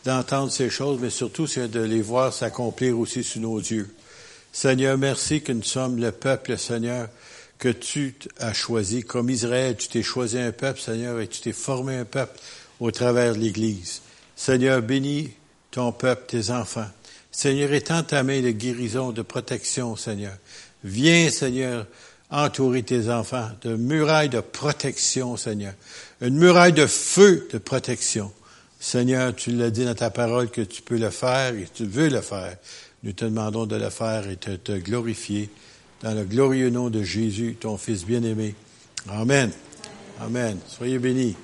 d'entendre 0.06 0.52
ces 0.52 0.70
choses, 0.70 1.00
mais 1.02 1.10
surtout, 1.10 1.48
Seigneur, 1.48 1.70
de 1.70 1.80
les 1.80 2.04
voir 2.04 2.32
s'accomplir 2.32 3.00
aussi 3.00 3.24
sous 3.24 3.40
nos 3.40 3.58
yeux. 3.58 3.92
Seigneur, 4.52 4.96
merci 4.96 5.42
que 5.42 5.54
nous 5.54 5.64
sommes 5.64 5.98
le 5.98 6.12
peuple, 6.12 6.56
Seigneur, 6.56 7.10
que 7.58 7.70
tu 7.70 8.14
as 8.38 8.54
choisi. 8.54 9.02
Comme 9.02 9.32
Israël, 9.32 9.76
tu 9.76 9.88
t'es 9.88 10.04
choisi 10.04 10.38
un 10.38 10.52
peuple, 10.52 10.80
Seigneur, 10.80 11.20
et 11.20 11.28
tu 11.28 11.42
t'es 11.42 11.52
formé 11.52 11.96
un 11.96 12.06
peuple 12.06 12.40
au 12.80 12.92
travers 12.92 13.34
de 13.34 13.40
l'Église. 13.40 14.04
Seigneur, 14.36 14.84
bénis 14.84 15.32
ton 15.72 15.92
peuple, 15.92 16.26
tes 16.28 16.52
enfants. 16.52 16.92
Seigneur, 17.40 17.72
étends 17.72 18.04
ta 18.04 18.22
main 18.22 18.42
de 18.42 18.50
guérison, 18.50 19.14
de 19.14 19.22
protection, 19.22 19.96
Seigneur. 19.96 20.34
Viens, 20.84 21.30
Seigneur, 21.30 21.88
entourer 22.30 22.84
tes 22.84 23.10
enfants 23.10 23.50
de 23.62 23.78
murailles 23.78 24.28
de 24.28 24.42
protection, 24.42 25.38
Seigneur. 25.38 25.72
Une 26.20 26.38
muraille 26.38 26.74
de 26.74 26.86
feu 26.86 27.48
de 27.54 27.58
protection. 27.58 28.30
Seigneur, 28.82 29.34
tu 29.34 29.52
l'as 29.52 29.70
dit 29.70 29.86
dans 29.86 29.96
ta 29.96 30.10
parole 30.10 30.50
que 30.50 30.60
tu 30.60 30.82
peux 30.82 30.98
le 30.98 31.12
faire 31.12 31.56
et 31.56 31.70
tu 31.74 31.86
veux 31.86 32.10
le 32.10 32.20
faire. 32.20 32.58
Nous 33.04 33.14
te 33.14 33.24
demandons 33.24 33.66
de 33.66 33.78
le 33.78 33.90
faire 33.90 34.28
et 34.28 34.36
de 34.36 34.58
te 34.58 34.74
glorifier 34.74 35.50
dans 36.04 36.14
le 36.14 36.26
glorieux 36.26 36.70
nom 36.70 36.90
de 36.90 37.04
Jésus, 37.04 37.56
ton 37.58 37.78
Fils 37.78 38.04
bien-aimé. 38.06 38.54
Amen. 39.08 39.50
Amen. 40.20 40.58
Soyez 40.68 41.00
bénis. 41.00 41.38